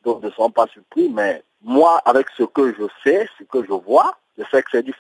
d'autres 0.03 0.25
ne 0.25 0.31
seront 0.31 0.51
pas 0.51 0.67
surpris, 0.67 1.09
mais 1.09 1.43
moi, 1.63 2.01
avec 2.05 2.29
ce 2.37 2.43
que 2.43 2.75
je 2.75 2.85
sais, 3.05 3.29
ce 3.39 3.45
que 3.45 3.65
je 3.65 3.73
vois, 3.73 4.17
je 4.39 4.45
sais 4.51 4.63
que 4.63 4.71
c'est 4.73 4.83
du. 4.83 4.95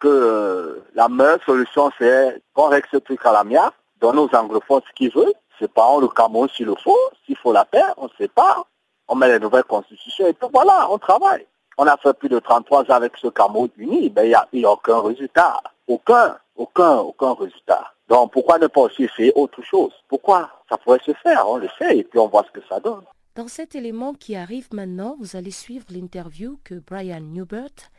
Que 0.00 0.08
euh, 0.08 0.84
la 0.94 1.08
meilleure 1.08 1.42
solution, 1.44 1.90
c'est 1.98 2.42
qu'on 2.52 2.68
règle 2.68 2.88
ce 2.90 2.98
truc 2.98 3.24
à 3.24 3.32
la 3.32 3.44
mienne, 3.44 3.70
donne 4.00 4.18
aux 4.18 4.28
anglophones 4.34 4.82
ce 4.88 4.92
qu'ils 4.94 5.12
veulent, 5.12 5.32
séparons 5.58 6.00
le 6.00 6.08
Cameroun 6.08 6.48
s'il 6.48 6.66
le 6.66 6.74
faut, 6.74 6.98
s'il 7.24 7.36
faut 7.36 7.52
la 7.52 7.64
paix, 7.64 7.82
on 7.96 8.08
sépare, 8.18 8.66
on 9.08 9.14
met 9.14 9.28
les 9.28 9.38
nouvelles 9.38 9.64
constitutions 9.64 10.26
et 10.26 10.32
puis 10.32 10.48
voilà, 10.52 10.88
on 10.90 10.98
travaille. 10.98 11.46
On 11.78 11.86
a 11.86 11.96
fait 11.96 12.12
plus 12.12 12.28
de 12.28 12.38
33 12.38 12.82
ans 12.82 12.94
avec 12.94 13.16
ce 13.16 13.28
Cameroun 13.28 13.68
uni, 13.76 14.10
ben, 14.10 14.24
il 14.24 14.58
n'y 14.58 14.64
a, 14.64 14.68
a 14.68 14.72
aucun 14.72 15.00
résultat. 15.00 15.60
Aucun, 15.92 16.38
aucun, 16.56 17.00
aucun 17.00 17.34
résultat. 17.34 17.92
Donc 18.08 18.32
pourquoi 18.32 18.58
ne 18.58 18.66
pas 18.66 18.80
aussi 18.80 19.04
essayer 19.04 19.30
autre 19.34 19.60
chose? 19.62 19.92
Pourquoi? 20.08 20.50
Ça 20.70 20.78
pourrait 20.78 21.02
se 21.04 21.12
faire, 21.12 21.46
on 21.46 21.58
le 21.58 21.68
fait 21.68 21.98
et 21.98 22.04
puis 22.04 22.18
on 22.18 22.28
voit 22.28 22.46
ce 22.46 22.58
que 22.58 22.66
ça 22.66 22.80
donne. 22.80 23.04
Dans 23.34 23.46
cet 23.46 23.74
élément 23.74 24.14
qui 24.14 24.34
arrive 24.34 24.68
maintenant, 24.72 25.18
vous 25.20 25.36
allez 25.36 25.50
suivre 25.50 25.84
l'interview 25.90 26.58
que 26.64 26.76
Brian 26.76 27.20
Newbert, 27.20 27.90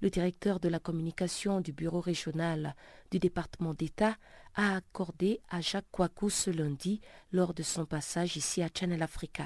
le 0.00 0.08
directeur 0.08 0.60
de 0.60 0.70
la 0.70 0.78
communication 0.78 1.60
du 1.60 1.74
bureau 1.74 2.00
régional 2.00 2.74
du 3.10 3.18
département 3.18 3.74
d'État, 3.74 4.14
a 4.54 4.76
accordé 4.76 5.42
à 5.50 5.60
Jacques 5.60 5.90
Kouakou 5.92 6.30
ce 6.30 6.50
lundi 6.50 7.02
lors 7.32 7.52
de 7.52 7.62
son 7.62 7.84
passage 7.84 8.38
ici 8.38 8.62
à 8.62 8.68
Channel 8.74 9.02
Africa. 9.02 9.44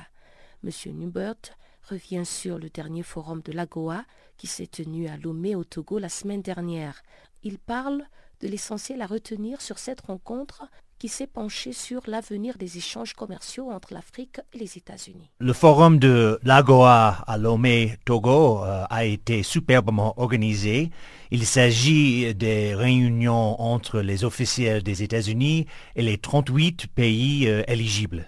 M. 0.62 0.70
Newbert 0.94 1.56
revient 1.82 2.24
sur 2.24 2.60
le 2.60 2.70
dernier 2.70 3.02
forum 3.02 3.42
de 3.42 3.50
l'AGOA 3.50 4.04
qui 4.36 4.46
s'est 4.46 4.66
tenu 4.66 5.08
à 5.08 5.16
Lomé 5.16 5.56
au 5.56 5.64
Togo 5.64 5.98
la 5.98 6.08
semaine 6.08 6.42
dernière. 6.42 7.02
Il 7.46 7.58
parle 7.58 8.02
de 8.42 8.48
l'essentiel 8.48 9.00
à 9.02 9.06
retenir 9.06 9.60
sur 9.60 9.78
cette 9.78 10.00
rencontre 10.00 10.64
qui 10.98 11.06
s'est 11.06 11.28
penché 11.28 11.72
sur 11.72 12.00
l'avenir 12.08 12.58
des 12.58 12.76
échanges 12.76 13.12
commerciaux 13.12 13.70
entre 13.70 13.94
l'Afrique 13.94 14.40
et 14.52 14.58
les 14.58 14.76
États-Unis. 14.76 15.30
Le 15.38 15.52
forum 15.52 16.00
de 16.00 16.40
l'AGOA 16.42 17.22
à 17.24 17.38
Lomé, 17.38 17.98
Togo, 18.04 18.64
euh, 18.64 18.82
a 18.90 19.04
été 19.04 19.44
superbement 19.44 20.20
organisé. 20.20 20.90
Il 21.30 21.46
s'agit 21.46 22.34
des 22.34 22.74
réunions 22.74 23.60
entre 23.62 24.00
les 24.00 24.24
officiels 24.24 24.82
des 24.82 25.04
États-Unis 25.04 25.66
et 25.94 26.02
les 26.02 26.18
38 26.18 26.88
pays 26.88 27.46
euh, 27.46 27.62
éligibles. 27.68 28.26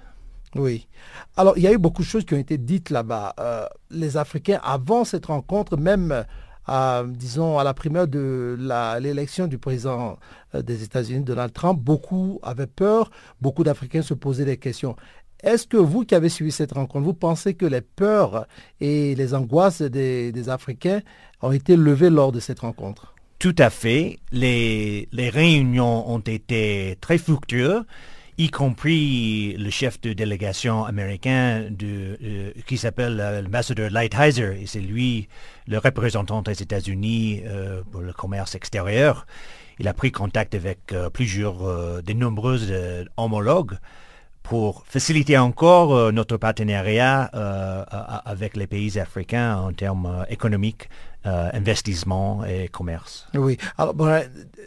Oui. 0.54 0.86
Alors, 1.36 1.54
il 1.56 1.64
y 1.64 1.66
a 1.66 1.72
eu 1.72 1.78
beaucoup 1.78 2.02
de 2.02 2.06
choses 2.06 2.24
qui 2.24 2.34
ont 2.34 2.38
été 2.38 2.56
dites 2.56 2.90
là-bas. 2.90 3.34
Euh, 3.40 3.66
les 3.90 4.16
Africains, 4.16 4.60
avant 4.62 5.04
cette 5.04 5.26
rencontre, 5.26 5.76
même 5.76 6.24
disons, 7.06 7.58
à 7.58 7.64
la 7.64 7.74
primeur 7.74 8.06
de 8.06 8.56
l'élection 9.00 9.46
du 9.46 9.58
président 9.58 10.18
euh, 10.54 10.62
des 10.62 10.82
États-Unis, 10.82 11.24
Donald 11.24 11.52
Trump, 11.52 11.80
beaucoup 11.80 12.40
avaient 12.42 12.66
peur, 12.66 13.10
beaucoup 13.40 13.64
d'Africains 13.64 14.02
se 14.02 14.14
posaient 14.14 14.44
des 14.44 14.56
questions. 14.56 14.96
Est-ce 15.42 15.66
que 15.66 15.76
vous 15.76 16.04
qui 16.04 16.14
avez 16.14 16.28
suivi 16.28 16.50
cette 16.50 16.72
rencontre, 16.72 17.04
vous 17.04 17.14
pensez 17.14 17.54
que 17.54 17.64
les 17.66 17.80
peurs 17.80 18.46
et 18.80 19.14
les 19.14 19.34
angoisses 19.34 19.82
des, 19.82 20.48
Africains 20.48 21.00
ont 21.42 21.52
été 21.52 21.76
levées 21.76 22.10
lors 22.10 22.32
de 22.32 22.40
cette 22.40 22.60
rencontre? 22.60 23.14
Tout 23.38 23.54
à 23.58 23.70
fait. 23.70 24.18
Les, 24.32 25.08
les 25.12 25.30
réunions 25.30 26.10
ont 26.10 26.18
été 26.18 26.98
très 27.00 27.18
fructueuses 27.18 27.84
y 28.38 28.50
compris 28.50 29.56
le 29.58 29.68
chef 29.68 30.00
de 30.00 30.12
délégation 30.12 30.84
américain 30.84 31.66
de, 31.70 32.16
euh, 32.22 32.52
qui 32.66 32.78
s'appelle 32.78 33.16
l'ambassadeur 33.42 33.90
Lighthizer, 33.90 34.52
et 34.52 34.66
c'est 34.66 34.80
lui 34.80 35.28
le 35.66 35.78
représentant 35.78 36.42
des 36.42 36.62
États-Unis 36.62 37.42
euh, 37.44 37.82
pour 37.90 38.00
le 38.00 38.12
commerce 38.12 38.54
extérieur. 38.54 39.26
Il 39.80 39.88
a 39.88 39.92
pris 39.92 40.12
contact 40.12 40.54
avec 40.54 40.92
euh, 40.92 41.10
plusieurs, 41.10 42.02
des 42.02 42.14
nombreuses 42.14 42.72
homologues 43.16 43.76
pour 44.44 44.84
faciliter 44.86 45.36
encore 45.36 46.10
notre 46.10 46.38
partenariat 46.38 47.24
avec 48.24 48.56
les 48.56 48.66
pays 48.66 48.98
africains 48.98 49.58
en 49.58 49.72
termes 49.74 50.24
économiques 50.30 50.88
euh, 51.28 51.50
investissement 51.52 52.44
et 52.44 52.68
commerce. 52.68 53.26
Oui, 53.34 53.58
alors 53.76 53.94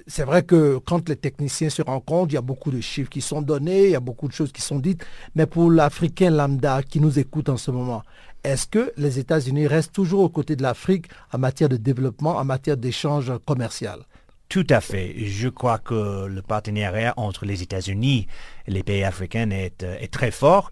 c'est 0.06 0.24
vrai 0.24 0.44
que 0.44 0.78
quand 0.86 1.10
les 1.10 1.16
techniciens 1.16 1.70
se 1.70 1.82
rencontrent, 1.82 2.32
il 2.32 2.36
y 2.36 2.38
a 2.38 2.42
beaucoup 2.42 2.70
de 2.70 2.82
chiffres 2.82 3.10
qui 3.10 3.22
sont 3.22 3.42
donnés, 3.42 3.86
il 3.86 3.92
y 3.92 3.96
a 3.96 4.00
beaucoup 4.00 4.28
de 4.28 4.34
choses 4.34 4.52
qui 4.52 4.62
sont 4.62 4.78
dites, 4.78 5.04
mais 5.34 5.48
pour 5.48 5.72
l'Africain 5.72 6.30
lambda 6.30 6.84
qui 6.84 7.00
nous 7.00 7.18
écoute 7.18 7.50
en 7.50 7.58
ce 7.58 7.72
moment, 7.72 8.04
est-ce 8.44 8.68
que 8.68 8.94
les 8.96 9.18
États-Unis 9.18 9.66
restent 9.66 9.94
toujours 9.94 10.22
aux 10.22 10.30
côtés 10.30 10.56
de 10.56 10.62
l'Afrique 10.62 11.08
en 11.34 11.40
matière 11.40 11.70
de 11.70 11.78
développement, 11.78 12.38
en 12.38 12.46
matière 12.46 12.78
d'échange 12.78 13.32
commercial? 13.46 14.00
Tout 14.48 14.68
à 14.70 14.82
fait. 14.82 15.16
Je 15.18 15.50
crois 15.50 15.80
que 15.80 16.28
le 16.28 16.42
partenariat 16.44 17.16
entre 17.18 17.46
les 17.46 17.64
États-Unis 17.64 18.28
et 18.68 18.72
les 18.72 18.84
pays 18.84 19.04
africains 19.04 19.50
est, 19.50 19.82
est, 19.84 20.12
très 20.14 20.30
fort, 20.30 20.70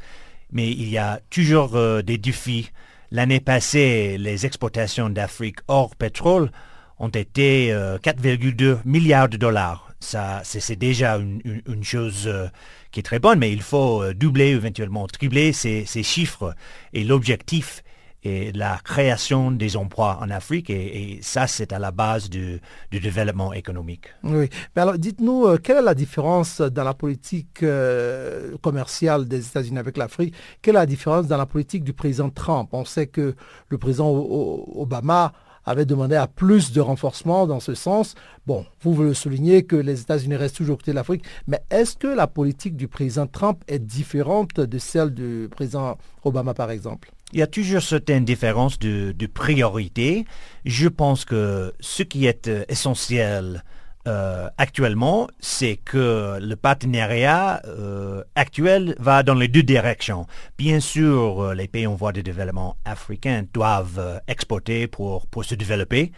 mais 0.51 0.69
il 0.69 0.89
y 0.89 0.99
a 0.99 1.19
toujours 1.31 1.75
euh, 1.75 2.03
des 2.03 2.19
défis 2.19 2.69
L'année 3.11 3.39
passée, 3.39 4.17
les 4.19 4.45
exportations 4.45 5.09
d'Afrique 5.09 5.59
hors 5.67 5.95
pétrole 5.95 6.51
ont 6.99 7.09
été 7.09 7.69
4,2 7.69 8.63
euh, 8.63 8.77
milliards 8.85 9.29
de 9.29 9.37
dollars. 9.37 9.89
Ça, 9.99 10.41
c'est 10.43 10.75
déjà 10.75 11.17
une, 11.17 11.83
chose 11.83 12.27
euh, 12.27 12.47
qui 12.91 12.99
est 12.99 13.03
très 13.03 13.19
bonne, 13.19 13.39
mais 13.39 13.51
il 13.51 13.61
faut 13.61 14.03
euh, 14.03 14.13
doubler, 14.13 14.49
éventuellement 14.49 15.07
tripler 15.07 15.51
ces 15.53 16.03
chiffres. 16.03 16.53
Et 16.93 17.03
l'objectif 17.03 17.83
et 18.23 18.51
la 18.51 18.79
création 18.83 19.51
des 19.51 19.77
emplois 19.77 20.19
en 20.21 20.29
Afrique 20.29 20.69
et, 20.69 21.19
ça 21.21 21.47
c'est 21.47 21.71
à 21.71 21.79
la 21.79 21.91
base 21.91 22.29
du, 22.29 22.59
développement 22.91 23.53
économique. 23.53 24.07
Oui, 24.23 24.49
mais 24.75 24.81
alors 24.81 24.97
dites-nous 24.97 25.45
euh, 25.45 25.57
quelle 25.57 25.77
est 25.77 25.81
la 25.81 25.95
différence 25.95 26.61
dans 26.61 26.83
la 26.83 26.93
politique 26.93 27.63
euh, 27.63 28.57
commerciale 28.61 29.27
des 29.27 29.47
États-Unis 29.47 29.79
avec 29.79 29.97
l'Afrique? 29.97 30.33
Quelle 30.61 30.75
est 30.75 30.79
la 30.79 30.85
différence 30.85 31.27
dans 31.27 31.37
la 31.37 31.45
politique 31.45 31.83
du 31.83 31.93
président 31.93 32.29
Trump? 32.29 32.69
On 32.73 32.85
sait 32.85 33.07
que 33.07 33.35
le 33.69 33.77
président 33.77 34.09
Obama 34.09 35.33
avait 35.65 35.85
demandé 35.85 36.15
à 36.15 36.27
plus 36.27 36.71
de 36.71 36.81
renforcement 36.81 37.45
dans 37.45 37.59
ce 37.59 37.75
sens. 37.75 38.15
Bon, 38.47 38.65
vous, 38.81 39.03
le 39.03 39.13
soulignez 39.13 39.63
que 39.63 39.75
les 39.75 40.01
États-Unis 40.01 40.35
restent 40.35 40.57
toujours 40.57 40.77
côté 40.77 40.91
de 40.91 40.95
l'Afrique, 40.95 41.23
mais 41.47 41.61
est-ce 41.69 41.95
que 41.95 42.07
la 42.07 42.27
politique 42.27 42.75
du 42.75 42.87
président 42.87 43.27
Trump 43.27 43.63
est 43.67 43.79
différente 43.79 44.59
de 44.59 44.77
celle 44.79 45.13
du 45.13 45.47
président 45.51 45.97
Obama, 46.23 46.53
par 46.53 46.71
exemple? 46.71 47.11
Il 47.31 47.39
y 47.39 47.43
a 47.43 47.47
toujours 47.47 47.81
certaines 47.81 48.25
différences 48.25 48.79
de, 48.79 49.13
priorité. 49.27 50.25
Je 50.65 50.87
pense 50.87 51.25
que 51.25 51.73
ce 51.79 52.01
qui 52.01 52.25
est 52.25 52.47
euh, 52.47 52.65
essentiel 52.69 53.63
euh, 54.07 54.49
actuellement, 54.57 55.27
c'est 55.39 55.75
que 55.77 56.39
le 56.41 56.55
partenariat 56.55 57.61
euh, 57.65 58.23
actuel 58.33 58.95
va 58.97 59.21
dans 59.21 59.35
les 59.35 59.47
deux 59.47 59.61
directions. 59.61 60.25
Bien 60.57 60.79
sûr, 60.79 61.53
les 61.53 61.67
pays 61.67 61.85
en 61.85 61.93
voie 61.93 62.13
de 62.13 62.21
développement 62.21 62.77
africains 62.83 63.45
doivent 63.53 64.21
exporter 64.27 64.87
pour 64.87 65.27
se 65.43 65.53
développer. 65.53 66.11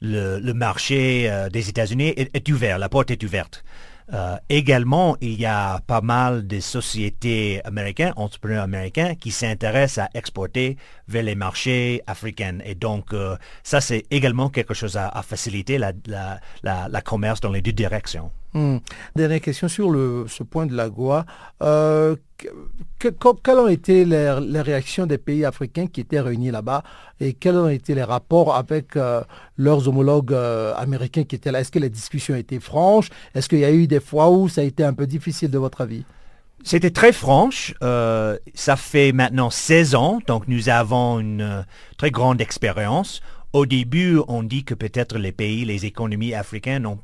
Le, 0.00 0.52
marché 0.52 1.30
des 1.52 1.68
États-Unis 1.68 2.14
est 2.16 2.48
ouvert, 2.48 2.78
la 2.78 2.88
porte 2.88 3.10
est 3.10 3.22
ouverte. 3.22 3.64
Euh, 4.12 4.36
également, 4.48 5.16
il 5.20 5.38
y 5.38 5.44
a 5.44 5.80
pas 5.86 6.00
mal 6.00 6.46
de 6.46 6.60
sociétés 6.60 7.60
américaines, 7.64 8.12
entrepreneurs 8.16 8.64
américains, 8.64 9.14
qui 9.14 9.30
s'intéressent 9.30 10.06
à 10.06 10.18
exporter 10.18 10.76
vers 11.08 11.22
les 11.22 11.34
marchés 11.34 12.02
africains. 12.06 12.58
Et 12.64 12.74
donc, 12.74 13.12
euh, 13.12 13.36
ça, 13.62 13.80
c'est 13.80 14.06
également 14.10 14.48
quelque 14.48 14.74
chose 14.74 14.96
à, 14.96 15.22
faciliter 15.22 15.78
la, 15.78 15.92
la, 16.62 17.00
commerce 17.02 17.40
dans 17.40 17.52
les 17.52 17.60
deux 17.60 17.72
directions. 17.72 18.30
Hmm. 18.54 18.78
Dernière 19.14 19.40
question 19.42 19.68
sur 19.68 19.92
ce 20.26 20.42
point 20.42 20.64
de 20.64 20.74
la 20.74 20.88
Goa. 20.88 21.26
Euh, 21.62 22.16
quelles 22.98 23.58
ont 23.58 23.68
été 23.68 24.04
les, 24.06 24.60
réactions 24.60 25.06
des 25.06 25.18
pays 25.18 25.44
africains 25.44 25.86
qui 25.86 26.00
étaient 26.00 26.20
réunis 26.20 26.50
là-bas 26.50 26.82
et 27.20 27.34
quels 27.34 27.56
ont 27.56 27.68
été 27.68 27.94
les 27.94 28.04
rapports 28.04 28.54
avec 28.54 28.96
euh, 28.96 29.22
leurs 29.58 29.86
homologues 29.86 30.32
euh, 30.32 30.74
américains 30.76 31.24
qui 31.24 31.34
étaient 31.36 31.52
là? 31.52 31.60
Est-ce 31.60 31.70
que 31.70 31.78
les 31.78 31.90
discussions 31.90 32.36
étaient 32.36 32.60
franches? 32.60 33.10
Est-ce 33.34 33.48
qu'il 33.50 33.58
y 33.58 33.64
a 33.66 33.72
eu 33.72 33.86
des 33.86 34.00
fois 34.00 34.30
où 34.30 34.48
ça 34.48 34.62
a 34.62 34.64
été 34.64 34.82
un 34.82 34.94
peu 34.94 35.06
difficile 35.06 35.50
de 35.50 35.58
votre 35.58 35.82
avis? 35.82 36.04
C'était 36.64 36.90
très 36.90 37.12
franche. 37.12 37.74
ça 37.80 38.76
fait 38.76 39.12
maintenant 39.12 39.50
16 39.50 39.94
ans, 39.94 40.18
donc 40.26 40.48
nous 40.48 40.68
avons 40.68 41.20
une 41.20 41.64
très 41.98 42.10
grande 42.10 42.40
expérience. 42.40 43.20
Au 43.52 43.64
début, 43.64 44.18
on 44.26 44.42
dit 44.42 44.64
que 44.64 44.74
peut-être 44.74 45.18
les 45.18 45.32
pays, 45.32 45.64
les 45.64 45.86
économies 45.86 46.34
africaines 46.34 46.82
n'ont 46.82 46.98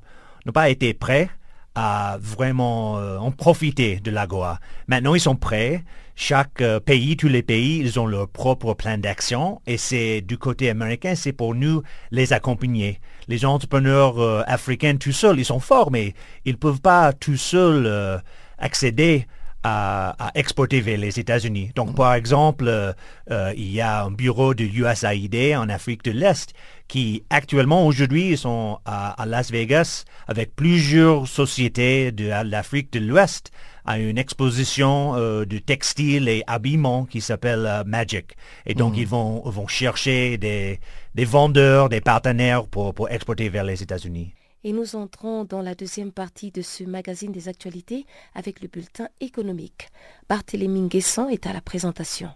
pas 0.53 0.69
été 0.69 0.95
prêts 0.95 1.29
à 1.75 2.19
vraiment 2.21 2.99
euh, 2.99 3.19
en 3.19 3.31
profiter 3.31 4.01
de 4.01 4.11
l'AGOA. 4.11 4.61
Maintenant, 4.87 5.15
ils 5.15 5.21
sont 5.21 5.37
prêts. 5.37 5.83
Chaque 6.17 6.61
euh, 6.61 6.79
pays, 6.79 7.17
tous 7.17 7.29
les 7.29 7.43
pays, 7.43 7.79
ils 7.79 7.99
ont 7.99 8.07
leur 8.07 8.29
propre 8.29 8.75
plan 8.75 8.99
d'action 8.99 9.61
et 9.67 9.77
c'est 9.77 10.21
du 10.21 10.39
côté 10.39 10.71
américain, 10.71 11.17
c'est 11.17 11.33
pour 11.33 11.57
nous 11.57 11.83
les 12.13 12.33
accompagner. 12.33 13.01
Les 13.27 13.45
entrepreneurs 13.45 14.21
euh, 14.21 14.43
africains 14.47 14.97
tout 14.97 15.11
seuls, 15.11 15.41
ils 15.41 15.45
sont 15.45 15.59
forts, 15.59 15.91
mais 15.91 16.15
ils 16.45 16.53
ne 16.53 16.59
peuvent 16.59 16.81
pas 16.81 17.13
tout 17.13 17.37
seuls 17.37 18.23
accéder 18.59 19.27
à, 19.65 20.31
exporter 20.35 20.81
vers 20.81 20.99
les 20.99 21.19
États-Unis. 21.19 21.71
Donc, 21.75 21.97
par 21.97 22.15
exemple, 22.15 22.95
il 23.31 23.73
y 23.73 23.81
a 23.81 24.05
un 24.05 24.11
bureau 24.11 24.55
de 24.55 24.65
USAID 24.65 25.57
en 25.57 25.69
Afrique 25.69 26.05
de 26.05 26.11
l'Est 26.11 26.53
qui 26.89 27.25
actuellement 27.31 27.87
aujourd'hui 27.87 28.37
sont 28.37 28.79
à, 28.85 29.25
Las 29.27 29.51
Vegas 29.51 30.05
avec 30.29 30.55
plusieurs 30.55 31.27
sociétés 31.27 32.13
de 32.13 32.31
l'Afrique 32.45 32.93
de 32.93 33.01
l'Ouest 33.01 33.51
à 33.85 33.99
une 33.99 34.19
exposition 34.19 35.15
euh, 35.17 35.45
de 35.45 35.59
textiles 35.59 36.29
et 36.29 36.43
habillements 36.47 37.05
qui 37.05 37.21
s'appelle 37.21 37.67
euh, 37.67 37.85
Magic. 37.85 38.37
Et 38.65 38.75
donc, 38.75 38.95
mm. 38.95 38.99
ils 38.99 39.07
vont, 39.07 39.43
vont 39.45 39.67
chercher 39.67 40.39
des, 40.39 40.81
des 41.15 41.25
vendeurs, 41.25 41.89
des 41.89 42.01
partenaires 42.01 42.67
pour, 42.67 42.95
pour 42.95 43.11
exporter 43.11 43.49
vers 43.51 43.65
les 43.65 43.83
États-Unis. 43.83 44.33
Et 44.65 44.73
nous 44.73 44.97
entrons 44.97 45.45
dans 45.45 45.61
la 45.61 45.75
deuxième 45.75 46.11
partie 46.11 46.51
de 46.51 46.63
ce 46.63 46.85
magazine 46.85 47.33
des 47.33 47.49
actualités 47.49 48.07
avec 48.35 48.61
le 48.61 48.69
bulletin 48.69 49.09
économique. 49.21 49.89
Barthélémy 50.29 50.81
Nguesson 50.81 51.29
est 51.29 51.47
à 51.47 51.53
la 51.53 51.61
présentation. 51.61 52.31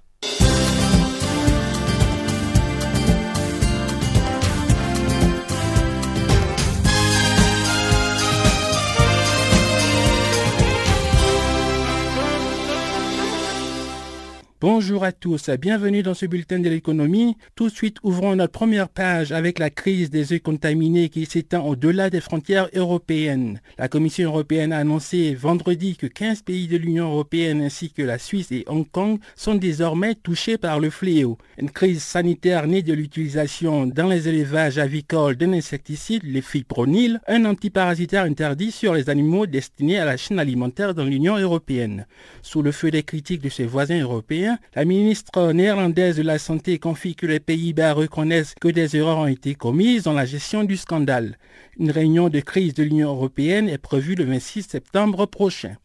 Bonjour 14.60 15.04
à 15.04 15.12
tous, 15.12 15.50
bienvenue 15.50 16.02
dans 16.02 16.14
ce 16.14 16.26
bulletin 16.26 16.58
de 16.58 16.68
l'économie. 16.68 17.36
Tout 17.54 17.68
de 17.68 17.72
suite, 17.72 17.98
ouvrons 18.02 18.34
notre 18.34 18.50
première 18.50 18.88
page 18.88 19.30
avec 19.30 19.60
la 19.60 19.70
crise 19.70 20.10
des 20.10 20.32
œufs 20.32 20.42
contaminés 20.42 21.10
qui 21.10 21.26
s'étend 21.26 21.64
au-delà 21.64 22.10
des 22.10 22.20
frontières 22.20 22.68
européennes. 22.74 23.60
La 23.78 23.86
Commission 23.86 24.30
européenne 24.30 24.72
a 24.72 24.78
annoncé 24.78 25.36
vendredi 25.36 25.96
que 25.96 26.08
15 26.08 26.42
pays 26.42 26.66
de 26.66 26.76
l'Union 26.76 27.06
européenne 27.08 27.62
ainsi 27.62 27.92
que 27.92 28.02
la 28.02 28.18
Suisse 28.18 28.50
et 28.50 28.64
Hong 28.66 28.90
Kong 28.90 29.20
sont 29.36 29.54
désormais 29.54 30.16
touchés 30.16 30.58
par 30.58 30.80
le 30.80 30.90
fléau. 30.90 31.38
Une 31.56 31.70
crise 31.70 32.02
sanitaire 32.02 32.66
née 32.66 32.82
de 32.82 32.94
l'utilisation 32.94 33.86
dans 33.86 34.08
les 34.08 34.26
élevages 34.26 34.78
avicoles 34.78 35.36
d'un 35.36 35.52
insecticide, 35.52 36.24
les 36.24 36.42
fipronil, 36.42 37.20
un 37.28 37.44
antiparasitaire 37.44 38.24
interdit 38.24 38.72
sur 38.72 38.92
les 38.92 39.08
animaux 39.08 39.46
destinés 39.46 40.00
à 40.00 40.04
la 40.04 40.16
chaîne 40.16 40.40
alimentaire 40.40 40.94
dans 40.96 41.04
l'Union 41.04 41.36
européenne. 41.36 42.06
Sous 42.42 42.60
le 42.60 42.72
feu 42.72 42.90
des 42.90 43.04
critiques 43.04 43.42
de 43.42 43.50
ses 43.50 43.64
voisins 43.64 44.00
européens, 44.00 44.47
la 44.74 44.84
ministre 44.84 45.52
néerlandaise 45.52 46.16
de 46.16 46.22
la 46.22 46.38
Santé 46.38 46.78
confie 46.78 47.14
que 47.14 47.26
les 47.26 47.40
Pays-Bas 47.40 47.92
reconnaissent 47.92 48.54
que 48.60 48.68
des 48.68 48.96
erreurs 48.96 49.18
ont 49.18 49.26
été 49.26 49.54
commises 49.54 50.04
dans 50.04 50.12
la 50.12 50.24
gestion 50.24 50.64
du 50.64 50.76
scandale. 50.76 51.38
Une 51.78 51.90
réunion 51.90 52.28
de 52.28 52.40
crise 52.40 52.74
de 52.74 52.82
l'Union 52.82 53.10
européenne 53.10 53.68
est 53.68 53.78
prévue 53.78 54.14
le 54.14 54.24
26 54.24 54.62
septembre 54.62 55.26
prochain. 55.26 55.76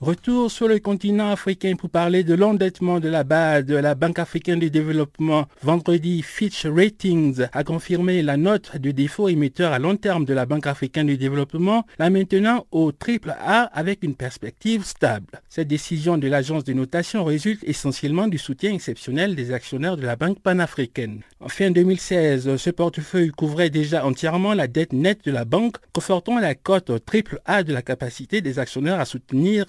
Retour 0.00 0.50
sur 0.50 0.66
le 0.66 0.80
continent 0.80 1.30
africain 1.30 1.76
pour 1.76 1.88
parler 1.88 2.24
de 2.24 2.34
l'endettement 2.34 2.98
de 2.98 3.08
la 3.08 3.22
base 3.22 3.64
de 3.64 3.76
la 3.76 3.94
Banque 3.94 4.18
africaine 4.18 4.58
de 4.58 4.66
développement. 4.66 5.46
Vendredi, 5.62 6.20
Fitch 6.20 6.66
Ratings 6.66 7.46
a 7.52 7.62
confirmé 7.62 8.20
la 8.20 8.36
note 8.36 8.76
de 8.76 8.90
défaut 8.90 9.28
émetteur 9.28 9.72
à 9.72 9.78
long 9.78 9.96
terme 9.96 10.24
de 10.24 10.34
la 10.34 10.46
Banque 10.46 10.66
africaine 10.66 11.06
de 11.06 11.14
développement, 11.14 11.86
la 12.00 12.10
maintenant 12.10 12.66
au 12.72 12.90
triple 12.90 13.36
A 13.38 13.70
avec 13.72 14.02
une 14.02 14.16
perspective 14.16 14.84
stable. 14.84 15.40
Cette 15.48 15.68
décision 15.68 16.18
de 16.18 16.26
l'agence 16.26 16.64
de 16.64 16.72
notation 16.72 17.24
résulte 17.24 17.62
essentiellement 17.62 18.26
du 18.26 18.36
soutien 18.36 18.74
exceptionnel 18.74 19.36
des 19.36 19.52
actionnaires 19.52 19.96
de 19.96 20.04
la 20.04 20.16
Banque 20.16 20.40
panafricaine. 20.40 21.20
En 21.38 21.48
fin 21.48 21.70
2016, 21.70 22.56
ce 22.56 22.70
portefeuille 22.70 23.30
couvrait 23.30 23.70
déjà 23.70 24.04
entièrement 24.04 24.54
la 24.54 24.66
dette 24.66 24.92
nette 24.92 25.24
de 25.24 25.30
la 25.30 25.44
banque, 25.44 25.76
confortant 25.92 26.40
la 26.40 26.56
cote 26.56 27.04
triple 27.04 27.38
A 27.44 27.62
de 27.62 27.72
la 27.72 27.82
capacité 27.82 28.40
des 28.40 28.58
actionnaires 28.58 28.98
à 28.98 29.04
soutenir 29.04 29.64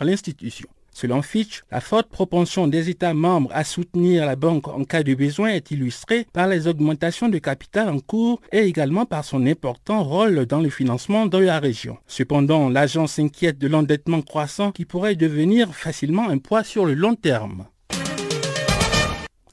Selon 0.92 1.22
Fitch, 1.22 1.64
la 1.72 1.82
forte 1.82 2.08
propension 2.08 2.70
des 2.70 2.90
États 2.90 3.14
membres 3.14 3.50
à 3.54 3.66
soutenir 3.66 4.26
la 4.26 4.38
banque 4.38 4.70
en 4.70 4.86
cas 4.86 5.04
de 5.04 5.14
besoin 5.14 5.50
est 5.50 5.72
illustrée 5.72 6.26
par 6.32 6.48
les 6.48 6.68
augmentations 6.68 7.28
de 7.28 7.38
capital 7.38 7.90
en 7.90 8.00
cours 8.00 8.40
et 8.54 8.60
également 8.60 9.06
par 9.06 9.26
son 9.26 9.46
important 9.46 10.06
rôle 10.06 10.46
dans 10.46 10.62
le 10.62 10.70
financement 10.70 11.26
de 11.26 11.38
la 11.38 11.60
région. 11.60 11.98
Cependant, 12.08 12.70
l'agence 12.70 13.14
s'inquiète 13.14 13.58
de 13.58 13.68
l'endettement 13.68 14.22
croissant 14.22 14.72
qui 14.72 14.86
pourrait 14.86 15.16
devenir 15.16 15.76
facilement 15.76 16.30
un 16.30 16.38
poids 16.38 16.64
sur 16.64 16.86
le 16.86 16.94
long 16.94 17.16
terme. 17.16 17.66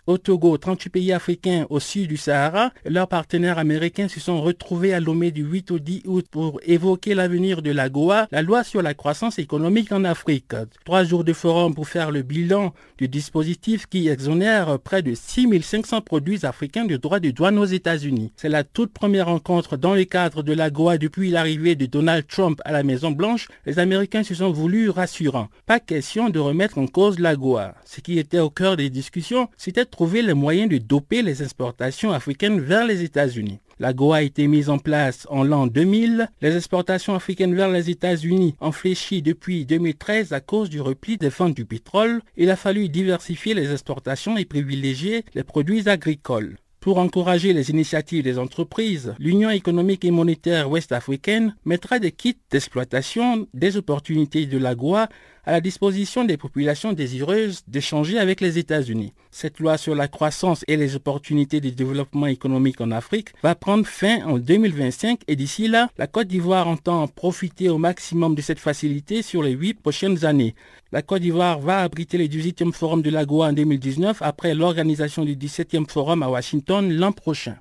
Au 0.09 0.19
Togo, 0.19 0.59
38 0.59 0.91
pays 0.91 1.13
africains 1.13 1.65
au 1.71 1.79
sud 1.79 2.09
du 2.09 2.17
Sahara, 2.17 2.73
leurs 2.85 3.07
partenaires 3.07 3.59
américains 3.59 4.09
se 4.09 4.19
sont 4.19 4.43
retrouvés 4.43 4.93
à 4.93 4.99
Lomé 4.99 5.31
du 5.31 5.45
8 5.45 5.71
au 5.71 5.79
10 5.79 6.03
août 6.07 6.27
pour 6.29 6.59
évoquer 6.65 7.15
l'avenir 7.15 7.63
de 7.63 7.71
la 7.71 7.89
GOA, 7.89 8.27
la 8.33 8.43
loi 8.43 8.65
sur 8.65 8.83
la 8.83 8.95
croissance 8.95 9.39
économique 9.39 9.93
en 9.93 10.03
Afrique. 10.03 10.57
Trois 10.85 11.05
jours 11.05 11.23
de 11.23 11.33
forum 11.33 11.77
pour 11.77 11.89
faire 11.89 12.11
le 12.11 12.23
bilan 12.23 12.75
du 12.99 13.07
dispositif 13.07 13.87
qui 13.87 14.09
exonère 14.09 14.81
près 14.81 15.03
de 15.03 15.15
6500 15.15 16.01
produits 16.01 16.45
africains 16.45 16.85
de 16.85 16.97
droits 16.97 17.21
de 17.21 17.31
douane 17.31 17.61
aux 17.61 17.65
États-Unis. 17.65 18.33
C'est 18.35 18.49
la 18.49 18.65
toute 18.65 18.93
première 18.93 19.27
rencontre 19.27 19.77
dans 19.77 19.95
le 19.95 20.03
cadre 20.03 20.43
de 20.43 20.53
la 20.53 20.71
GOA 20.71 20.99
depuis 20.99 21.31
l'arrivée 21.31 21.77
de 21.77 21.87
Donald 21.87 22.27
Trump 22.27 22.61
à 22.65 22.73
la 22.73 22.83
Maison-Blanche. 22.83 23.47
Les 23.67 23.79
Américains 23.79 24.25
se 24.25 24.35
sont 24.35 24.51
voulus 24.51 24.91
rassurants. 24.91 25.49
Pas 25.67 25.79
question 25.79 26.29
de 26.29 26.41
remettre 26.41 26.79
en 26.79 26.89
cause 26.89 27.21
la 27.21 27.37
GOA. 27.37 27.77
Ce 27.85 28.01
qui 28.01 28.19
était 28.19 28.41
au 28.41 28.51
cœur 28.51 28.77
des 28.77 28.91
discussions, 28.91 29.49
c'était 29.57 29.92
trouver 29.93 30.23
les 30.23 30.35
moyens 30.35 30.69
de 30.69 30.79
doper 30.79 31.23
les 31.23 31.45
exportations 31.45 32.11
africaines 32.11 32.59
vers 32.61 32.85
les 32.85 33.05
États-Unis. 33.05 33.61
La 33.79 33.93
GOA 33.93 34.17
a 34.17 34.23
été 34.23 34.49
mise 34.49 34.71
en 34.71 34.79
place 34.79 35.27
en 35.31 35.45
l'an 35.45 35.67
2000. 35.67 36.29
Les 36.41 36.57
exportations 36.57 37.15
africaines 37.15 37.55
vers 37.55 37.71
les 37.71 37.91
États-Unis 37.91 38.57
ont 38.61 38.73
fléchi 38.73 39.23
depuis 39.23 39.67
2013 39.67 40.33
à 40.33 40.41
cause 40.41 40.71
du 40.71 40.81
repli 40.81 41.17
des 41.19 41.29
ventes 41.29 41.55
du 41.55 41.65
pétrole. 41.65 42.23
Il 42.37 42.51
a 42.51 42.57
fallu 42.57 42.89
diversifier 42.89 43.55
les 43.55 43.71
exportations 43.71 44.37
et 44.37 44.45
privilégier 44.45 45.25
les 45.35 45.45
produits 45.45 45.89
agricoles. 45.89 46.57
Pour 46.83 46.99
encourager 46.99 47.53
les 47.53 47.71
initiatives 47.71 48.25
des 48.25 48.41
entreprises, 48.41 49.15
l'Union 49.21 49.51
économique 49.51 50.05
et 50.05 50.11
monétaire 50.11 50.69
ouest-africaine 50.69 51.55
mettra 51.65 52.01
des 52.01 52.11
kits 52.11 52.39
d'exploitation 52.51 53.47
des 53.55 53.77
opportunités 53.77 54.47
de 54.47 54.59
la 54.59 54.75
GOA 54.75 55.09
à 55.45 55.53
la 55.53 55.61
disposition 55.61 56.25
des 56.25 56.37
populations 56.37 56.93
désireuses 56.93 57.63
d'échanger 57.67 58.19
avec 58.19 58.41
les 58.41 58.59
États-Unis. 58.59 59.13
Cette 59.31 59.59
loi 59.59 59.77
sur 59.77 59.95
la 59.95 60.07
croissance 60.07 60.65
et 60.69 60.77
les 60.77 60.95
opportunités 60.95 61.61
de 61.61 61.71
développement 61.71 62.27
économique 62.27 62.81
en 62.81 62.91
Afrique 62.91 63.31
va 63.43 63.55
prendre 63.55 63.87
fin 63.87 64.25
en 64.25 64.39
2025 64.39 65.21
et 65.27 65.37
d'ici 65.37 65.67
là, 65.67 65.89
la 65.99 66.07
Côte 66.07 66.29
d'Ivoire 66.29 66.69
entend 66.69 67.09
profiter 67.09 67.69
au 67.69 67.79
maximum 67.79 68.35
de 68.35 68.43
cette 68.43 68.61
facilité 68.61 69.23
sur 69.23 69.43
les 69.43 69.53
huit 69.53 69.75
prochaines 69.75 70.25
années. 70.25 70.55
La 70.93 71.03
Côte 71.03 71.23
d'Ivoire 71.23 71.59
va 71.59 71.81
abriter 71.81 72.19
le 72.19 72.25
18e 72.25 72.73
forum 72.73 73.03
de 73.03 73.11
l'AGOA 73.11 73.49
en 73.49 73.53
2019 73.53 74.23
après 74.23 74.55
l'organisation 74.55 75.25
du 75.25 75.35
17e 75.35 75.89
forum 75.89 76.23
à 76.23 76.29
Washington 76.29 76.93
l'an 76.93 77.13
prochain. 77.13 77.57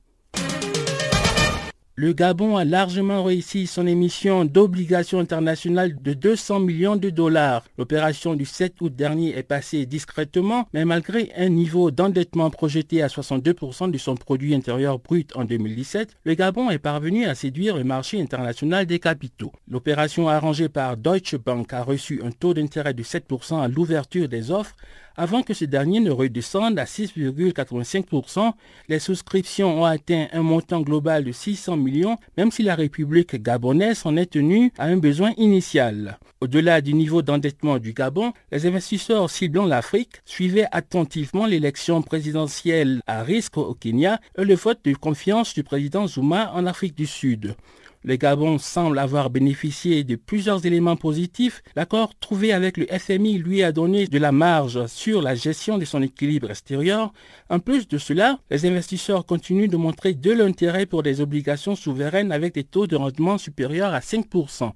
Le 1.96 2.14
Gabon 2.14 2.56
a 2.56 2.64
largement 2.64 3.22
réussi 3.22 3.68
son 3.68 3.86
émission 3.86 4.46
d'obligations 4.46 5.20
internationales 5.20 5.94
de 6.02 6.14
200 6.14 6.62
millions 6.62 6.96
de 6.96 7.10
dollars. 7.10 7.66
L'opération 7.78 8.34
du 8.34 8.46
7 8.46 8.76
août 8.80 8.96
dernier 8.96 9.38
est 9.38 9.44
passée 9.44 9.86
discrètement, 9.86 10.70
mais 10.74 10.86
malgré 10.86 11.34
un 11.36 11.50
niveau 11.50 11.92
d'endettement 11.92 12.50
projeté 12.50 13.04
à 13.04 13.08
62% 13.08 13.92
de 13.92 13.98
son 13.98 14.16
produit 14.16 14.56
intérieur 14.56 15.00
brut 15.00 15.36
en 15.36 15.44
2017, 15.44 16.16
le 16.24 16.34
Gabon 16.34 16.70
est 16.70 16.80
parvenu 16.80 17.26
à 17.26 17.36
séduire 17.36 17.76
le 17.76 17.84
marché 17.84 18.22
international 18.22 18.86
des 18.86 19.00
capitaux. 19.00 19.52
L'opération 19.68 20.30
arrangée 20.30 20.70
par 20.70 20.96
Deutsche 20.96 21.36
Bank 21.36 21.74
a 21.74 21.84
reçu 21.84 22.22
un 22.24 22.32
taux 22.32 22.54
d'intérêt 22.54 22.94
de 22.94 23.04
7% 23.04 23.62
à 23.62 23.68
l'ouverture 23.68 24.30
des 24.30 24.50
offres 24.50 24.78
avant 25.16 25.44
que 25.44 25.54
ce 25.54 25.66
dernier 25.66 26.00
ne 26.00 26.12
redescende 26.12 26.80
à 26.80 26.86
6,85%, 26.86 28.54
les 28.90 29.00
souscriptions 29.00 29.82
ont 29.82 29.86
atteint 29.86 30.28
un 30.34 30.42
montant 30.42 30.82
global 30.82 31.24
de 31.24 31.32
600 31.32 31.78
millions, 31.78 32.18
même 32.38 32.52
si 32.52 32.64
la 32.64 32.76
République 32.76 33.42
gabonaise 33.42 34.02
en 34.06 34.18
est 34.18 34.32
tenue 34.32 34.72
à 34.78 34.86
un 34.86 34.98
besoin 34.98 35.32
initial. 35.38 36.18
Au-delà 36.40 36.82
du 36.82 36.94
niveau 36.94 37.22
d'endettement 37.22 37.78
du 37.78 37.94
Gabon, 37.94 38.34
les 38.52 38.66
investisseurs 38.66 39.30
ciblant 39.30 39.66
l'Afrique 39.66 40.22
suivaient 40.26 40.68
attentivement 40.72 41.46
l'élection 41.46 42.02
présidentielle 42.02 43.02
à 43.06 43.22
risque 43.22 43.58
au 43.58 43.76
Kenya 43.76 44.20
et 44.38 44.44
le 44.44 44.56
vote 44.56 44.80
de 44.84 44.94
confiance 44.94 45.54
du 45.54 45.64
président 45.64 46.08
Zuma 46.08 46.52
en 46.56 46.66
Afrique 46.66 46.96
du 46.96 47.06
Sud. 47.06 47.56
Le 48.04 48.16
Gabon 48.16 48.58
semble 48.58 48.98
avoir 48.98 49.30
bénéficié 49.30 50.04
de 50.04 50.16
plusieurs 50.16 50.66
éléments 50.66 50.96
positifs. 50.96 51.62
L'accord 51.76 52.18
trouvé 52.20 52.52
avec 52.52 52.78
le 52.78 52.88
FMI 52.88 53.38
lui 53.38 53.62
a 53.62 53.72
donné 53.72 54.08
de 54.08 54.18
la 54.18 54.32
marge 54.32 54.88
sur 54.88 55.22
la 55.22 55.36
gestion 55.36 55.78
de 55.78 55.86
son 55.86 56.02
équilibre 56.02 56.50
extérieur. 56.50 57.14
En 57.52 57.60
plus 57.60 57.88
de 57.88 58.00
cela, 58.00 58.40
les 58.50 58.66
investisseurs 58.66 59.28
continuent 59.28 59.70
de 59.70 59.78
montrer 59.78 60.16
de 60.16 60.32
l'intérêt 60.32 60.88
pour 60.88 61.04
des 61.04 61.22
obligations 61.22 61.76
souveraines 61.76 62.32
avec 62.32 62.56
des 62.56 62.64
taux 62.64 62.88
de 62.88 62.96
rendement 62.96 63.38
supérieurs 63.38 63.94
à 63.94 64.00
5%. 64.00 64.72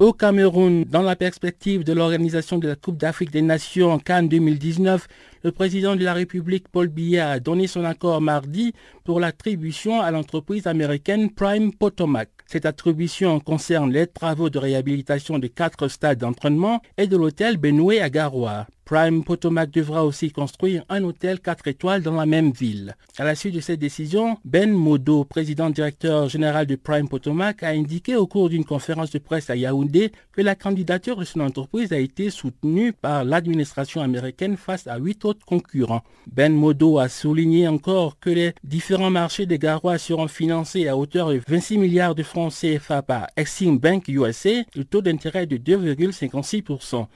Au 0.00 0.14
Cameroun, 0.14 0.84
dans 0.84 1.02
la 1.02 1.14
perspective 1.14 1.84
de 1.84 1.92
l'organisation 1.92 2.56
de 2.56 2.68
la 2.68 2.74
Coupe 2.74 2.96
d'Afrique 2.96 3.32
des 3.32 3.42
Nations 3.42 3.92
en 3.92 3.98
Cannes 3.98 4.30
2019, 4.30 5.06
le 5.42 5.52
président 5.52 5.96
de 5.96 6.04
la 6.04 6.14
République, 6.14 6.68
Paul 6.68 6.88
Biya, 6.88 7.30
a 7.30 7.40
donné 7.40 7.66
son 7.66 7.84
accord 7.84 8.20
mardi 8.20 8.72
pour 9.04 9.20
l'attribution 9.20 10.00
à 10.00 10.10
l'entreprise 10.10 10.66
américaine 10.66 11.30
Prime 11.30 11.72
Potomac. 11.72 12.28
Cette 12.46 12.66
attribution 12.66 13.38
concerne 13.40 13.92
les 13.92 14.06
travaux 14.06 14.50
de 14.50 14.58
réhabilitation 14.58 15.38
de 15.38 15.46
quatre 15.46 15.88
stades 15.88 16.18
d'entraînement 16.18 16.82
et 16.98 17.06
de 17.06 17.16
l'hôtel 17.16 17.56
Benoué 17.56 18.00
à 18.00 18.10
Garoua. 18.10 18.66
Prime 18.90 19.22
Potomac 19.22 19.70
devra 19.70 20.04
aussi 20.04 20.32
construire 20.32 20.84
un 20.88 21.04
hôtel 21.04 21.38
4 21.38 21.68
étoiles 21.68 22.02
dans 22.02 22.16
la 22.16 22.26
même 22.26 22.50
ville. 22.50 22.96
À 23.18 23.24
la 23.24 23.36
suite 23.36 23.54
de 23.54 23.60
cette 23.60 23.78
décision, 23.78 24.36
Ben 24.44 24.72
Modo, 24.72 25.22
président 25.22 25.70
directeur 25.70 26.28
général 26.28 26.66
de 26.66 26.74
Prime 26.74 27.08
Potomac, 27.08 27.62
a 27.62 27.68
indiqué 27.68 28.16
au 28.16 28.26
cours 28.26 28.48
d'une 28.48 28.64
conférence 28.64 29.12
de 29.12 29.20
presse 29.20 29.48
à 29.48 29.54
Yaoundé 29.54 30.10
que 30.32 30.42
la 30.42 30.56
candidature 30.56 31.18
de 31.18 31.24
son 31.24 31.38
entreprise 31.38 31.92
a 31.92 32.00
été 32.00 32.30
soutenue 32.30 32.92
par 32.92 33.24
l'administration 33.24 34.00
américaine 34.00 34.56
face 34.56 34.88
à 34.88 34.98
huit 34.98 35.24
autres 35.24 35.29
concurrents. 35.44 36.02
Ben 36.26 36.52
Modo 36.52 36.98
a 36.98 37.08
souligné 37.08 37.66
encore 37.68 38.18
que 38.18 38.30
les 38.30 38.52
différents 38.64 39.10
marchés 39.10 39.46
des 39.46 39.58
Garois 39.58 39.98
seront 39.98 40.28
financés 40.28 40.88
à 40.88 40.96
hauteur 40.96 41.30
de 41.30 41.40
26 41.46 41.78
milliards 41.78 42.14
de 42.14 42.22
francs 42.22 42.52
CFA 42.52 43.02
par 43.02 43.26
Exim 43.36 43.76
Bank 43.76 44.08
USA, 44.08 44.62
le 44.74 44.84
taux 44.84 45.02
d'intérêt 45.02 45.46
de 45.46 45.56
2,56%. 45.56 47.06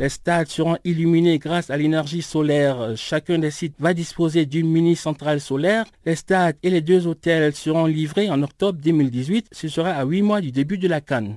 Les 0.00 0.08
stades 0.08 0.48
seront 0.48 0.76
illuminés 0.84 1.38
grâce 1.38 1.70
à 1.70 1.76
l'énergie 1.76 2.22
solaire. 2.22 2.94
Chacun 2.96 3.38
des 3.38 3.50
sites 3.50 3.76
va 3.78 3.94
disposer 3.94 4.46
d'une 4.46 4.68
mini-centrale 4.68 5.40
solaire. 5.40 5.84
Les 6.04 6.16
stades 6.16 6.56
et 6.62 6.70
les 6.70 6.80
deux 6.80 7.06
hôtels 7.06 7.54
seront 7.54 7.86
livrés 7.86 8.30
en 8.30 8.42
octobre 8.42 8.78
2018. 8.82 9.48
Ce 9.52 9.68
sera 9.68 9.90
à 9.90 10.04
huit 10.04 10.22
mois 10.22 10.40
du 10.40 10.50
début 10.50 10.78
de 10.78 10.88
la 10.88 11.00
canne. 11.00 11.36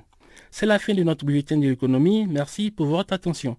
C'est 0.50 0.66
la 0.66 0.78
fin 0.78 0.94
de 0.94 1.02
notre 1.02 1.24
bulletin 1.24 1.58
de 1.58 1.68
l'économie. 1.68 2.26
Merci 2.26 2.70
pour 2.70 2.86
votre 2.86 3.12
attention. 3.12 3.56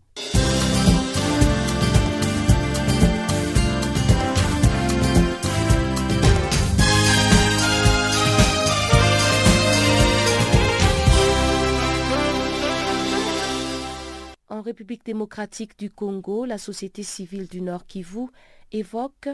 En 14.59 14.61
République 14.61 15.05
démocratique 15.05 15.79
du 15.79 15.89
Congo, 15.89 16.43
la 16.43 16.57
société 16.57 17.01
civile 17.01 17.47
du 17.47 17.61
Nord 17.61 17.87
Kivu 17.87 18.27
évoque 18.73 19.29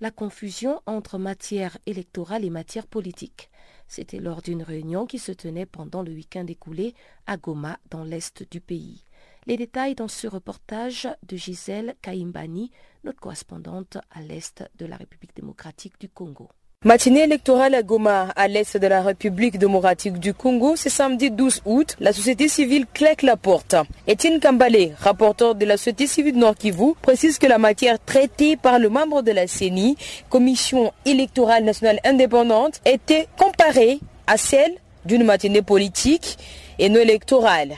la 0.00 0.10
confusion 0.10 0.80
entre 0.86 1.18
matière 1.18 1.76
électorale 1.84 2.46
et 2.46 2.50
matière 2.50 2.86
politique. 2.86 3.50
C'était 3.88 4.20
lors 4.20 4.40
d'une 4.40 4.62
réunion 4.62 5.04
qui 5.04 5.18
se 5.18 5.32
tenait 5.32 5.66
pendant 5.66 6.02
le 6.02 6.12
week-end 6.12 6.46
écoulé 6.46 6.94
à 7.26 7.36
Goma, 7.36 7.78
dans 7.90 8.04
l'est 8.04 8.50
du 8.50 8.62
pays. 8.62 9.04
Les 9.44 9.58
détails 9.58 9.96
dans 9.96 10.08
ce 10.08 10.26
reportage 10.26 11.06
de 11.28 11.36
Gisèle 11.36 11.94
Kaimbani, 12.00 12.70
notre 13.04 13.20
correspondante 13.20 13.98
à 14.10 14.22
l'est 14.22 14.64
de 14.78 14.86
la 14.86 14.96
République 14.96 15.36
démocratique 15.36 16.00
du 16.00 16.08
Congo. 16.08 16.48
Matinée 16.86 17.24
électorale 17.24 17.74
à 17.74 17.82
Goma, 17.82 18.28
à 18.36 18.48
l'est 18.48 18.78
de 18.78 18.86
la 18.86 19.02
République 19.02 19.58
démocratique 19.58 20.18
du 20.18 20.32
Congo, 20.32 20.76
ce 20.76 20.88
samedi 20.88 21.30
12 21.30 21.60
août, 21.66 21.94
la 22.00 22.14
société 22.14 22.48
civile 22.48 22.86
claque 22.94 23.20
la 23.20 23.36
porte. 23.36 23.74
Étienne 24.06 24.40
Kambale, 24.40 24.96
rapporteur 24.98 25.54
de 25.54 25.66
la 25.66 25.76
société 25.76 26.06
civile 26.06 26.38
Nord 26.38 26.54
Kivu, 26.54 26.94
précise 27.02 27.36
que 27.36 27.46
la 27.46 27.58
matière 27.58 27.98
traitée 28.02 28.56
par 28.56 28.78
le 28.78 28.88
membre 28.88 29.20
de 29.20 29.30
la 29.30 29.46
CENI, 29.46 29.94
Commission 30.30 30.90
électorale 31.04 31.64
nationale 31.64 32.00
indépendante, 32.02 32.80
était 32.86 33.28
comparée 33.36 34.00
à 34.26 34.38
celle 34.38 34.72
d'une 35.04 35.24
matinée 35.24 35.60
politique 35.60 36.38
et 36.78 36.88
non 36.88 37.00
électorale. 37.00 37.76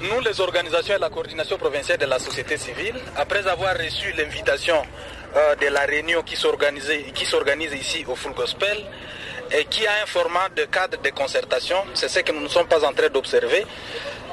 Nous, 0.00 0.20
les 0.20 0.40
organisations 0.40 0.94
et 0.94 1.00
la 1.00 1.10
coordination 1.10 1.56
provinciale 1.58 1.98
de 1.98 2.06
la 2.06 2.20
société 2.20 2.56
civile, 2.56 2.94
après 3.16 3.48
avoir 3.48 3.76
reçu 3.76 4.12
l'invitation 4.16 4.76
de 5.34 5.66
la 5.68 5.80
réunion 5.80 6.22
qui 6.22 6.36
s'organise 6.36 7.72
ici 7.74 8.04
au 8.08 8.14
Full 8.14 8.34
Gospel 8.34 8.84
et 9.50 9.64
qui 9.66 9.86
a 9.86 9.92
un 10.02 10.06
format 10.06 10.48
de 10.54 10.64
cadre 10.64 10.98
de 11.00 11.10
concertation, 11.10 11.76
c'est 11.94 12.08
ce 12.08 12.20
que 12.20 12.32
nous 12.32 12.40
ne 12.40 12.48
sommes 12.48 12.66
pas 12.66 12.84
en 12.84 12.92
train 12.92 13.08
d'observer. 13.08 13.66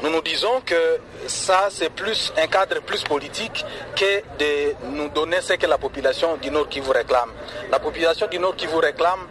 Nous 0.01 0.09
nous 0.09 0.21
disons 0.21 0.61
que 0.61 0.99
ça, 1.27 1.67
c'est 1.69 1.91
plus 1.91 2.33
un 2.37 2.47
cadre 2.47 2.81
plus 2.81 3.03
politique 3.03 3.63
que 3.95 4.21
de 4.39 4.73
nous 4.95 5.09
donner 5.09 5.41
ce 5.41 5.53
que 5.53 5.67
la 5.67 5.77
population 5.77 6.37
du 6.37 6.49
Nord 6.49 6.69
qui 6.69 6.79
vous 6.79 6.91
réclame. 6.91 7.31
La 7.71 7.79
population 7.79 8.27
du 8.27 8.39
Nord 8.39 8.55
qui 8.55 8.65
vous 8.65 8.79
réclame 8.79 9.27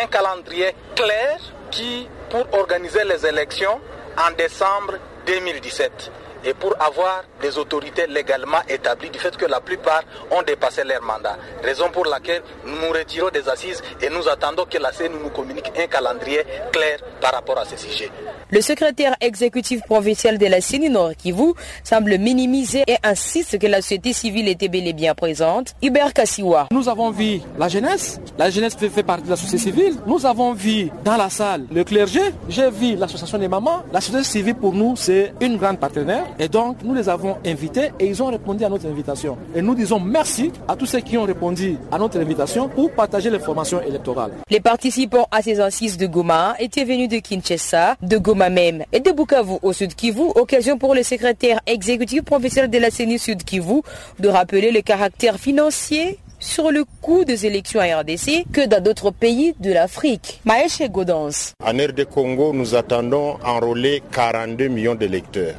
un 0.00 0.06
calendrier 0.06 0.74
clair 0.94 1.38
qui, 1.70 2.08
pour 2.30 2.46
organiser 2.52 3.02
les 3.04 3.26
élections 3.26 3.80
en 4.16 4.30
décembre 4.36 4.94
2017 5.26 6.12
et 6.44 6.54
pour 6.54 6.80
avoir 6.80 7.24
des 7.42 7.58
autorités 7.58 8.06
légalement 8.06 8.62
établies 8.68 9.10
du 9.10 9.18
fait 9.18 9.36
que 9.36 9.46
la 9.46 9.60
plupart 9.60 10.02
ont 10.30 10.42
dépassé 10.42 10.84
leur 10.84 11.02
mandat. 11.02 11.36
Raison 11.62 11.90
pour 11.92 12.06
laquelle 12.06 12.42
nous 12.64 12.74
nous 12.80 12.92
retirons 12.92 13.28
des 13.30 13.48
assises 13.48 13.82
et 14.00 14.08
nous 14.08 14.28
attendons 14.28 14.64
que 14.64 14.78
la 14.78 14.92
CNU 14.92 15.16
nous 15.22 15.30
communique 15.30 15.70
un 15.76 15.86
calendrier 15.86 16.42
clair 16.72 16.98
par 17.20 17.32
rapport 17.32 17.58
à 17.58 17.64
ce 17.64 17.76
sujet. 17.76 18.10
Le 18.50 18.60
secrétaire 18.60 19.16
exécutif 19.20 19.80
provincial 19.82 20.36
de 20.36 20.46
la 20.46 20.60
CENI 20.60 20.90
Nord 20.90 21.16
Kivu 21.16 21.54
semble 21.82 22.18
minimiser 22.18 22.84
et 22.86 22.96
insiste 23.02 23.58
que 23.58 23.66
la 23.66 23.80
société 23.80 24.12
civile 24.12 24.46
était 24.48 24.68
bel 24.68 24.86
et 24.86 24.92
bien 24.92 25.14
présente. 25.14 25.74
Hubert 25.82 26.12
Kassiwa. 26.12 26.68
Nous 26.70 26.88
avons 26.88 27.10
vu 27.10 27.40
la 27.58 27.68
jeunesse. 27.68 28.20
La 28.38 28.50
jeunesse 28.50 28.76
fait, 28.76 28.90
fait 28.90 29.02
partie 29.02 29.24
de 29.24 29.30
la 29.30 29.36
société 29.36 29.56
civile. 29.56 29.94
Nous 30.06 30.26
avons 30.26 30.52
vu 30.52 30.90
dans 31.02 31.16
la 31.16 31.30
salle 31.30 31.64
le 31.72 31.82
clergé. 31.82 32.20
J'ai 32.48 32.70
vu 32.70 32.94
l'association 32.94 33.38
des 33.38 33.48
mamans. 33.48 33.84
La 33.90 34.02
société 34.02 34.24
civile 34.24 34.54
pour 34.54 34.74
nous, 34.74 34.96
c'est 34.96 35.32
une 35.40 35.56
grande 35.56 35.78
partenaire. 35.78 36.24
Et 36.38 36.48
donc, 36.48 36.76
nous 36.82 36.92
les 36.94 37.08
avons 37.08 37.31
invités 37.44 37.90
et 37.98 38.06
ils 38.06 38.22
ont 38.22 38.26
répondu 38.26 38.64
à 38.64 38.68
notre 38.68 38.86
invitation. 38.86 39.36
Et 39.54 39.62
nous 39.62 39.74
disons 39.74 40.00
merci 40.00 40.50
à 40.68 40.76
tous 40.76 40.86
ceux 40.86 41.00
qui 41.00 41.16
ont 41.18 41.24
répondu 41.24 41.76
à 41.90 41.98
notre 41.98 42.18
invitation 42.20 42.68
pour 42.68 42.90
partager 42.92 43.30
l'information 43.30 43.80
électorale. 43.82 44.32
Les 44.50 44.60
participants 44.60 45.28
à 45.30 45.42
ces 45.42 45.60
assises 45.60 45.96
de 45.96 46.06
Goma 46.06 46.54
étaient 46.58 46.84
venus 46.84 47.08
de 47.08 47.16
Kinshasa, 47.18 47.96
de 48.02 48.18
Goma 48.18 48.50
même 48.50 48.84
et 48.92 49.00
de 49.00 49.10
Bukavu 49.12 49.54
au 49.62 49.72
Sud 49.72 49.94
Kivu, 49.94 50.22
occasion 50.34 50.78
pour 50.78 50.94
le 50.94 51.02
secrétaire 51.02 51.60
exécutif 51.66 52.22
professionnel 52.22 52.70
de 52.70 52.78
la 52.78 52.90
CENI 52.90 53.18
Sud 53.18 53.44
Kivu 53.44 53.82
de 54.18 54.28
rappeler 54.28 54.70
le 54.70 54.80
caractère 54.80 55.36
financier 55.36 56.18
sur 56.42 56.70
le 56.72 56.84
coût 57.00 57.24
des 57.24 57.46
élections 57.46 57.80
à 57.80 58.00
RDC 58.00 58.44
que 58.52 58.66
dans 58.66 58.82
d'autres 58.82 59.10
pays 59.10 59.54
de 59.60 59.72
l'Afrique. 59.72 60.40
Maëche 60.44 60.82
Godans. 60.90 61.54
En 61.64 61.70
RD 61.72 62.04
Congo, 62.04 62.52
nous 62.52 62.74
attendons 62.74 63.36
enrôler 63.44 64.02
42 64.12 64.68
millions 64.68 64.94
d'électeurs. 64.96 65.54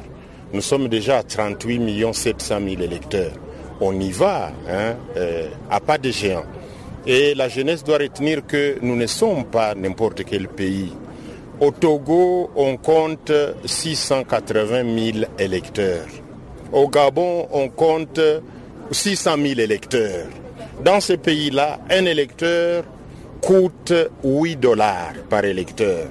Nous 0.54 0.60
sommes 0.60 0.86
déjà 0.86 1.18
à 1.18 1.22
38 1.24 2.14
700 2.14 2.58
000 2.64 2.80
électeurs. 2.80 3.32
On 3.80 3.98
y 3.98 4.12
va 4.12 4.52
hein, 4.68 4.94
euh, 5.16 5.48
à 5.68 5.80
pas 5.80 5.98
de 5.98 6.12
géant. 6.12 6.44
Et 7.08 7.34
la 7.34 7.48
jeunesse 7.48 7.82
doit 7.82 7.98
retenir 7.98 8.46
que 8.46 8.76
nous 8.80 8.94
ne 8.94 9.08
sommes 9.08 9.46
pas 9.46 9.74
n'importe 9.74 10.22
quel 10.22 10.46
pays. 10.46 10.92
Au 11.58 11.72
Togo, 11.72 12.50
on 12.54 12.76
compte 12.76 13.32
680 13.64 15.12
000 15.12 15.26
électeurs. 15.40 16.06
Au 16.72 16.86
Gabon, 16.88 17.48
on 17.50 17.68
compte 17.68 18.20
600 18.92 19.32
000 19.36 19.58
électeurs. 19.58 20.28
Dans 20.84 21.00
ce 21.00 21.14
pays-là, 21.14 21.80
un 21.90 22.04
électeur 22.04 22.84
coûte 23.40 23.92
8 24.22 24.54
dollars 24.54 25.14
par 25.28 25.44
électeur 25.44 26.06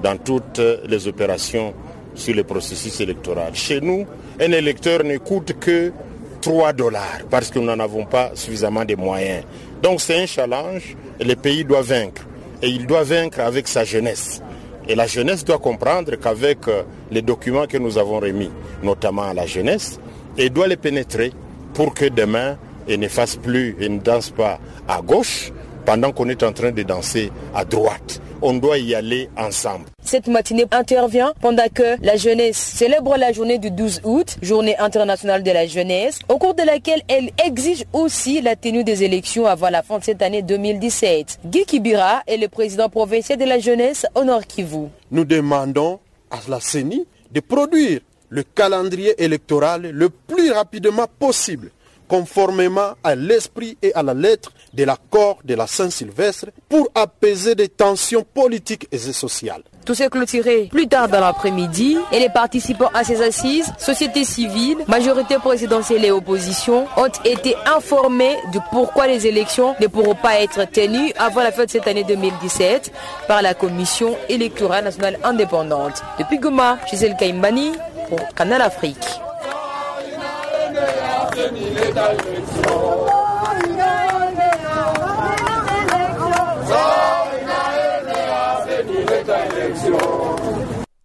dans 0.00 0.16
toutes 0.16 0.62
les 0.86 1.08
opérations 1.08 1.74
sur 2.18 2.34
le 2.34 2.44
processus 2.44 3.00
électoral. 3.00 3.54
Chez 3.54 3.80
nous, 3.80 4.04
un 4.40 4.52
électeur 4.52 5.04
ne 5.04 5.16
coûte 5.18 5.54
que 5.58 5.92
3 6.40 6.72
dollars 6.72 7.20
parce 7.30 7.50
que 7.50 7.58
nous 7.58 7.64
n'en 7.64 7.78
avons 7.78 8.04
pas 8.04 8.32
suffisamment 8.34 8.84
de 8.84 8.94
moyens. 8.96 9.44
Donc 9.82 10.00
c'est 10.00 10.20
un 10.20 10.26
challenge 10.26 10.96
et 11.18 11.24
le 11.24 11.36
pays 11.36 11.64
doit 11.64 11.82
vaincre. 11.82 12.22
Et 12.60 12.68
il 12.68 12.86
doit 12.86 13.04
vaincre 13.04 13.40
avec 13.40 13.68
sa 13.68 13.84
jeunesse. 13.84 14.42
Et 14.88 14.94
la 14.94 15.06
jeunesse 15.06 15.44
doit 15.44 15.58
comprendre 15.58 16.16
qu'avec 16.16 16.66
euh, 16.66 16.82
les 17.10 17.22
documents 17.22 17.66
que 17.66 17.76
nous 17.76 17.98
avons 17.98 18.18
remis, 18.18 18.50
notamment 18.82 19.22
à 19.22 19.34
la 19.34 19.46
jeunesse, 19.46 20.00
elle 20.36 20.50
doit 20.50 20.66
les 20.66 20.76
pénétrer 20.76 21.32
pour 21.74 21.94
que 21.94 22.06
demain, 22.06 22.56
elle 22.88 23.00
ne 23.00 23.08
fasse 23.08 23.36
plus 23.36 23.76
et 23.80 23.88
ne 23.88 23.98
danse 23.98 24.30
pas 24.30 24.58
à 24.88 25.00
gauche 25.02 25.52
pendant 25.84 26.10
qu'on 26.10 26.28
est 26.28 26.42
en 26.42 26.52
train 26.52 26.72
de 26.72 26.82
danser 26.82 27.30
à 27.54 27.64
droite 27.64 28.20
on 28.42 28.54
doit 28.54 28.78
y 28.78 28.94
aller 28.94 29.28
ensemble. 29.36 29.86
Cette 30.02 30.26
matinée 30.28 30.66
intervient 30.70 31.32
pendant 31.40 31.68
que 31.72 31.96
la 32.02 32.16
jeunesse 32.16 32.56
célèbre 32.56 33.16
la 33.16 33.32
journée 33.32 33.58
du 33.58 33.70
12 33.70 34.00
août, 34.04 34.36
journée 34.42 34.76
internationale 34.78 35.42
de 35.42 35.50
la 35.50 35.66
jeunesse, 35.66 36.18
au 36.28 36.38
cours 36.38 36.54
de 36.54 36.62
laquelle 36.62 37.02
elle 37.08 37.30
exige 37.44 37.84
aussi 37.92 38.40
la 38.40 38.56
tenue 38.56 38.84
des 38.84 39.04
élections 39.04 39.46
avant 39.46 39.70
la 39.70 39.82
fin 39.82 39.98
de 39.98 40.04
cette 40.04 40.22
année 40.22 40.42
2017. 40.42 41.40
Guy 41.44 41.64
Kibira 41.64 42.22
est 42.26 42.36
le 42.36 42.48
président 42.48 42.88
provincial 42.88 43.38
de 43.38 43.44
la 43.44 43.58
jeunesse 43.58 44.06
au 44.14 44.24
Nord 44.24 44.46
Kivu. 44.46 44.88
Nous 45.10 45.24
demandons 45.24 45.98
à 46.30 46.38
la 46.48 46.60
CENI 46.60 47.06
de 47.30 47.40
produire 47.40 48.00
le 48.30 48.42
calendrier 48.42 49.22
électoral 49.22 49.90
le 49.90 50.10
plus 50.10 50.50
rapidement 50.52 51.06
possible 51.18 51.70
conformément 52.08 52.94
à 53.04 53.14
l'esprit 53.14 53.76
et 53.82 53.94
à 53.94 54.02
la 54.02 54.14
lettre 54.14 54.52
de 54.74 54.84
l'accord 54.84 55.38
de 55.44 55.54
la 55.54 55.66
Saint-Sylvestre 55.66 56.46
pour 56.68 56.88
apaiser 56.94 57.54
des 57.54 57.68
tensions 57.68 58.24
politiques 58.24 58.88
et 58.90 58.98
sociales. 58.98 59.62
Tout 59.84 59.94
s'est 59.94 60.10
clôturé 60.10 60.68
plus 60.70 60.86
tard 60.86 61.08
dans 61.08 61.20
l'après-midi 61.20 61.96
et 62.12 62.18
les 62.18 62.28
participants 62.28 62.90
à 62.92 63.04
ces 63.04 63.22
assises, 63.22 63.72
société 63.78 64.24
civile, 64.24 64.78
majorité 64.86 65.36
présidentielle 65.36 66.04
et 66.04 66.10
opposition, 66.10 66.86
ont 66.96 67.08
été 67.24 67.54
informés 67.64 68.36
de 68.52 68.58
pourquoi 68.70 69.06
les 69.06 69.26
élections 69.26 69.74
ne 69.80 69.86
pourront 69.86 70.14
pas 70.14 70.40
être 70.40 70.70
tenues 70.70 71.12
avant 71.18 71.42
la 71.42 71.52
fin 71.52 71.64
de 71.64 71.70
cette 71.70 71.88
année 71.88 72.04
2017 72.04 72.92
par 73.28 73.40
la 73.40 73.54
Commission 73.54 74.14
électorale 74.28 74.84
nationale 74.84 75.18
indépendante. 75.24 76.02
Depuis 76.18 76.38
Goma, 76.38 76.78
Gisèle 76.90 77.16
Kaimbani 77.16 77.72
pour 78.10 78.20
Canal 78.34 78.60
Afrique. 78.60 79.06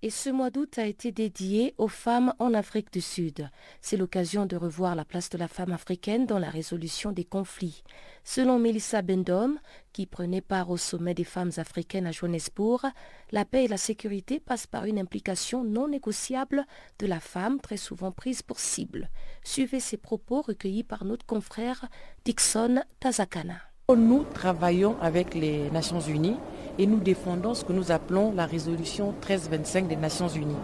Et 0.06 0.10
ce 0.10 0.30
mois 0.30 0.50
d'août 0.50 0.78
a 0.78 0.86
été 0.86 1.14
dédié 1.14 1.74
aux 1.78 1.88
femmes 1.88 2.34
en 2.40 2.54
Afrique 2.54 2.92
du 2.92 3.00
Sud. 3.00 3.50
C'est 3.80 3.96
l'occasion 3.96 4.46
de 4.46 4.58
revoir 4.58 4.96
la 4.96 5.06
place 5.06 5.30
de 5.30 5.38
la 5.38 5.48
femme 5.48 5.72
africaine 5.72 6.26
dans 6.26 6.40
la 6.40 6.50
résolution 6.50 7.14
des 7.14 7.24
conflits. 7.24 7.84
Selon 8.26 8.60
Melissa 8.60 9.02
Bendom, 9.02 9.56
qui 9.94 10.08
prenait 10.08 10.42
part 10.42 10.72
au 10.72 10.78
sommet 10.78 11.14
des 11.14 11.24
femmes 11.24 11.52
africaines 11.58 12.08
à 12.08 12.12
Johannesburg, 12.12 12.86
la 13.32 13.46
paix 13.46 13.66
et 13.66 13.68
la 13.68 13.78
sécurité 13.78 14.40
passent 14.40 14.68
par 14.68 14.86
une 14.86 15.00
implication 15.00 15.64
non 15.64 15.88
négociable 15.88 16.66
de 17.00 17.06
la 17.06 17.20
femme, 17.20 17.62
très 17.62 17.78
souvent 17.78 18.12
prise 18.12 18.42
pour 18.42 18.60
cible. 18.60 19.10
Suivez 19.44 19.80
ces 19.80 19.98
propos 19.98 20.42
recueillis 20.42 20.84
par 20.84 21.06
notre 21.06 21.26
confrère 21.26 21.86
Dixon 22.26 22.84
Tazakana. 23.00 23.58
Nous 23.96 24.24
travaillons 24.34 24.96
avec 25.02 25.36
les 25.36 25.70
Nations 25.70 26.00
Unies 26.00 26.38
et 26.80 26.88
nous 26.88 27.00
défendons 27.00 27.54
ce 27.54 27.64
que 27.64 27.74
nous 27.74 27.92
appelons 27.92 28.34
la 28.34 28.46
résolution 28.46 29.12
1325 29.12 29.88
des 29.88 29.96
Nations 29.96 30.30
Unies. 30.30 30.56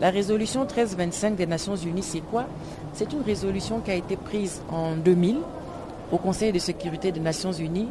La 0.00 0.10
résolution 0.10 0.62
1325 0.62 1.36
des 1.36 1.46
Nations 1.46 1.76
Unies, 1.76 2.02
c'est 2.02 2.20
quoi? 2.20 2.46
C'est 2.94 3.12
une 3.12 3.22
résolution 3.22 3.80
qui 3.80 3.92
a 3.92 3.94
été 3.94 4.16
prise 4.16 4.62
en 4.70 4.96
2000 4.96 5.36
au 6.10 6.18
Conseil 6.18 6.50
de 6.50 6.58
sécurité 6.58 7.12
des 7.12 7.20
Nations 7.20 7.52
Unies 7.52 7.88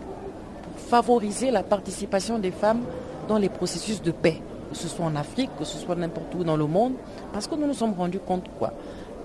favoriser 0.92 1.52
la 1.52 1.64
participation 1.64 2.38
des 2.38 2.52
femmes 2.52 2.82
dans 3.30 3.38
les 3.38 3.48
processus 3.48 4.02
de 4.02 4.12
paix, 4.12 4.42
que 4.70 4.76
ce 4.76 4.90
soit 4.90 5.06
en 5.06 5.16
Afrique, 5.16 5.50
que 5.58 5.64
ce 5.64 5.78
soit 5.78 5.96
n'importe 5.96 6.36
où 6.36 6.44
dans 6.44 6.58
le 6.58 6.66
monde, 6.66 6.96
parce 7.32 7.48
que 7.48 7.56
nous 7.56 7.66
nous 7.66 7.74
sommes 7.74 7.94
rendus 7.94 8.20
compte 8.20 8.44
quoi 8.60 8.74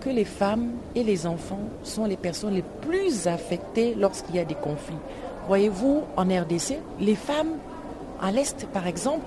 que 0.01 0.09
les 0.09 0.25
femmes 0.25 0.69
et 0.95 1.03
les 1.03 1.27
enfants 1.27 1.65
sont 1.83 2.05
les 2.05 2.17
personnes 2.17 2.55
les 2.55 2.63
plus 2.63 3.27
affectées 3.27 3.97
lorsqu'il 3.97 4.37
y 4.37 4.39
a 4.39 4.45
des 4.45 4.55
conflits. 4.55 5.03
Voyez-vous, 5.49 6.05
en 6.17 6.23
RDC, 6.23 6.79
les 7.01 7.17
femmes 7.17 7.55
à 8.23 8.31
l'Est, 8.31 8.65
par 8.67 8.87
exemple, 8.87 9.27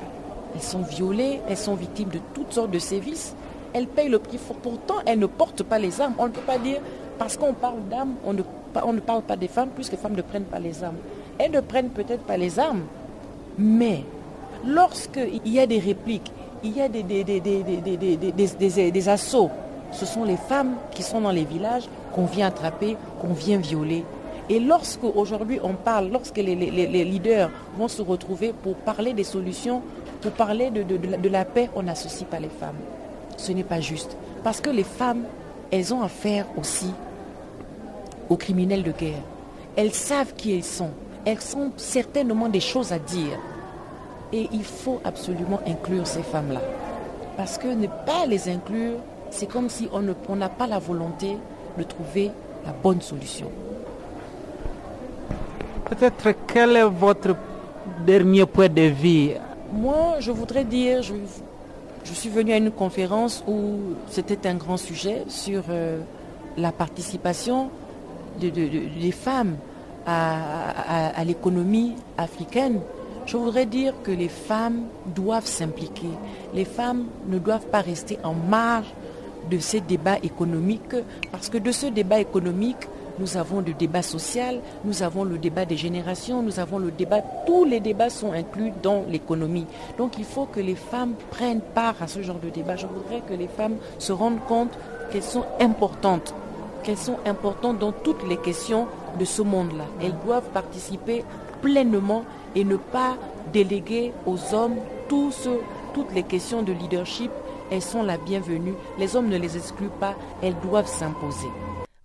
elles 0.56 0.62
sont 0.62 0.84
violées, 0.84 1.42
elles 1.50 1.58
sont 1.58 1.76
victimes 1.76 2.08
de 2.08 2.20
toutes 2.34 2.54
sortes 2.54 2.72
de 2.72 2.80
sévices. 2.80 3.36
Elles 3.74 3.88
payent 3.88 4.08
le 4.08 4.20
prix 4.20 4.38
fort. 4.38 4.56
Pourtant, 4.56 4.96
elles 5.06 5.20
ne 5.20 5.26
portent 5.26 5.64
pas 5.64 5.78
les 5.78 6.00
armes. 6.00 6.16
On 6.18 6.28
ne 6.28 6.32
peut 6.32 6.48
pas 6.48 6.58
dire, 6.58 6.80
parce 7.18 7.36
qu'on 7.36 7.54
parle 7.54 7.82
d'armes, 7.90 8.16
on 8.24 8.32
ne 8.32 8.44
on 8.82 8.94
ne 8.94 9.02
parle 9.02 9.24
pas 9.24 9.36
des 9.36 9.50
femmes 9.50 9.70
puisque 9.76 9.94
les 9.94 9.98
femmes 9.98 10.16
ne 10.16 10.22
prennent 10.22 10.44
pas 10.44 10.60
les 10.60 10.84
armes. 10.84 11.02
Elles 11.40 11.52
ne 11.52 11.62
prennent 11.62 11.90
peut-être 11.90 12.24
pas 12.24 12.38
les 12.38 12.60
armes, 12.60 12.84
mais 13.58 14.04
lorsqu'il 14.66 15.48
y 15.48 15.60
a 15.60 15.66
des 15.66 15.80
répliques, 15.80 16.32
il 16.64 16.78
y 16.78 16.82
a 16.82 16.90
des, 16.90 17.10
assauts, 19.10 19.50
ce 19.94 20.06
sont 20.06 20.26
les 20.26 20.36
femmes 20.36 20.76
qui 20.92 21.02
sont 21.02 21.22
dans 21.22 21.32
les 21.32 21.46
villages 21.46 21.88
qu'on 22.14 22.26
vient 22.26 22.48
attraper, 22.48 22.98
qu'on 23.22 23.34
vient 23.34 23.58
violer. 23.58 24.04
Et 24.50 24.60
lorsque 24.60 25.04
aujourd'hui 25.04 25.60
on 25.64 25.74
parle, 25.74 26.10
lorsque 26.10 26.38
les, 26.38 26.56
leaders 26.56 27.50
vont 27.78 27.88
se 27.88 28.02
retrouver 28.02 28.54
pour 28.62 28.76
parler 28.76 29.14
des 29.14 29.24
solutions, 29.24 29.82
pour 30.22 30.32
parler 30.32 30.70
de 30.70 31.30
la 31.30 31.46
paix, 31.46 31.70
on 31.74 31.84
n'associe 31.84 32.30
pas 32.30 32.40
les 32.40 32.50
femmes. 32.50 32.76
Ce 33.38 33.54
n'est 33.54 33.64
pas 33.64 33.80
juste. 33.80 34.18
Parce 34.44 34.60
que 34.60 34.70
les 34.70 34.84
femmes, 34.84 35.24
elles 35.72 35.94
ont 35.94 36.02
affaire 36.02 36.46
aussi 36.58 36.92
aux 38.30 38.36
criminels 38.36 38.84
de 38.84 38.92
guerre. 38.92 39.24
Elles 39.78 39.94
savent 39.94 40.34
qui 40.36 40.54
elles 40.54 40.66
sont. 40.66 40.92
Elles 41.26 41.38
ont 41.56 41.72
certainement 41.78 42.50
des 42.50 42.60
choses 42.60 42.92
à 42.92 43.00
dire. 43.00 43.38
Et 44.32 44.48
il 44.52 44.64
faut 44.64 45.02
absolument 45.04 45.60
inclure 45.66 46.06
ces 46.06 46.24
femmes-là. 46.24 46.62
Parce 47.36 47.58
que 47.58 47.68
ne 47.68 47.88
pas 47.88 48.26
les 48.28 48.50
inclure, 48.50 48.98
c'est 49.32 49.48
comme 49.48 49.70
si 49.70 49.88
on 49.92 50.36
n'a 50.36 50.50
pas 50.50 50.68
la 50.68 50.80
volonté 50.80 51.38
de 51.78 51.84
trouver 51.84 52.32
la 52.66 52.72
bonne 52.72 53.02
solution. 53.02 53.50
Peut-être 55.90 56.36
quel 56.48 56.76
est 56.76 56.84
votre 56.84 57.36
dernier 58.06 58.46
point 58.46 58.70
de 58.70 58.82
vue? 58.84 59.32
Moi, 59.74 60.16
je 60.20 60.32
voudrais 60.32 60.64
dire, 60.64 61.02
je, 61.02 61.14
suis 62.14 62.30
venue 62.30 62.54
à 62.54 62.58
une 62.58 62.72
conférence 62.72 63.44
où 63.48 63.78
c'était 64.10 64.48
un 64.48 64.56
grand 64.56 64.78
sujet 64.78 65.24
sur 65.28 65.64
euh, 65.70 66.00
la 66.58 66.72
participation 66.72 67.70
des 68.40 69.12
femmes 69.12 69.56
à, 70.06 71.24
l'économie 71.26 71.96
africaine, 72.18 72.80
je 73.26 73.38
voudrais 73.38 73.66
dire 73.66 73.94
que 74.04 74.12
les 74.12 74.30
femmes 74.30 74.84
doivent 75.06 75.46
s'impliquer. 75.46 76.10
Les 76.54 76.66
femmes 76.66 77.06
ne 77.28 77.38
doivent 77.38 77.68
pas 77.68 77.82
rester 77.82 78.18
en 78.24 78.34
marge 78.34 78.92
de 79.50 79.60
ces 79.60 79.82
débats 79.82 80.18
économiques, 80.24 80.96
parce 81.32 81.50
que 81.50 81.58
de 81.58 81.72
ce 81.72 81.88
débat 81.88 82.20
économique, 82.20 82.88
nous 83.20 83.36
avons 83.36 83.60
le 83.60 83.74
débat 83.74 84.02
social, 84.02 84.62
nous 84.86 85.04
avons 85.04 85.24
le 85.26 85.38
débat 85.38 85.66
des 85.66 85.76
générations, 85.76 86.42
nous 86.42 86.60
avons 86.60 86.80
le 86.80 86.90
débat, 86.90 87.22
tous 87.46 87.66
les 87.66 87.82
débats 87.82 88.10
sont 88.10 88.32
inclus 88.32 88.72
dans 88.82 89.04
l'économie. 89.10 89.66
Donc 89.98 90.18
il 90.18 90.24
faut 90.24 90.46
que 90.46 90.62
les 90.62 90.76
femmes 90.76 91.14
prennent 91.30 91.62
part 91.62 91.96
à 92.02 92.08
ce 92.08 92.22
genre 92.22 92.40
de 92.40 92.50
débat. 92.50 92.78
Je 92.78 92.88
voudrais 92.88 93.22
que 93.28 93.34
les 93.34 93.50
femmes 93.50 93.76
se 93.98 94.14
rendent 94.14 94.44
compte 94.48 94.72
qu'elles 95.12 95.24
sont 95.24 95.46
importantes 95.60 96.34
qu'elles 96.84 96.98
sont 96.98 97.18
importantes 97.26 97.80
dans 97.80 97.92
toutes 97.92 98.28
les 98.28 98.38
questions 98.38 98.88
de 99.20 99.26
ce 99.26 99.42
monde-là. 99.42 99.86
Elles 100.02 100.16
doivent 100.26 100.50
participer 100.50 101.24
pleinement 101.62 102.26
et 102.56 102.64
ne 102.64 102.78
pas 102.78 103.18
déléguer 103.54 104.14
aux 104.26 104.54
hommes 104.54 104.78
toutes 105.10 106.14
les 106.14 106.24
questions 106.24 106.62
de 106.62 106.72
leadership. 106.72 107.32
Elles 107.72 107.82
sont 107.82 108.04
la 108.04 108.18
bienvenue. 108.18 108.74
Les 108.98 109.16
hommes 109.16 109.30
ne 109.30 109.38
les 109.38 109.58
excluent 109.58 109.90
pas. 110.00 110.16
Elles 110.42 110.60
doivent 110.62 110.88
s'imposer. 110.88 111.48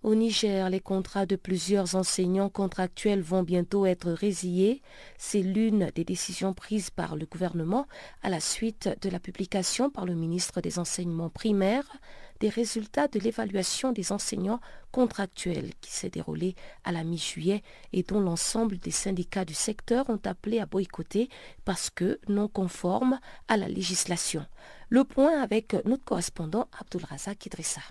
Au 0.03 0.13
Niger, 0.13 0.69
les 0.69 0.79
contrats 0.79 1.25
de 1.25 1.35
plusieurs 1.35 1.95
enseignants 1.95 2.49
contractuels 2.49 3.21
vont 3.21 3.41
bientôt 3.41 3.87
être 3.87 4.11
résiliés. 4.11 4.83
C'est 5.17 5.41
l'une 5.41 5.89
des 5.95 6.03
décisions 6.03 6.53
prises 6.53 6.91
par 6.91 7.15
le 7.15 7.25
gouvernement 7.25 7.87
à 8.21 8.29
la 8.29 8.39
suite 8.39 8.87
de 9.01 9.09
la 9.09 9.19
publication 9.19 9.89
par 9.89 10.05
le 10.05 10.13
ministre 10.13 10.61
des 10.61 10.77
Enseignements 10.77 11.29
primaires 11.31 11.87
des 12.39 12.49
résultats 12.49 13.07
de 13.07 13.19
l'évaluation 13.19 13.91
des 13.91 14.11
enseignants 14.11 14.59
contractuels 14.91 15.71
qui 15.81 15.91
s'est 15.91 16.09
déroulée 16.09 16.55
à 16.83 16.91
la 16.91 17.03
mi-juillet 17.03 17.63
et 17.93 18.03
dont 18.03 18.19
l'ensemble 18.19 18.77
des 18.77 18.91
syndicats 18.91 19.45
du 19.45 19.53
secteur 19.53 20.09
ont 20.09 20.21
appelé 20.25 20.59
à 20.59 20.65
boycotter 20.65 21.29
parce 21.63 21.89
que 21.89 22.19
non 22.27 22.47
conformes 22.47 23.19
à 23.47 23.57
la 23.57 23.67
législation. 23.67 24.45
Le 24.89 25.03
point 25.03 25.41
avec 25.41 25.73
notre 25.85 26.03
correspondant 26.03 26.67
Abdulrazak 26.79 27.45
Idrissa. 27.45 27.81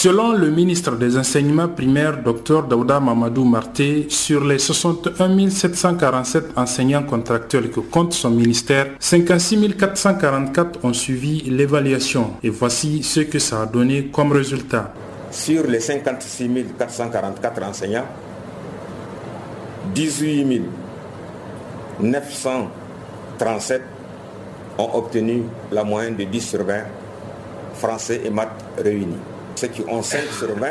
Selon 0.00 0.32
le 0.32 0.50
ministre 0.50 0.96
des 0.96 1.16
Enseignements 1.16 1.66
primaires, 1.68 2.22
Dr 2.22 2.64
Daouda 2.68 3.00
Mamadou 3.00 3.44
Marté, 3.44 4.06
sur 4.10 4.44
les 4.44 4.58
61 4.58 5.48
747 5.50 6.56
enseignants 6.56 7.02
contractuels 7.04 7.70
que 7.70 7.80
compte 7.80 8.12
son 8.12 8.30
ministère, 8.30 8.88
56 9.00 9.74
444 9.76 10.84
ont 10.84 10.92
suivi 10.92 11.40
l'évaluation. 11.50 12.34
Et 12.42 12.50
voici 12.50 13.02
ce 13.02 13.20
que 13.20 13.38
ça 13.38 13.62
a 13.62 13.66
donné 13.66 14.08
comme 14.12 14.30
résultat. 14.32 14.92
Sur 15.30 15.66
les 15.66 15.80
56 15.80 16.50
444 16.78 17.62
enseignants, 17.62 18.06
18 19.94 20.62
937 22.02 23.82
ont 24.76 24.90
obtenu 24.94 25.44
la 25.72 25.82
moyenne 25.82 26.14
de 26.14 26.24
10 26.24 26.40
sur 26.40 26.62
20, 26.62 26.74
français 27.74 28.20
et 28.24 28.30
maths 28.30 28.64
réunis 28.76 29.16
ceux 29.58 29.68
qui 29.68 29.82
ont 29.88 30.02
5 30.02 30.20
sur 30.38 30.54
20 30.54 30.66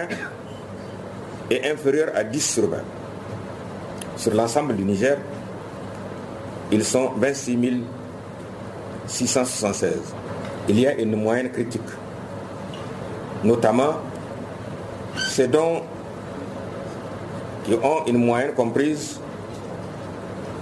est 1.51 1.69
inférieur 1.69 2.11
à 2.15 2.23
10 2.23 2.39
sur 2.53 2.69
20. 2.69 2.77
Sur 4.15 4.33
l'ensemble 4.33 4.75
du 4.75 4.83
Niger, 4.83 5.17
ils 6.71 6.83
sont 6.85 7.11
26 7.17 7.57
676. 9.07 9.91
Il 10.69 10.79
y 10.79 10.88
a 10.88 10.93
une 10.95 11.15
moyenne 11.17 11.51
critique. 11.51 11.81
Notamment, 13.43 13.95
c'est 15.29 15.49
dont 15.49 15.81
qui 17.65 17.73
ont 17.73 18.05
une 18.07 18.17
moyenne 18.17 18.53
comprise 18.53 19.19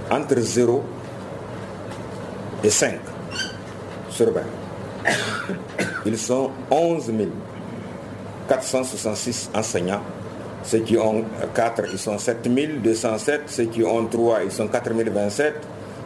entre 0.09 0.39
0 0.39 0.83
et 2.63 2.69
5 2.71 2.99
sur 4.09 4.31
20. 4.31 4.41
Ils 6.07 6.17
sont 6.17 6.49
11 6.71 7.05
000. 7.05 7.29
466 8.47 9.49
enseignants. 9.55 10.01
Ceux 10.63 10.79
qui 10.79 10.97
ont 10.97 11.23
4, 11.53 11.83
ils 11.91 11.99
sont 11.99 12.17
7207. 12.17 13.41
Ceux 13.47 13.65
qui 13.65 13.83
ont 13.83 14.05
3, 14.05 14.43
ils 14.45 14.51
sont 14.51 14.67
4027. 14.67 15.53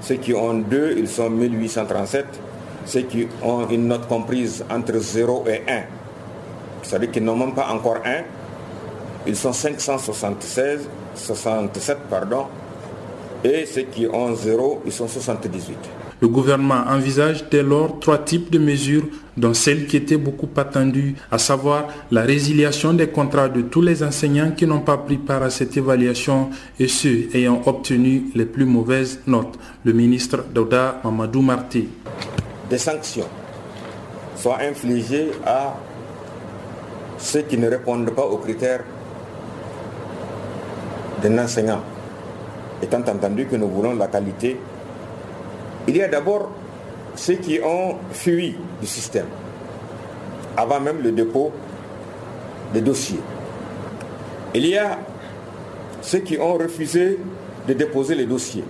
Ceux 0.01 0.15
qui 0.15 0.33
ont 0.33 0.53
2, 0.53 0.95
ils 0.97 1.07
sont 1.07 1.29
1837. 1.29 2.25
Ceux 2.85 3.01
qui 3.01 3.27
ont 3.43 3.67
une 3.69 3.87
note 3.87 4.07
comprise 4.07 4.65
entre 4.69 4.97
0 4.97 5.45
et 5.47 5.61
1, 5.69 5.83
c'est-à-dire 6.81 7.11
qu'ils 7.11 7.23
n'ont 7.23 7.35
même 7.35 7.53
pas 7.53 7.67
encore 7.71 7.97
1, 8.03 8.23
ils 9.27 9.35
sont 9.35 9.53
576, 9.53 10.89
67, 11.13 11.97
pardon. 12.09 12.47
Et 13.43 13.65
ceux 13.65 13.83
qui 13.83 14.07
ont 14.07 14.33
0, 14.33 14.81
ils 14.85 14.91
sont 14.91 15.07
78. 15.07 15.77
Le 16.21 16.27
gouvernement 16.27 16.83
envisage 16.87 17.45
dès 17.49 17.63
lors 17.63 17.97
trois 17.99 18.17
types 18.17 18.51
de 18.51 18.59
mesures, 18.59 19.05
dont 19.37 19.53
celle 19.53 19.87
qui 19.87 19.95
était 19.95 20.17
beaucoup 20.17 20.49
attendue, 20.57 21.15
à 21.31 21.37
savoir 21.37 21.87
la 22.11 22.23
résiliation 22.23 22.93
des 22.93 23.07
contrats 23.07 23.47
de 23.47 23.61
tous 23.61 23.81
les 23.81 24.03
enseignants 24.03 24.51
qui 24.51 24.67
n'ont 24.67 24.81
pas 24.81 24.97
pris 24.97 25.17
part 25.17 25.43
à 25.43 25.49
cette 25.49 25.77
évaluation 25.77 26.49
et 26.77 26.89
ceux 26.89 27.29
ayant 27.33 27.61
obtenu 27.65 28.25
les 28.35 28.45
plus 28.45 28.65
mauvaises 28.65 29.21
notes. 29.27 29.57
Le 29.85 29.93
ministre 29.93 30.43
Dauda 30.53 30.99
Mamadou 31.05 31.41
Marti. 31.41 31.87
Des 32.69 32.77
sanctions 32.77 33.27
soient 34.35 34.59
infligées 34.61 35.31
à 35.45 35.77
ceux 37.17 37.41
qui 37.43 37.57
ne 37.57 37.69
répondent 37.69 38.11
pas 38.11 38.25
aux 38.25 38.37
critères 38.37 38.83
d'un 41.21 41.37
enseignant, 41.37 41.81
étant 42.81 42.99
entendu 42.99 43.45
que 43.45 43.55
nous 43.55 43.69
voulons 43.69 43.95
la 43.95 44.07
qualité 44.07 44.57
il 45.89 45.97
y 45.97 46.03
a 46.03 46.07
d'abord 46.07 46.51
ceux 47.15 47.33
qui 47.33 47.59
ont 47.63 47.95
fui 48.11 48.55
du 48.79 48.85
système, 48.85 49.25
avant 50.55 50.79
même 50.79 51.01
le 51.01 51.11
dépôt 51.11 51.51
des 52.71 52.81
dossiers. 52.81 53.19
Il 54.53 54.67
y 54.67 54.77
a 54.77 54.99
ceux 56.03 56.19
qui 56.19 56.37
ont 56.37 56.53
refusé 56.53 57.17
de 57.67 57.73
déposer 57.73 58.13
les 58.13 58.27
dossiers. 58.27 58.63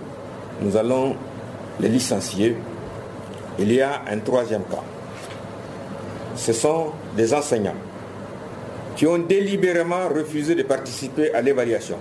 Nous 0.62 0.74
allons 0.78 1.14
les 1.78 1.90
licencier. 1.90 2.56
Il 3.58 3.70
y 3.70 3.82
a 3.82 4.00
un 4.10 4.18
troisième 4.20 4.62
cas. 4.62 4.82
Ce 6.36 6.54
sont 6.54 6.86
des 7.18 7.34
enseignants 7.34 7.76
qui 8.96 9.06
ont 9.06 9.18
délibérément 9.18 10.08
refusé 10.08 10.54
de 10.54 10.62
participer 10.62 11.34
à 11.34 11.42
l'évaluation. 11.42 11.98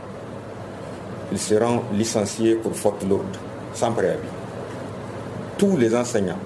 Ils 1.34 1.40
seront 1.40 1.82
licenciés 1.94 2.56
pour 2.56 2.74
faute 2.74 3.04
lourde, 3.08 3.36
sans 3.74 3.92
préavis 3.92 4.39
tous 5.60 5.76
les 5.78 5.94
enseignants 5.94 6.40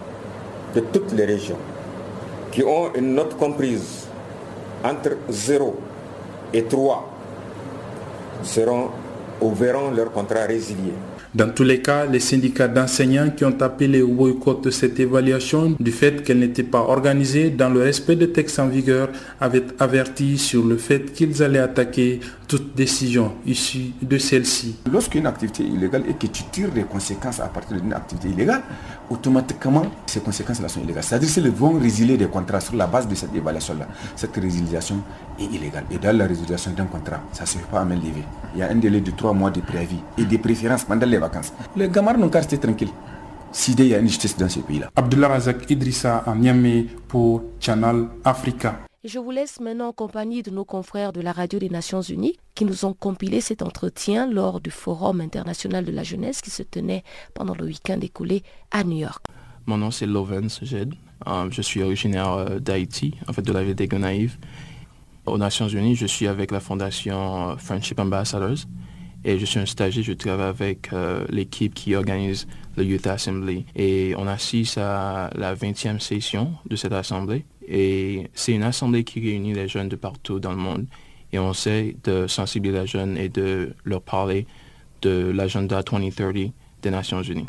de 0.75 0.81
toutes 0.81 1.13
les 1.13 1.25
régions 1.25 1.59
qui 2.51 2.63
ont 2.63 2.91
une 2.95 3.13
note 3.13 3.37
comprise 3.37 4.07
entre 4.83 5.11
0 5.29 5.75
et 6.53 6.63
3 6.63 7.09
seront 8.43 8.89
ou 9.39 9.53
verront 9.53 9.91
leur 9.91 10.11
contrat 10.11 10.45
résilié. 10.47 10.93
Dans 11.35 11.49
tous 11.49 11.63
les 11.63 11.81
cas, 11.81 12.05
les 12.05 12.19
syndicats 12.19 12.67
d'enseignants 12.67 13.31
qui 13.35 13.43
ont 13.43 13.59
appelé 13.61 14.03
au 14.03 14.09
boycott 14.09 14.63
de 14.63 14.69
cette 14.69 14.99
évaluation 14.99 15.75
du 15.79 15.91
fait 15.91 16.23
qu'elle 16.23 16.37
n'était 16.37 16.61
pas 16.61 16.81
organisée 16.81 17.49
dans 17.49 17.69
le 17.69 17.81
respect 17.81 18.15
des 18.15 18.29
textes 18.31 18.59
en 18.59 18.67
vigueur 18.67 19.09
avaient 19.39 19.65
averti 19.79 20.37
sur 20.37 20.63
le 20.63 20.77
fait 20.77 21.11
qu'ils 21.11 21.41
allaient 21.41 21.57
attaquer 21.57 22.19
toute 22.47 22.75
décision 22.75 23.33
issue 23.45 23.91
de 24.01 24.17
celle-ci. 24.17 24.75
Lorsqu'une 24.91 25.25
activité 25.27 25.63
est 25.63 25.67
illégale 25.67 26.03
et 26.09 26.13
que 26.13 26.27
tu 26.27 26.43
tires 26.51 26.71
des 26.71 26.83
conséquences 26.83 27.39
à 27.39 27.47
partir 27.47 27.79
d'une 27.79 27.93
activité 27.93 28.29
illégale, 28.29 28.61
automatiquement 29.09 29.83
ces 30.05 30.19
conséquences-là 30.19 30.67
sont 30.67 30.81
illégales. 30.81 31.03
C'est-à-dire 31.03 31.29
qu'ils 31.31 31.49
vont 31.51 31.79
résilier 31.79 32.17
des 32.17 32.27
contrats 32.27 32.59
sur 32.59 32.75
la 32.75 32.87
base 32.87 33.07
de 33.07 33.15
cette 33.15 33.33
évaluation-là. 33.35 33.87
Cette 34.15 34.35
résiliation 34.35 34.97
est 35.39 35.45
illégale. 35.45 35.85
Et 35.91 35.97
dans 35.97 36.15
la 36.15 36.25
résiliation 36.27 36.71
d'un 36.71 36.85
contrat, 36.85 37.21
ça 37.31 37.43
ne 37.43 37.47
se 37.47 37.57
fait 37.57 37.65
pas 37.71 37.81
à 37.81 37.85
main 37.85 37.95
levée. 37.95 38.23
Il 38.53 38.59
y 38.59 38.63
a 38.63 38.69
un 38.69 38.75
délai 38.75 39.01
de 39.01 39.11
trois 39.11 39.33
mois 39.33 39.49
de 39.49 39.61
préavis 39.61 39.99
et 40.17 40.25
des 40.25 40.37
préférences 40.37 40.83
pendant 40.83 41.07
les 41.07 41.17
vacances. 41.17 41.53
Les 41.75 41.89
gamins 41.89 42.13
n'ont 42.13 42.29
qu'à 42.29 42.39
rester 42.39 42.57
tranquilles. 42.57 42.91
S'il 43.51 43.79
y 43.85 43.93
a 43.93 43.99
une 43.99 44.07
justice 44.07 44.35
dans 44.35 44.49
ce 44.49 44.59
pays-là. 44.61 44.89
Abdullah 44.95 45.27
Razak 45.27 45.69
Idrissa 45.69 46.23
à 46.25 46.33
Niamey 46.33 46.87
pour 47.07 47.43
Channel 47.59 48.07
Africa. 48.25 48.79
Je 49.03 49.19
vous 49.19 49.31
laisse 49.31 49.59
maintenant 49.59 49.89
en 49.89 49.91
compagnie 49.91 50.43
de 50.43 50.49
nos 50.49 50.63
confrères 50.63 51.11
de 51.11 51.19
la 51.19 51.33
Radio 51.33 51.59
des 51.59 51.67
Nations 51.67 52.01
Unies 52.01 52.37
qui 52.55 52.63
nous 52.63 52.85
ont 52.85 52.93
compilé 52.93 53.41
cet 53.41 53.61
entretien 53.61 54.31
lors 54.31 54.61
du 54.61 54.71
Forum 54.71 55.19
international 55.19 55.83
de 55.83 55.91
la 55.91 56.03
jeunesse 56.03 56.39
qui 56.39 56.49
se 56.49 56.63
tenait 56.63 57.03
pendant 57.33 57.53
le 57.53 57.65
week-end 57.65 57.99
écoulé 57.99 58.43
à 58.71 58.85
New 58.85 58.99
York. 58.99 59.25
Mon 59.65 59.77
nom 59.77 59.91
c'est 59.91 60.05
Lovens 60.05 60.57
Jed. 60.61 60.93
Euh, 61.27 61.49
je 61.51 61.61
suis 61.61 61.83
originaire 61.83 62.31
euh, 62.31 62.59
d'Haïti, 62.59 63.15
en 63.27 63.33
fait 63.33 63.41
de 63.41 63.51
la 63.51 63.65
ville 63.65 63.75
des 63.75 63.89
Gonaïves. 63.89 64.37
Aux 65.25 65.37
Nations 65.37 65.67
Unies, 65.67 65.95
je 65.95 66.05
suis 66.05 66.27
avec 66.27 66.51
la 66.51 66.61
fondation 66.61 67.49
euh, 67.49 67.55
Friendship 67.57 67.99
Ambassadors 67.99 68.59
et 69.25 69.37
je 69.37 69.45
suis 69.45 69.59
un 69.59 69.65
stagiaire, 69.65 70.05
je 70.05 70.13
travaille 70.13 70.47
avec 70.47 70.91
l'équipe 71.29 71.73
qui 71.73 71.95
organise 71.95 72.47
le 72.77 72.85
Youth 72.85 73.07
Assembly 73.07 73.65
et 73.75 74.15
on 74.17 74.27
assiste 74.27 74.77
à 74.77 75.29
la 75.35 75.55
20e 75.55 75.99
session 75.99 76.53
de 76.69 76.77
cette 76.77 76.91
assemblée 76.91 77.45
et 77.67 78.29
c'est 78.33 78.53
une 78.53 78.63
assemblée 78.63 79.03
qui 79.03 79.19
réunit 79.19 79.53
les 79.53 79.67
jeunes 79.67 79.89
de 79.89 79.95
partout 79.95 80.39
dans 80.39 80.51
le 80.51 80.57
monde. 80.57 80.85
Et 81.31 81.39
on 81.39 81.51
essaie 81.51 81.95
de 82.03 82.27
sensibiliser 82.27 82.81
les 82.81 82.87
jeunes 82.87 83.17
et 83.17 83.29
de 83.29 83.73
leur 83.83 84.01
parler 84.01 84.45
de 85.01 85.31
l'agenda 85.35 85.81
2030 85.81 86.53
des 86.81 86.91
Nations 86.91 87.21
Unies. 87.21 87.47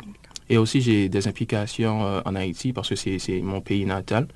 Et 0.49 0.57
aussi, 0.57 0.81
j'ai 0.81 1.09
des 1.09 1.27
implications 1.27 2.05
euh, 2.05 2.21
en 2.25 2.35
Haïti 2.35 2.73
parce 2.73 2.89
que 2.89 2.95
c'est 2.95 3.41
mon 3.41 3.61
pays 3.61 3.85
natal. 3.85 4.27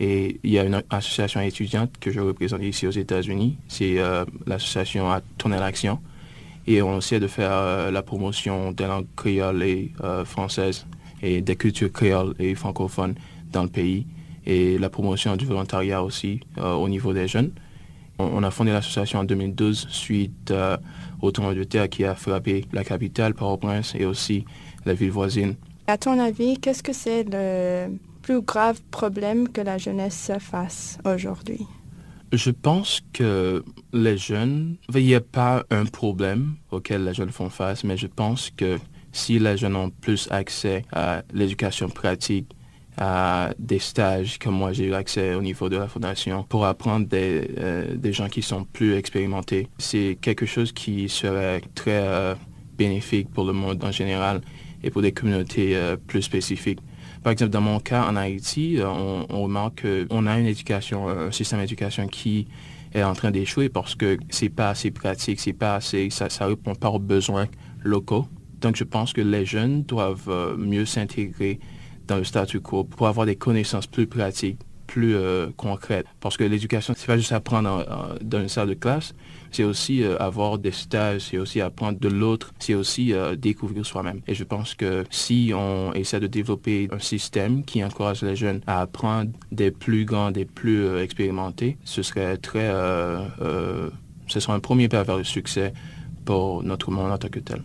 Et 0.00 0.40
il 0.42 0.50
y 0.50 0.58
a 0.58 0.64
une 0.64 0.82
association 0.90 1.40
étudiante 1.40 1.92
que 2.00 2.10
je 2.10 2.20
représente 2.20 2.62
ici 2.62 2.86
aux 2.86 2.92
États-Unis. 2.92 3.56
C'est 3.68 3.98
euh, 3.98 4.24
l'association 4.46 5.10
à 5.10 5.20
tourner 5.38 5.58
l'action. 5.58 6.00
Et 6.66 6.82
on 6.82 6.98
essaie 6.98 7.20
de 7.20 7.26
faire 7.28 7.52
euh, 7.52 7.90
la 7.90 8.02
promotion 8.02 8.72
des 8.72 8.86
langues 8.86 9.06
créoles 9.16 9.62
et 9.62 9.92
françaises 10.24 10.86
et 11.22 11.40
des 11.40 11.56
cultures 11.56 11.92
créoles 11.92 12.34
et 12.40 12.54
francophones 12.54 13.14
dans 13.52 13.62
le 13.62 13.68
pays 13.68 14.06
et 14.46 14.78
la 14.78 14.90
promotion 14.90 15.36
du 15.36 15.46
volontariat 15.46 16.02
aussi 16.02 16.40
euh, 16.58 16.74
au 16.74 16.88
niveau 16.88 17.12
des 17.12 17.28
jeunes. 17.28 17.52
On, 18.18 18.42
a 18.42 18.50
fondé 18.50 18.70
l'association 18.70 19.20
en 19.20 19.24
2012 19.24 19.88
suite 19.88 20.50
euh, 20.50 20.76
au 21.22 21.32
tournoi 21.32 21.54
de 21.54 21.64
terre 21.64 21.88
qui 21.88 22.04
a 22.04 22.14
frappé 22.14 22.66
la 22.72 22.84
capitale, 22.84 23.34
Port-au-Prince 23.34 23.94
et 23.98 24.04
aussi 24.04 24.44
la 24.84 24.94
ville 24.94 25.10
voisine. 25.10 25.56
À 25.86 25.98
ton 25.98 26.18
avis, 26.20 26.58
qu'est-ce 26.58 26.82
que 26.82 26.92
c'est 26.92 27.24
le 27.24 27.88
plus 28.20 28.42
grave 28.42 28.80
problème 28.90 29.48
que 29.48 29.60
la 29.60 29.78
jeunesse 29.78 30.30
fasse 30.38 30.98
aujourd'hui? 31.04 31.66
Je 32.32 32.50
pense 32.50 33.02
que 33.12 33.64
les 33.92 34.16
jeunes, 34.16 34.76
il 34.94 35.04
n'y 35.04 35.14
a 35.14 35.20
pas 35.20 35.64
un 35.70 35.84
problème 35.84 36.54
auquel 36.70 37.04
les 37.04 37.14
jeunes 37.14 37.30
font 37.30 37.50
face, 37.50 37.82
mais 37.82 37.96
je 37.96 38.06
pense 38.06 38.50
que 38.50 38.78
si 39.12 39.38
les 39.38 39.56
jeunes 39.56 39.76
ont 39.76 39.90
plus 39.90 40.28
accès 40.30 40.84
à 40.92 41.22
l'éducation 41.34 41.88
pratique 41.88 42.48
à 42.98 43.54
des 43.58 43.78
stages 43.78 44.38
comme 44.38 44.54
moi 44.54 44.72
j'ai 44.72 44.84
eu 44.84 44.94
accès 44.94 45.34
au 45.34 45.42
niveau 45.42 45.68
de 45.68 45.76
la 45.76 45.88
fondation 45.88 46.44
pour 46.44 46.66
apprendre 46.66 47.06
des, 47.06 47.50
euh, 47.58 47.96
des 47.96 48.12
gens 48.12 48.28
qui 48.28 48.42
sont 48.42 48.64
plus 48.64 48.94
expérimentés. 48.94 49.68
C'est 49.78 50.18
quelque 50.20 50.46
chose 50.46 50.72
qui 50.72 51.08
serait 51.08 51.62
très 51.74 52.02
euh, 52.02 52.34
bénéfique 52.76 53.30
pour 53.30 53.44
le 53.44 53.52
monde 53.52 53.82
en 53.82 53.92
général 53.92 54.42
et 54.82 54.90
pour 54.90 55.00
des 55.00 55.12
communautés 55.12 55.74
euh, 55.74 55.96
plus 55.96 56.22
spécifiques. 56.22 56.80
Par 57.22 57.32
exemple, 57.32 57.52
dans 57.52 57.60
mon 57.60 57.78
cas 57.78 58.04
en 58.04 58.16
Haïti, 58.16 58.78
on, 58.84 59.42
remarque 59.42 59.86
qu'on 60.08 60.26
a 60.26 60.38
une 60.40 60.46
éducation, 60.46 61.08
un 61.08 61.30
système 61.30 61.60
d'éducation 61.60 62.08
qui 62.08 62.48
est 62.94 63.04
en 63.04 63.12
train 63.12 63.30
d'échouer 63.30 63.68
parce 63.68 63.94
que 63.94 64.18
c'est 64.28 64.48
pas 64.48 64.70
assez 64.70 64.90
pratique, 64.90 65.38
c'est 65.38 65.52
pas 65.52 65.76
assez, 65.76 66.10
ça, 66.10 66.28
ça 66.28 66.46
répond 66.46 66.74
pas 66.74 66.90
aux 66.90 66.98
besoins 66.98 67.46
locaux. 67.84 68.26
Donc 68.60 68.74
je 68.74 68.82
pense 68.82 69.12
que 69.12 69.20
les 69.20 69.46
jeunes 69.46 69.84
doivent 69.84 70.56
mieux 70.58 70.84
s'intégrer 70.84 71.60
dans 72.06 72.16
le 72.16 72.24
statu 72.24 72.60
quo 72.60 72.84
pour 72.84 73.06
avoir 73.06 73.26
des 73.26 73.36
connaissances 73.36 73.86
plus 73.86 74.06
pratiques, 74.06 74.58
plus 74.86 75.14
euh, 75.16 75.48
concrètes. 75.56 76.06
Parce 76.20 76.36
que 76.36 76.44
l'éducation, 76.44 76.92
c'est 76.96 77.06
pas 77.06 77.16
juste 77.16 77.32
apprendre 77.32 78.18
dans 78.20 78.40
une 78.40 78.48
salle 78.48 78.68
de 78.68 78.74
classe, 78.74 79.14
c'est 79.50 79.64
aussi 79.64 80.02
euh, 80.02 80.18
avoir 80.18 80.58
des 80.58 80.70
stages, 80.70 81.22
c'est 81.30 81.38
aussi 81.38 81.60
apprendre 81.62 81.98
de 81.98 82.08
l'autre, 82.08 82.52
c'est 82.58 82.74
aussi 82.74 83.14
euh, 83.14 83.34
découvrir 83.34 83.86
soi-même. 83.86 84.20
Et 84.26 84.34
je 84.34 84.44
pense 84.44 84.74
que 84.74 85.04
si 85.10 85.52
on 85.54 85.94
essaie 85.94 86.20
de 86.20 86.26
développer 86.26 86.88
un 86.92 86.98
système 86.98 87.64
qui 87.64 87.82
encourage 87.82 88.22
les 88.22 88.36
jeunes 88.36 88.60
à 88.66 88.82
apprendre 88.82 89.30
des 89.50 89.70
plus 89.70 90.04
grands, 90.04 90.30
des 90.30 90.44
plus 90.44 90.98
expérimentés, 90.98 91.78
ce 91.84 92.02
serait 92.02 92.36
très, 92.36 92.70
ce 94.26 94.40
serait 94.40 94.52
un 94.52 94.60
premier 94.60 94.88
pas 94.88 95.02
vers 95.04 95.16
le 95.16 95.24
succès 95.24 95.72
pour 96.24 96.62
notre 96.62 96.90
monde 96.90 97.10
en 97.10 97.18
tant 97.18 97.28
que 97.28 97.40
tel. 97.40 97.62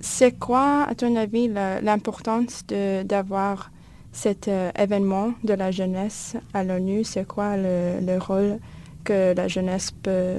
C'est 0.00 0.38
quoi, 0.38 0.84
à 0.84 0.94
ton 0.94 1.16
avis, 1.16 1.48
l'importance 1.48 2.64
d'avoir 2.66 3.70
cet 4.12 4.48
euh, 4.48 4.70
événement 4.78 5.34
de 5.44 5.52
la 5.52 5.70
jeunesse 5.70 6.36
à 6.54 6.64
l'ONU? 6.64 7.04
C'est 7.04 7.26
quoi 7.26 7.56
le, 7.56 8.18
rôle 8.18 8.58
que 9.04 9.34
la 9.34 9.48
jeunesse 9.48 9.92
peut, 10.02 10.38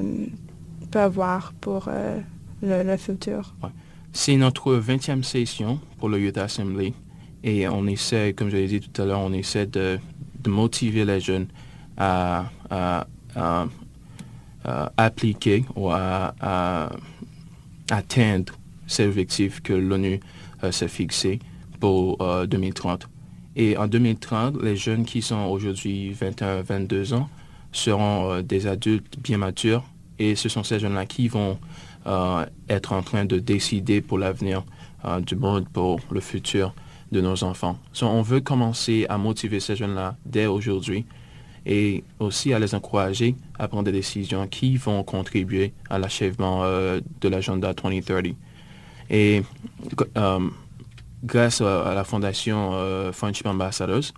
avoir 0.94 1.54
pour 1.62 1.88
euh, 1.90 2.20
le, 2.62 2.98
futur? 2.98 3.54
C'est 4.14 4.36
notre 4.36 4.76
20e 4.76 5.22
session 5.22 5.80
pour 6.00 6.10
le 6.10 6.20
Youth 6.20 6.38
Assembly 6.38 6.94
et 7.44 7.68
on 7.68 7.86
essaie, 7.86 8.34
comme 8.34 8.50
je 8.50 8.58
l'ai 8.58 8.68
dit 8.68 8.80
tout 8.80 9.02
à 9.02 9.06
l'heure, 9.06 9.20
on 9.20 9.34
essaie 9.34 9.68
de, 9.68 10.00
motiver 10.48 11.04
les 11.04 11.20
jeunes 11.20 11.48
à, 11.98 12.46
appliquer 14.98 15.66
ou 15.76 15.90
à 15.92 16.90
atteindre 17.92 18.54
c'est 18.88 19.06
l'objectif 19.06 19.62
que 19.62 19.74
l'ONU 19.74 20.20
euh, 20.64 20.72
s'est 20.72 20.88
fixé 20.88 21.40
pour 21.80 22.18
2030. 22.48 23.04
Euh, 23.04 23.08
Et 23.56 23.78
en 23.78 23.88
2030, 23.88 24.62
les 24.64 24.76
jeunes 24.76 25.06
qui 25.06 25.22
sont 25.22 25.46
aujourd'hui 25.46 26.12
21, 26.12 26.62
22 26.62 27.14
ans 27.14 27.30
seront 27.72 28.32
euh, 28.32 28.42
des 28.42 28.66
adultes 28.66 29.20
bien 29.20 29.38
matures 29.38 29.84
et 30.18 30.36
ce 30.36 30.50
sont 30.50 30.64
ces 30.64 30.80
jeunes-là 30.80 31.06
qui 31.06 31.28
vont 31.28 31.60
être 32.70 32.94
en 32.94 33.02
train 33.02 33.26
de 33.26 33.38
décider 33.38 34.00
pour 34.00 34.18
l'avenir 34.18 34.64
du 35.26 35.36
monde, 35.36 35.68
pour 35.68 36.00
le 36.10 36.22
futur 36.22 36.74
de 37.12 37.20
nos 37.20 37.44
enfants. 37.44 37.78
on 38.02 38.22
veut 38.22 38.40
commencer 38.40 39.06
à 39.10 39.18
motiver 39.18 39.60
ces 39.60 39.76
jeunes-là 39.76 40.16
dès 40.26 40.46
aujourd'hui 40.46 41.06
et 41.66 42.06
aussi 42.20 42.54
à 42.54 42.60
les 42.60 42.74
encourager 42.74 43.36
à 43.60 43.68
prendre 43.68 43.84
des 43.84 43.92
décisions 43.92 44.48
qui 44.48 44.78
vont 44.78 45.04
contribuer 45.04 45.74
à 45.90 46.00
l'achèvement 46.00 46.64
de 46.64 47.28
l'agenda 47.28 47.74
2030. 47.74 48.38
Et 49.10 49.44
euh, 50.18 50.40
grâce 51.24 51.62
à 51.62 51.94
la 51.94 52.04
fondation 52.04 52.72
euh, 52.74 53.12
Friendship 53.12 53.46
Ambassadors, 53.46 54.14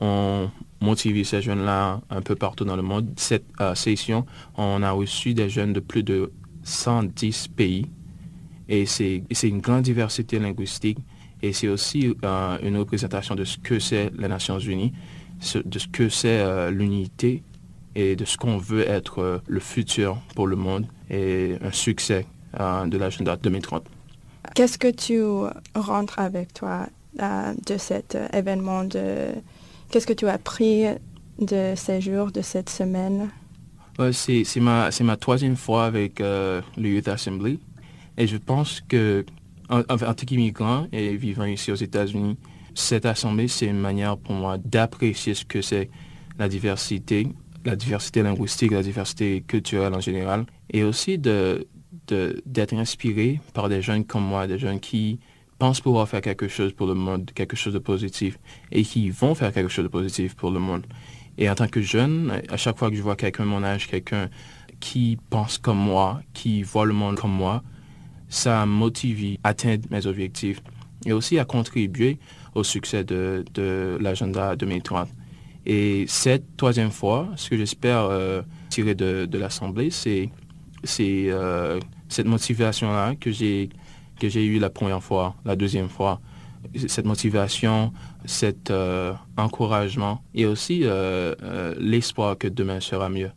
on 0.00 0.50
motive 0.80 1.24
ces 1.24 1.42
jeunes-là 1.42 2.00
un 2.10 2.22
peu 2.22 2.34
partout 2.34 2.64
dans 2.64 2.76
le 2.76 2.82
monde. 2.82 3.12
Cette 3.16 3.44
euh, 3.60 3.74
session, 3.74 4.26
on 4.56 4.82
a 4.82 4.90
reçu 4.90 5.34
des 5.34 5.48
jeunes 5.48 5.72
de 5.72 5.80
plus 5.80 6.02
de 6.02 6.32
110 6.64 7.48
pays. 7.48 7.86
Et 8.68 8.86
c'est 8.86 9.22
une 9.42 9.60
grande 9.60 9.82
diversité 9.82 10.38
linguistique. 10.38 10.98
Et 11.42 11.52
c'est 11.52 11.68
aussi 11.68 12.14
une 12.62 12.76
représentation 12.76 13.34
de 13.34 13.44
ce 13.44 13.58
que 13.58 13.80
c'est 13.80 14.12
les 14.16 14.28
Nations 14.28 14.60
Unies, 14.60 14.92
de 15.54 15.78
ce 15.78 15.88
que 15.88 16.08
c'est 16.08 16.70
l'unité 16.70 17.42
et 17.96 18.14
de 18.14 18.24
ce 18.24 18.36
qu'on 18.36 18.58
veut 18.58 18.88
être 18.88 19.42
le 19.44 19.60
futur 19.60 20.16
pour 20.36 20.46
le 20.46 20.54
monde 20.54 20.86
et 21.10 21.56
un 21.60 21.72
succès 21.72 22.26
de 22.54 22.96
l'agenda 22.96 23.36
2030. 23.36 23.84
Qu'est-ce 24.54 24.78
que 24.78 24.90
tu 24.90 25.22
rentres 25.74 26.18
avec 26.18 26.52
toi 26.52 26.86
euh, 27.20 27.52
de 27.66 27.76
cet 27.76 28.14
euh, 28.14 28.26
événement 28.32 28.84
de 28.84 29.28
Qu'est-ce 29.90 30.06
que 30.06 30.12
tu 30.14 30.26
as 30.26 30.32
appris 30.32 30.86
de 31.38 31.74
ces 31.76 32.00
jours, 32.00 32.32
de 32.32 32.40
cette 32.40 32.70
semaine? 32.70 33.30
C'est 34.12 34.60
ma, 34.60 34.88
ma 35.02 35.16
troisième 35.18 35.56
fois 35.56 35.84
avec 35.84 36.20
euh, 36.20 36.62
le 36.78 36.88
Youth 36.88 37.08
Assembly. 37.08 37.60
Et 38.16 38.26
je 38.26 38.38
pense 38.38 38.80
que, 38.80 39.26
en, 39.68 39.82
tant 39.82 40.14
qu'immigrant 40.14 40.86
et 40.92 41.14
vivant 41.16 41.44
ici 41.44 41.70
aux 41.70 41.76
États-Unis, 41.76 42.38
cette 42.74 43.04
assemblée, 43.04 43.48
c'est 43.48 43.66
une 43.66 43.80
manière 43.80 44.16
pour 44.16 44.34
moi 44.34 44.56
d'apprécier 44.56 45.34
ce 45.34 45.44
que 45.44 45.60
c'est 45.60 45.90
la 46.38 46.48
diversité, 46.48 47.28
la 47.66 47.76
diversité 47.76 48.22
linguistique, 48.22 48.72
la 48.72 48.82
diversité 48.82 49.42
culturelle 49.42 49.94
en 49.94 50.00
général, 50.00 50.46
et 50.70 50.84
aussi 50.84 51.18
de, 51.18 51.66
d'être 52.46 52.74
inspiré 52.74 53.40
par 53.54 53.68
des 53.68 53.82
jeunes 53.82 54.04
comme 54.04 54.24
moi, 54.24 54.46
des 54.46 54.58
jeunes 54.58 54.80
qui 54.80 55.18
pensent 55.58 55.80
pouvoir 55.80 56.08
faire 56.08 56.20
quelque 56.20 56.48
chose 56.48 56.72
pour 56.72 56.86
le 56.86 56.94
monde, 56.94 57.30
quelque 57.34 57.56
chose 57.56 57.72
de 57.72 57.78
positif, 57.78 58.38
et 58.70 58.82
qui 58.82 59.10
vont 59.10 59.34
faire 59.34 59.52
quelque 59.52 59.68
chose 59.68 59.84
de 59.84 59.90
positif 59.90 60.34
pour 60.34 60.50
le 60.50 60.58
monde. 60.58 60.86
Et 61.38 61.48
en 61.48 61.54
tant 61.54 61.68
que 61.68 61.80
jeune, 61.80 62.42
à 62.48 62.56
chaque 62.56 62.78
fois 62.78 62.90
que 62.90 62.96
je 62.96 63.02
vois 63.02 63.16
quelqu'un 63.16 63.44
de 63.44 63.48
mon 63.48 63.62
âge, 63.64 63.88
quelqu'un 63.88 64.28
qui 64.80 65.18
pense 65.30 65.58
comme 65.58 65.78
moi, 65.78 66.20
qui 66.34 66.62
voit 66.62 66.84
le 66.84 66.92
monde 66.92 67.16
comme 67.16 67.32
moi, 67.32 67.62
ça 68.28 68.66
motive 68.66 69.38
à 69.44 69.50
atteindre 69.50 69.86
mes 69.90 70.06
objectifs 70.06 70.60
et 71.06 71.12
aussi 71.12 71.38
à 71.38 71.44
contribuer 71.44 72.18
au 72.54 72.64
succès 72.64 73.04
de, 73.04 73.44
l'agenda 74.00 74.56
2030. 74.56 75.08
Et 75.64 76.06
cette 76.08 76.56
troisième 76.56 76.90
fois, 76.90 77.28
ce 77.36 77.48
que 77.50 77.56
j'espère 77.56 78.00
euh, 78.00 78.42
tirer 78.68 78.94
de, 78.94 79.26
de 79.26 79.38
l'Assemblée, 79.38 79.90
c'est 79.90 80.28
c'est 80.84 81.26
euh, 81.28 81.78
cette 82.12 82.26
motivation-là 82.26 83.14
que 83.16 83.30
j'ai 83.30 83.70
que 84.20 84.28
j'ai 84.28 84.44
eu 84.44 84.58
la 84.58 84.70
première 84.70 85.02
fois, 85.02 85.34
la 85.44 85.56
deuxième 85.56 85.88
fois. 85.88 86.20
Cette 86.86 87.06
motivation, 87.06 87.92
cet 88.24 88.70
euh, 88.70 89.14
encouragement 89.36 90.22
et 90.32 90.46
aussi 90.46 90.82
euh, 90.84 91.34
l'espoir 91.78 92.38
que 92.38 92.46
demain 92.46 92.78
sera 92.78 93.08
mieux. 93.08 93.32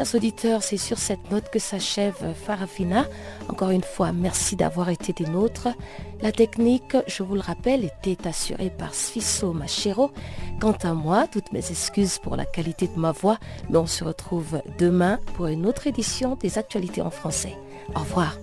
Chers 0.00 0.14
auditeurs, 0.14 0.62
c'est 0.62 0.78
sur 0.78 0.96
cette 0.96 1.30
note 1.30 1.50
que 1.50 1.58
s'achève 1.58 2.32
Farafina. 2.46 3.04
Encore 3.50 3.68
une 3.68 3.82
fois, 3.82 4.12
merci 4.12 4.56
d'avoir 4.56 4.88
été 4.88 5.12
des 5.12 5.26
nôtres. 5.26 5.68
La 6.22 6.32
technique, 6.32 6.96
je 7.06 7.22
vous 7.22 7.34
le 7.34 7.42
rappelle, 7.42 7.84
était 7.84 8.26
assurée 8.26 8.70
par 8.70 8.94
Sfiso 8.94 9.52
Machero. 9.52 10.10
Quant 10.58 10.78
à 10.84 10.94
moi, 10.94 11.26
toutes 11.30 11.52
mes 11.52 11.70
excuses 11.70 12.16
pour 12.16 12.36
la 12.36 12.46
qualité 12.46 12.86
de 12.86 12.98
ma 12.98 13.12
voix, 13.12 13.36
mais 13.68 13.76
on 13.76 13.86
se 13.86 14.02
retrouve 14.02 14.62
demain 14.78 15.18
pour 15.34 15.48
une 15.48 15.66
autre 15.66 15.86
édition 15.86 16.34
des 16.34 16.56
actualités 16.56 17.02
en 17.02 17.10
français. 17.10 17.58
Au 17.94 17.98
revoir. 17.98 18.38